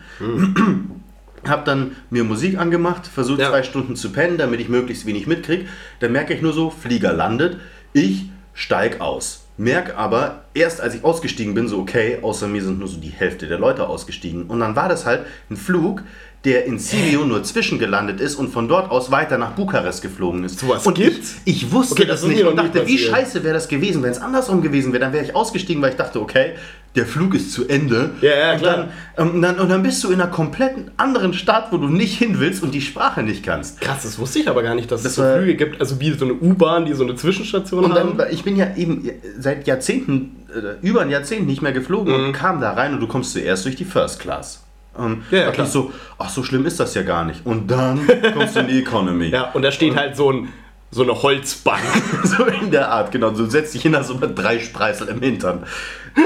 [1.48, 3.50] Hab dann mir Musik angemacht, versucht Ja.
[3.50, 5.68] zwei Stunden zu pennen, damit ich möglichst wenig mitkrieg.
[6.00, 7.58] Dann merke ich nur so, Flieger landet,
[7.92, 9.44] ich steig aus.
[9.58, 13.08] Merk aber, erst als ich ausgestiegen bin, so okay, außer mir sind nur so die
[13.08, 14.44] Hälfte der Leute ausgestiegen.
[14.44, 16.04] Und dann war das halt ein Flug,
[16.44, 20.60] der in Sibiu nur zwischengelandet ist und von dort aus weiter nach Bukarest geflogen ist.
[20.60, 21.36] Sowas und gibt's?
[21.44, 24.12] Ich, ich wusste Okay, das, das nicht und dachte, wie scheiße wäre das gewesen, wenn
[24.12, 25.00] es andersrum gewesen wäre.
[25.00, 26.52] Dann wäre ich ausgestiegen, weil ich dachte, okay,
[26.96, 28.10] der Flug ist zu Ende.
[28.22, 28.88] Ja, ja, und klar.
[29.16, 31.86] Dann, ähm, und, dann, und dann bist du in einer kompletten anderen Stadt, wo du
[31.88, 33.80] nicht hin willst und die Sprache nicht kannst.
[33.80, 36.12] Krass, das wusste ich aber gar nicht, dass Das es so Flüge gibt, also wie
[36.12, 38.16] so eine U-Bahn, die so eine Zwischenstation Und haben.
[38.16, 39.08] dann, ich bin ja eben
[39.38, 42.24] seit Jahrzehnten, äh, über ein Jahrzehnt nicht mehr geflogen Mhm.
[42.26, 44.64] und kam da rein und du kommst zuerst durch die First Class.
[44.94, 45.66] Und Ja, ja, klar.
[45.66, 47.46] ich so, ach so schlimm ist das ja gar nicht.
[47.46, 48.00] Und dann
[48.34, 49.28] kommst du in die Economy.
[49.28, 50.48] ja, und da steht halt so, ein,
[50.90, 51.82] so eine Holzbank.
[52.24, 53.30] So in der Art, genau.
[53.30, 55.64] Du setzt dich hin, hast so drei Spreißel im Hintern.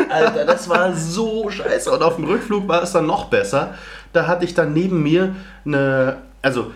[0.08, 1.90] Alter, das war so scheiße.
[1.90, 3.74] Und auf dem Rückflug war es dann noch besser.
[4.12, 5.34] Da hatte ich dann neben mir
[5.64, 6.72] eine, also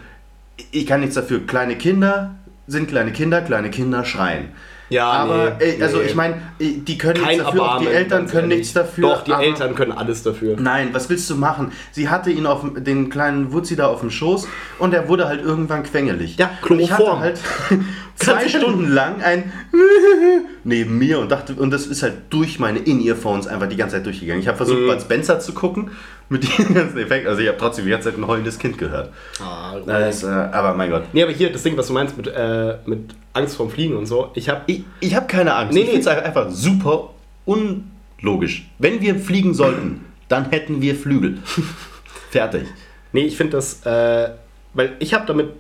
[0.71, 1.47] ich kann nichts dafür.
[1.47, 2.35] Kleine Kinder
[2.67, 4.53] sind kleine Kinder, kleine Kinder schreien.
[4.89, 6.05] Ja, aber nee, äh, also nee.
[6.05, 9.09] ich meine, äh, die können Kein nichts dafür, auch die Erbarmen, Eltern können nichts dafür.
[9.09, 10.57] Doch, die Eltern können alles dafür.
[10.59, 11.73] Nein, was willst du machen?
[11.93, 14.47] Sie hatte ihn auf dem- den kleinen Wutzi da auf dem Schoß
[14.79, 16.37] und er wurde halt irgendwann quengelig.
[16.37, 17.21] Ja, und ich hatte Chloroform.
[17.21, 17.41] halt
[18.17, 19.53] zwei Stunden lang ein
[20.65, 24.07] neben mir und dachte und das ist halt durch meine In-Earphones einfach die ganze Zeit
[24.07, 24.41] durchgegangen.
[24.41, 24.87] Ich habe versucht, Mhm.
[24.89, 25.91] Bud Spencer zu gucken
[26.29, 27.29] mit den ganzen Effekten.
[27.29, 29.11] Also ich habe trotzdem die ganze Zeit ein heulendes Kind gehört.
[29.41, 31.05] Ah, äh, aber mein Gott.
[31.13, 34.07] Nee, aber hier, das Ding, was du meinst mit, äh, mit Angst vorm Fliegen und
[34.07, 35.75] so, ich habe Ich, ich habe keine Angst.
[35.75, 37.11] Nee, ich finde es einfach super
[37.45, 38.69] unlogisch.
[38.79, 41.39] Wenn wir fliegen sollten, dann hätten wir Flügel.
[42.31, 42.67] Fertig.
[43.13, 44.31] Nee, ich finde das, äh,
[44.75, 45.51] weil ich habe damit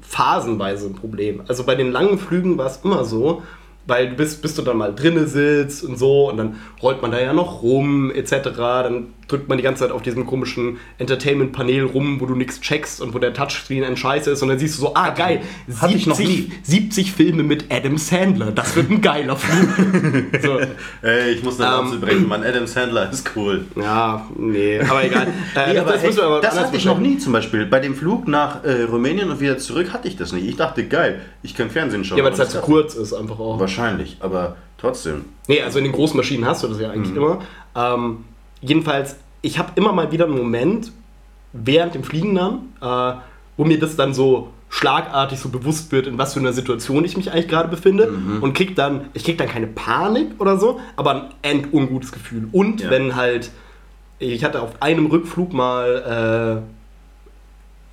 [0.00, 1.42] phasenweise ein Problem.
[1.48, 3.42] Also bei den langen Flügen war es immer so,
[3.86, 7.10] weil du bist, bis du dann mal drinne sitzt und so und dann rollt man
[7.10, 8.50] da ja noch rum etc.
[8.56, 13.00] Dann drückt man die ganze Zeit auf diesem komischen Entertainment-Panel rum, wo du nichts checkst
[13.00, 15.88] und wo der Touchscreen ein Scheiß ist und dann siehst du so, ah geil, noch
[15.88, 20.24] 70, 70 Filme mit Adam Sandler, das wird ein geiler Flug.
[20.42, 20.58] so.
[21.06, 22.28] Ey, ich muss eine Ähm, Lanze brechen.
[22.28, 23.64] Mann, Adam Sandler ist cool.
[23.76, 25.26] Ja, nee, aber egal.
[25.56, 27.66] Äh, Nee, aber das hey, aber das hatte ich noch nie zum Beispiel.
[27.66, 30.46] Bei dem Flug nach äh, Rumänien und wieder zurück hatte ich das nicht.
[30.46, 32.18] Ich dachte, geil, ich kann Fernsehen schauen.
[32.18, 33.58] Ja, weil es halt zu kurz ist einfach auch.
[33.58, 35.24] Wahrscheinlich, aber trotzdem.
[35.48, 37.16] Nee, also in den großen Maschinen hast du das ja eigentlich Mhm.
[37.16, 37.38] immer.
[37.74, 38.18] Ähm,
[38.66, 40.92] jedenfalls, ich habe immer mal wieder einen Moment
[41.52, 43.16] während dem Fliegen dann, äh,
[43.56, 47.16] wo mir das dann so schlagartig so bewusst wird, in was für einer Situation ich
[47.16, 48.42] mich eigentlich gerade befinde Mhm.
[48.42, 52.48] und krieg dann, ich krieg dann keine Panik oder so, aber ein endungutes Gefühl.
[52.52, 52.90] Und Ja.
[52.90, 53.50] wenn halt,
[54.18, 56.62] ich hatte auf einem Rückflug mal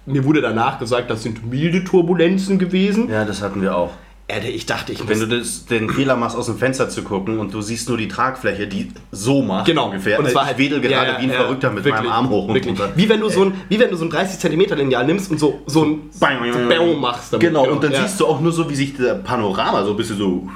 [0.06, 3.10] mir wurde danach gesagt, das sind milde Turbulenzen gewesen.
[3.10, 3.92] Ja, das hatten wir auch.
[4.30, 7.40] Alter, ich dachte, ich Wenn du das, den Fehler machst, aus dem Fenster zu gucken
[7.40, 10.18] und du siehst nur die Tragfläche, die so macht Genau, ungefähr.
[10.18, 12.30] Und es Äh, halt, wedel gerade ja, wie ein ja, Verrückter mit wirklich, meinem Arm
[12.30, 12.80] hoch und wirklich.
[12.80, 12.94] runter.
[12.96, 15.40] Wie wenn du so ein, wie wenn du so ein 30 cm Lineal nimmst und
[15.40, 17.34] so, so ein Bäum machst.
[17.34, 17.48] damit.
[17.48, 18.02] Genau, und dann ja.
[18.02, 20.48] siehst du auch nur so, wie sich der Panorama so ein bisschen so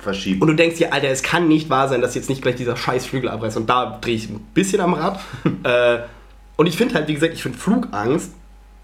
[0.00, 0.42] verschiebt.
[0.42, 2.76] Und du denkst dir, Alter, es kann nicht wahr sein, dass jetzt nicht gleich dieser
[2.76, 3.56] scheiß Flügel abreißt.
[3.56, 5.20] Und da drehe ich ein bisschen am Rad.
[5.62, 5.98] äh,
[6.56, 8.32] und ich finde halt, wie gesagt, ich finde Flugangst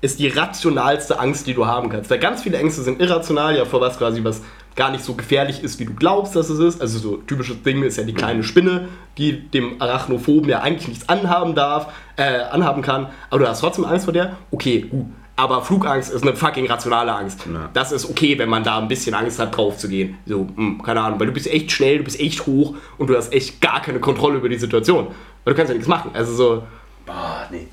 [0.01, 2.11] ist die rationalste Angst, die du haben kannst.
[2.11, 4.43] Weil ganz viele Ängste sind irrational, ja, vor was quasi was
[4.77, 6.81] gar nicht so gefährlich ist, wie du glaubst, dass es ist.
[6.81, 8.89] Also so typisches Ding ist ja die kleine Spinne,
[9.19, 13.09] die dem Arachnophoben ja eigentlich nichts anhaben darf, äh, anhaben kann.
[13.29, 14.37] Aber du hast trotzdem Angst vor der.
[14.53, 15.07] Okay, gut.
[15.35, 17.47] Aber Flugangst ist eine fucking rationale Angst.
[17.47, 17.71] Ja.
[17.73, 20.19] Das ist okay, wenn man da ein bisschen Angst hat, drauf zu gehen.
[20.27, 23.17] So, hm, keine Ahnung, weil du bist echt schnell, du bist echt hoch und du
[23.17, 25.09] hast echt gar keine Kontrolle über die Situation.
[25.45, 26.11] Weil du kannst ja nichts machen.
[26.15, 26.63] Also so,
[27.07, 27.69] Boah, nee.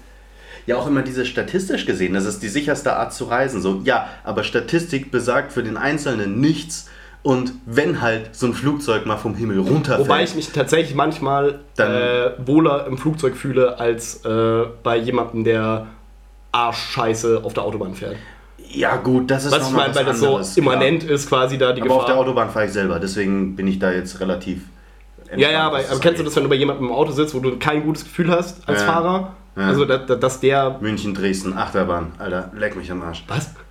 [0.67, 3.61] Ja, auch immer diese statistisch gesehen, das ist die sicherste Art zu reisen.
[3.61, 6.89] So, ja, aber Statistik besagt für den Einzelnen nichts.
[7.21, 9.99] Und wenn halt so ein Flugzeug mal vom Himmel runterfällt.
[10.07, 15.43] wobei ich mich tatsächlich manchmal Dann- äh, wohler im Flugzeug fühle, als äh, bei jemandem,
[15.43, 15.87] der
[16.51, 18.15] Arschscheiße auf der Autobahn fährt.
[18.71, 21.73] ja, gut, das ist Was ich meine, weil das anderes, so immanent ist, quasi da
[21.73, 21.91] die Klar.
[21.93, 22.27] Aber auf der Gefahr.
[22.27, 24.61] Autobahn fahre ich selber, deswegen bin ich da jetzt relativ.
[25.35, 27.39] Ja, ja, aber, aber kennst du das, wenn du bei jemandem im Auto sitzt, wo
[27.39, 28.85] du kein gutes Gefühl hast als Ja.
[28.87, 29.35] Fahrer?
[29.55, 29.67] Ja.
[29.67, 30.77] Also, dass, dass der.
[30.81, 33.23] München, Dresden, Achterbahn, Alter, leck mich am Arsch.
[33.27, 33.51] Was?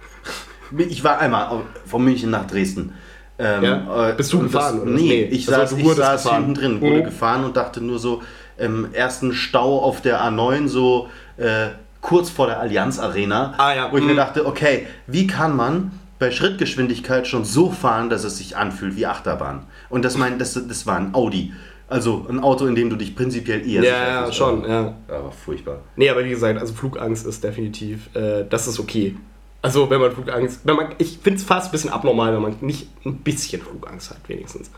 [0.77, 2.95] Ich war einmal von München nach Dresden.
[3.39, 4.11] Ähm, Ja?
[4.11, 4.91] äh, Bist du gefahren, Das, oder?
[4.93, 6.45] nee, ich saß, ich saß gefahren.
[6.47, 7.05] hinten drin, wurde Mhm.
[7.05, 8.23] gefahren und dachte nur so,
[8.57, 11.69] im ersten Stau auf der A9, so äh,
[12.01, 14.17] kurz vor der Allianz Arena, Ah, ja, wo ich mir mhm.
[14.17, 19.07] dachte, okay, wie kann man bei Schrittgeschwindigkeit schon so fahren, dass es sich anfühlt wie
[19.07, 19.65] Achterbahn?
[19.91, 21.53] Und das, mein, das, das war ein Audi.
[21.89, 24.95] Also ein Auto, in dem du dich prinzipiell eher Ja, ja, schon, ja.
[25.09, 25.81] Aber furchtbar.
[25.97, 29.17] Nee, aber wie gesagt, also Flugangst ist definitiv, äh, das ist okay.
[29.61, 32.57] Also wenn man Flugangst, wenn man, ich finde es fast ein bisschen abnormal, wenn man
[32.61, 34.71] nicht ein bisschen Flugangst hat, wenigstens.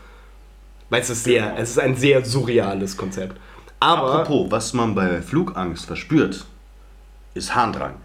[0.89, 3.37] Weil es ist sehr, es ist ein sehr surreales Konzept.
[3.79, 6.45] Aber, Apropos, was man bei Flugangst verspürt,
[7.33, 7.95] ist Harndrang.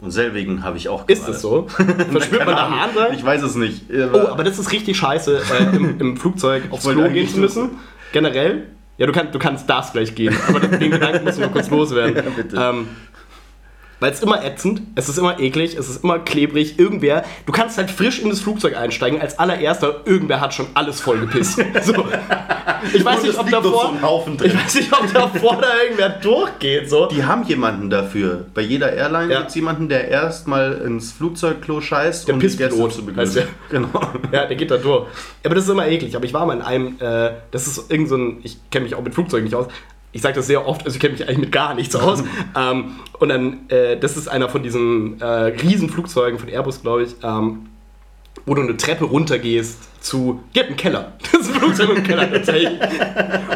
[0.00, 1.32] Und selbigen habe ich auch ist gerade.
[1.32, 1.66] es so?
[1.68, 2.70] Verspürt man da.
[2.70, 3.12] Harndrang?
[3.14, 3.84] Ich weiß es nicht.
[3.90, 7.70] Oh, aber das ist richtig scheiße, äh, im, im Flugzeug aufs Klo gehen zu müssen.
[8.12, 8.68] Generell.
[8.98, 12.16] Ja, du, kannst du kannst darfst gleich gehen, aber den Gedanken müssen wir kurz loswerden.
[12.24, 12.56] Ja, bitte.
[12.56, 12.88] Ähm,
[14.00, 16.78] weil es immer ätzend, es ist immer eklig, es ist immer klebrig.
[16.78, 21.00] Irgendwer, du kannst halt frisch in das Flugzeug einsteigen, als allererster, irgendwer hat schon alles
[21.00, 21.58] voll gepisst.
[21.82, 21.94] So.
[22.92, 24.52] Ich weiß nicht, ob davor, so Haufen drin.
[24.52, 26.88] ich weiß nicht, ob davor da irgendwer durchgeht.
[26.88, 27.06] So.
[27.06, 28.46] Die haben jemanden dafür.
[28.54, 29.38] Bei jeder Airline Ja.
[29.38, 33.06] gibt es jemanden, der erstmal ins Flugzeugklo scheißt, Der um die Gäste Pisspilot zu heißt
[33.34, 33.34] begrüßen.
[33.70, 33.80] der.
[33.80, 34.12] Genau.
[34.32, 35.06] Ja, der geht da durch.
[35.44, 36.14] Aber das ist immer eklig.
[36.14, 38.94] Aber ich war mal in einem, äh, das ist irgend so ein, ich kenne mich
[38.94, 39.66] auch mit Flugzeugen nicht aus.
[40.12, 42.22] Ich sage das sehr oft, also ich kenne mich eigentlich mit gar nichts aus.
[42.56, 47.04] ähm, und dann, äh, das ist einer von diesen äh, riesen Flugzeugen von Airbus, glaube
[47.04, 47.66] ich, ähm,
[48.46, 51.12] wo du eine Treppe runtergehst zu, geht einen Keller.
[51.32, 52.80] Das ist ein Flugzeug mit einem Keller tatsächlich.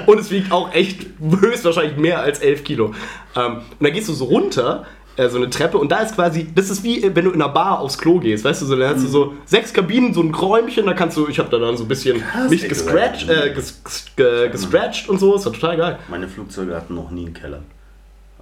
[0.07, 2.95] Und es wiegt auch echt höchstwahrscheinlich mehr als 11 Kilo.
[3.35, 6.47] Ähm, und dann gehst du so runter, äh, so eine Treppe, und da ist quasi,
[6.55, 8.76] das ist wie äh, wenn du in einer Bar aufs Klo gehst, weißt du, so,
[8.76, 11.59] dann hast du so sechs Kabinen, so ein Räumchen, da kannst du, ich habe da
[11.59, 13.80] dann so ein bisschen mich ey, gescratcht, äh, ges,
[14.16, 15.98] ge, gestretcht und so, ist war total geil.
[16.09, 17.60] Meine Flugzeuge hatten noch nie einen Keller.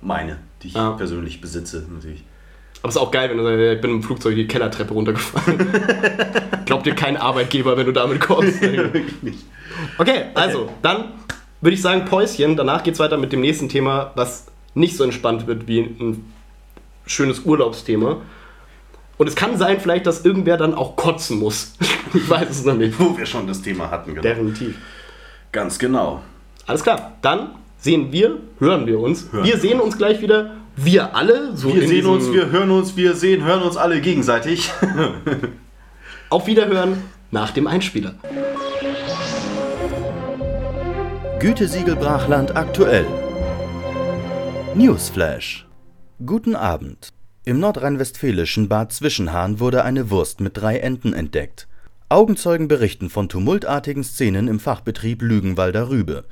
[0.00, 0.92] Meine, die ich Ah.
[0.92, 2.24] persönlich besitze, natürlich.
[2.82, 5.58] Aber es ist auch geil, wenn du sagst, ich bin im Flugzeug die Kellertreppe runtergefahren.
[6.64, 8.62] Glaubt dir kein Arbeitgeber, wenn du damit kommst.
[8.62, 9.44] Wirklich nicht.
[9.98, 11.12] Okay, also, dann
[11.60, 12.56] würde ich sagen Päuschen.
[12.56, 16.32] Danach geht es weiter mit dem nächsten Thema, was nicht so entspannt wird wie ein
[17.10, 18.18] schönes Urlaubsthema.
[19.18, 21.74] Und es kann sein, vielleicht, dass irgendwer dann auch kotzen muss.
[22.14, 22.98] ich weiß es noch nicht.
[22.98, 24.22] Wo wir schon das Thema hatten, genau.
[24.22, 24.76] Definitiv.
[25.52, 26.22] Ganz genau.
[26.66, 29.30] Alles klar, dann sehen wir, hören wir uns.
[29.32, 29.44] Hören.
[29.44, 30.52] Wir sehen uns gleich wieder.
[30.76, 31.56] Wir alle.
[31.56, 34.70] So Wir in sehen uns, wir hören uns, wir sehen, hören uns alle gegenseitig.
[36.30, 38.14] Auf Wiederhören nach dem Einspieler.
[41.40, 43.06] Gütesiegel Brachland aktuell.
[44.74, 45.66] Newsflash.
[46.26, 47.14] Guten Abend.
[47.46, 51.66] Im nordrhein-westfälischen Bad Zwischenhahn wurde eine Wurst mit drei Enten entdeckt.
[52.10, 56.26] Augenzeugen berichten von tumultartigen Szenen im Fachbetrieb Lügenwalder Rübe.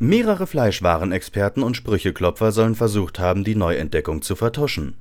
[0.00, 4.96] Mehrere Fleischwarenexperten und Sprücheklopfer sollen versucht haben, die Neuentdeckung zu vertuschen.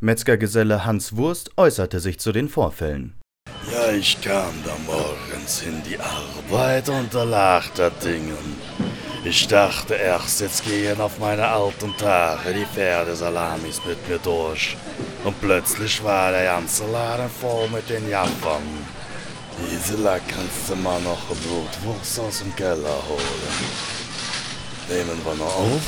[0.00, 3.14] Metzgergeselle Hans Wurst äußerte sich zu den Vorfällen.
[3.70, 8.32] Ja, ich kam da morgens in die Arbeit und da lag das Ding.
[9.22, 14.78] Ich dachte erst, jetzt gehen auf meine alten Tage die Pferdesalamis mit mir durch.
[15.24, 18.62] Und plötzlich war der ganze Laden voll mit den Jappern.
[19.58, 23.60] Gisela, kannst du mal noch Blutwurst aus dem Keller holen?
[24.88, 25.80] Nehmen wir noch auf?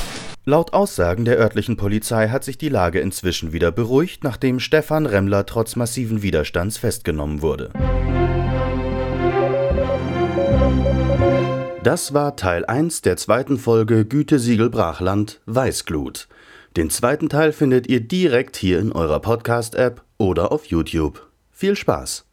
[0.45, 5.47] Laut Aussagen der örtlichen Polizei hat sich die Lage inzwischen wieder beruhigt, nachdem Stefan Remmler
[5.47, 7.71] trotz massiven Widerstands festgenommen wurde.
[11.83, 16.29] Das war Teil 1 der zweiten Folge Gütesiegel Brachland Weißglut.
[16.77, 21.27] Den zweiten Teil findet ihr direkt hier in eurer Podcast-App oder auf YouTube.
[21.51, 22.23] Viel Spaß!